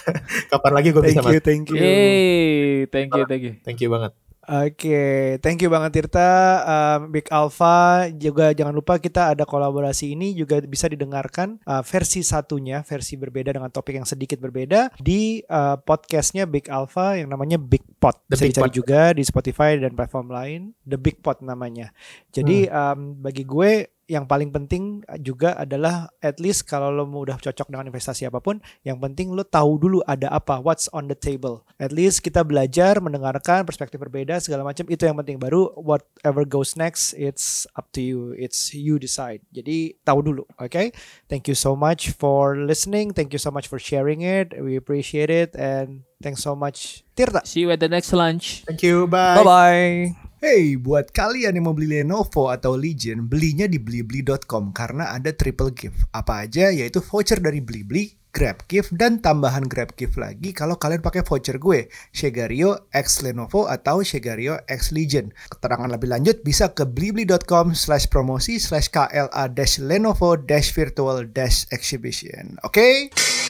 Kapan 0.54 0.72
lagi 0.78 0.94
gue 0.94 1.02
bisa 1.10 1.26
Thank 1.26 1.34
you, 1.34 1.42
thank 1.42 1.66
you. 1.74 1.82
Hey, 1.82 2.86
thank 2.86 3.10
you, 3.10 3.24
thank 3.26 3.42
you. 3.42 3.52
Thank 3.66 3.78
you 3.82 3.90
banget. 3.90 4.21
Oke, 4.42 4.74
okay. 4.74 5.18
thank 5.38 5.62
you 5.62 5.70
banget 5.70 6.02
Tirta, 6.02 6.26
um, 6.66 7.14
Big 7.14 7.30
Alpha. 7.30 8.10
Juga 8.10 8.50
jangan 8.50 8.74
lupa 8.74 8.98
kita 8.98 9.30
ada 9.30 9.46
kolaborasi 9.46 10.18
ini 10.18 10.34
juga 10.34 10.58
bisa 10.66 10.90
didengarkan 10.90 11.62
uh, 11.62 11.78
versi 11.86 12.26
satunya, 12.26 12.82
versi 12.82 13.14
berbeda 13.14 13.54
dengan 13.54 13.70
topik 13.70 14.02
yang 14.02 14.08
sedikit 14.08 14.42
berbeda 14.42 14.98
di 14.98 15.46
uh, 15.46 15.78
podcastnya 15.78 16.50
Big 16.50 16.66
Alpha 16.66 17.14
yang 17.14 17.30
namanya 17.30 17.54
Big 17.54 17.86
Pot. 18.02 18.18
Bisa 18.26 18.42
dicari 18.42 18.74
juga 18.74 19.14
di 19.14 19.22
Spotify 19.22 19.78
dan 19.78 19.94
platform 19.94 20.34
lain. 20.34 20.60
The 20.90 20.98
Big 20.98 21.22
Pot 21.22 21.38
namanya. 21.38 21.94
Jadi 22.34 22.66
hmm. 22.66 22.74
um, 22.74 22.98
bagi 23.22 23.46
gue 23.46 24.01
yang 24.12 24.28
paling 24.28 24.52
penting 24.52 25.00
juga 25.24 25.56
adalah 25.56 26.12
at 26.20 26.36
least 26.36 26.68
kalau 26.68 26.92
lo 26.92 27.08
mau 27.08 27.24
udah 27.24 27.40
cocok 27.40 27.72
dengan 27.72 27.88
investasi 27.88 28.28
apa 28.28 28.44
pun, 28.44 28.60
yang 28.84 29.00
penting 29.00 29.32
lo 29.32 29.40
tahu 29.40 29.80
dulu 29.80 29.98
ada 30.04 30.28
apa, 30.28 30.60
what's 30.60 30.92
on 30.92 31.08
the 31.08 31.16
table. 31.16 31.64
At 31.80 31.96
least 31.96 32.20
kita 32.20 32.44
belajar, 32.44 33.00
mendengarkan 33.00 33.64
perspektif 33.64 33.96
berbeda 33.96 34.36
segala 34.44 34.68
macam 34.68 34.84
itu 34.92 35.08
yang 35.08 35.16
penting. 35.16 35.40
Baru 35.40 35.72
whatever 35.80 36.44
goes 36.44 36.76
next, 36.76 37.16
it's 37.16 37.64
up 37.72 37.88
to 37.96 38.04
you. 38.04 38.36
It's 38.36 38.76
you 38.76 39.00
decide. 39.00 39.40
Jadi 39.48 39.96
tahu 40.04 40.20
dulu, 40.20 40.44
oke? 40.60 40.68
Okay? 40.68 40.92
Thank 41.32 41.48
you 41.48 41.56
so 41.56 41.72
much 41.72 42.12
for 42.12 42.60
listening. 42.60 43.16
Thank 43.16 43.32
you 43.32 43.40
so 43.40 43.48
much 43.48 43.72
for 43.72 43.80
sharing 43.80 44.20
it. 44.20 44.52
We 44.52 44.76
appreciate 44.76 45.32
it 45.32 45.56
and 45.56 46.04
thanks 46.20 46.44
so 46.44 46.52
much, 46.52 47.08
Tirta. 47.16 47.48
See 47.48 47.64
you 47.64 47.72
at 47.72 47.80
the 47.80 47.88
next 47.88 48.12
lunch. 48.12 48.68
Thank 48.68 48.84
you. 48.84 49.08
Bye. 49.08 49.40
Bye 49.40 49.48
bye. 49.48 50.21
Hey, 50.42 50.74
buat 50.74 51.14
kalian 51.14 51.54
yang 51.54 51.70
mau 51.70 51.74
beli 51.78 52.02
Lenovo 52.02 52.50
atau 52.50 52.74
Legion, 52.74 53.30
belinya 53.30 53.70
di 53.70 53.78
blibli.com 53.78 54.74
karena 54.74 55.14
ada 55.14 55.30
triple 55.30 55.70
gift. 55.70 56.02
Apa 56.10 56.42
aja? 56.42 56.66
Yaitu 56.74 56.98
voucher 56.98 57.38
dari 57.38 57.62
Blibli, 57.62 58.10
Grab 58.34 58.66
gift, 58.66 58.90
dan 58.90 59.22
tambahan 59.22 59.62
Grab 59.70 59.94
gift 59.94 60.18
lagi 60.18 60.50
kalau 60.50 60.82
kalian 60.82 60.98
pakai 60.98 61.22
voucher 61.22 61.62
gue, 61.62 61.86
Shegario 62.10 62.90
X 62.90 63.22
Lenovo 63.22 63.70
atau 63.70 64.02
Shegario 64.02 64.58
X 64.66 64.90
Legion. 64.90 65.30
Keterangan 65.46 65.86
lebih 65.86 66.10
lanjut 66.10 66.42
bisa 66.42 66.74
ke 66.74 66.90
blibli.com 66.90 67.78
slash 67.78 68.10
promosi 68.10 68.58
slash 68.58 68.90
KLA 68.90 69.46
dash 69.54 69.78
Lenovo 69.78 70.34
dash 70.34 70.74
virtual 70.74 71.22
dash 71.22 71.70
exhibition. 71.70 72.58
Oke? 72.66 72.74
Okay? 72.74 73.41